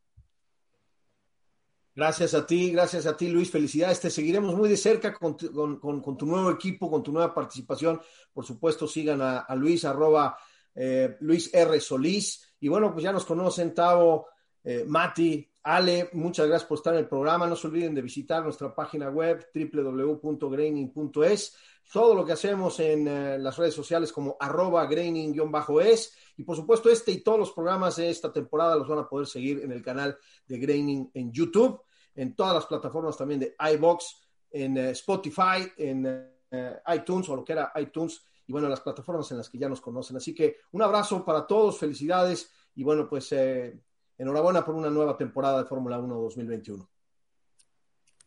Gracias 1.97 2.35
a 2.35 2.45
ti, 2.45 2.73
gracias 2.73 3.07
a 3.07 3.17
ti 3.17 3.29
Luis, 3.29 3.53
felicidades. 3.53 4.01
Te 4.01 4.11
seguiremos 4.11 4.57
muy 4.57 4.69
de 4.69 4.77
cerca 4.77 5.15
con, 5.15 5.37
tu 5.37 6.27
nuevo 6.27 6.51
equipo, 6.51 6.91
con 6.91 7.05
tu 7.05 7.13
nueva 7.13 7.33
participación. 7.33 8.01
Por 8.33 8.45
supuesto, 8.45 8.89
sigan 8.89 9.23
a, 9.23 9.47
Luis, 9.55 9.85
arroba 9.85 10.37
eh, 10.75 11.17
Luis 11.21 11.55
R. 11.55 11.81
Solís. 11.81 12.53
Y 12.59 12.67
bueno, 12.69 12.93
pues 12.93 13.05
ya 13.05 13.13
nos 13.13 13.25
conocen, 13.25 13.73
Tavo, 13.73 14.27
eh, 14.65 14.85
Mati, 14.89 15.49
Ale, 15.63 16.11
muchas 16.15 16.49
gracias 16.49 16.69
por 16.69 16.79
estar 16.79 16.95
en 16.95 17.01
el 17.01 17.09
programa. 17.09 17.47
No 17.47 17.55
se 17.55 17.69
olviden 17.69 17.95
de 17.95 18.03
visitar 18.03 18.43
nuestra 18.43 18.75
página 18.75 19.09
web 19.09 19.47
www.graining.es. 19.55 21.57
Todo 21.93 22.15
lo 22.15 22.25
que 22.25 22.33
hacemos 22.33 22.81
en 22.81 23.07
eh, 23.07 23.39
las 23.39 23.57
redes 23.57 23.75
sociales 23.75 24.11
como 24.11 24.37
arroba 24.41 24.87
graining-es. 24.87 26.17
Y 26.37 26.43
por 26.43 26.57
supuesto, 26.57 26.91
este 26.91 27.13
y 27.13 27.23
todos 27.23 27.39
los 27.39 27.53
programas 27.53 27.97
de 27.97 28.11
esta 28.11 28.33
temporada 28.33 28.77
los 28.77 28.89
van 28.89 28.99
a 28.99 29.09
poder 29.09 29.27
seguir 29.27 29.61
en 29.63 29.71
el 29.71 29.83
canal 29.83 30.19
de 30.47 30.59
Graining 30.59 31.11
en 31.15 31.33
YouTube, 31.33 31.81
en 32.15 32.35
todas 32.35 32.55
las 32.55 32.67
plataformas 32.67 33.17
también 33.17 33.41
de 33.41 33.55
iBox, 33.75 34.23
en 34.51 34.77
eh, 34.77 34.91
Spotify, 34.91 35.71
en 35.77 36.07
eh, 36.51 36.77
iTunes 36.95 37.29
o 37.29 37.37
lo 37.37 37.45
que 37.45 37.53
era 37.53 37.73
iTunes, 37.77 38.25
y 38.47 38.53
bueno, 38.53 38.69
las 38.69 38.81
plataformas 38.81 39.31
en 39.31 39.39
las 39.39 39.49
que 39.49 39.59
ya 39.59 39.69
nos 39.69 39.81
conocen. 39.81 40.17
Así 40.17 40.35
que 40.35 40.59
un 40.73 40.83
abrazo 40.83 41.25
para 41.25 41.47
todos, 41.47 41.79
felicidades 41.79 42.53
y 42.75 42.85
bueno, 42.85 43.09
pues 43.09 43.33
eh, 43.33 43.81
enhorabuena 44.19 44.65
por 44.65 44.75
una 44.75 44.91
nueva 44.91 45.17
temporada 45.17 45.63
de 45.63 45.69
Fórmula 45.69 45.99
1 45.99 46.15
2021. 46.15 46.89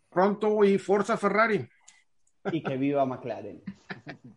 Pronto 0.10 0.64
y 0.64 0.78
Forza 0.78 1.18
Ferrari. 1.18 1.68
Y 2.52 2.64
que 2.64 2.78
viva 2.78 3.06
McLaren. 3.06 3.62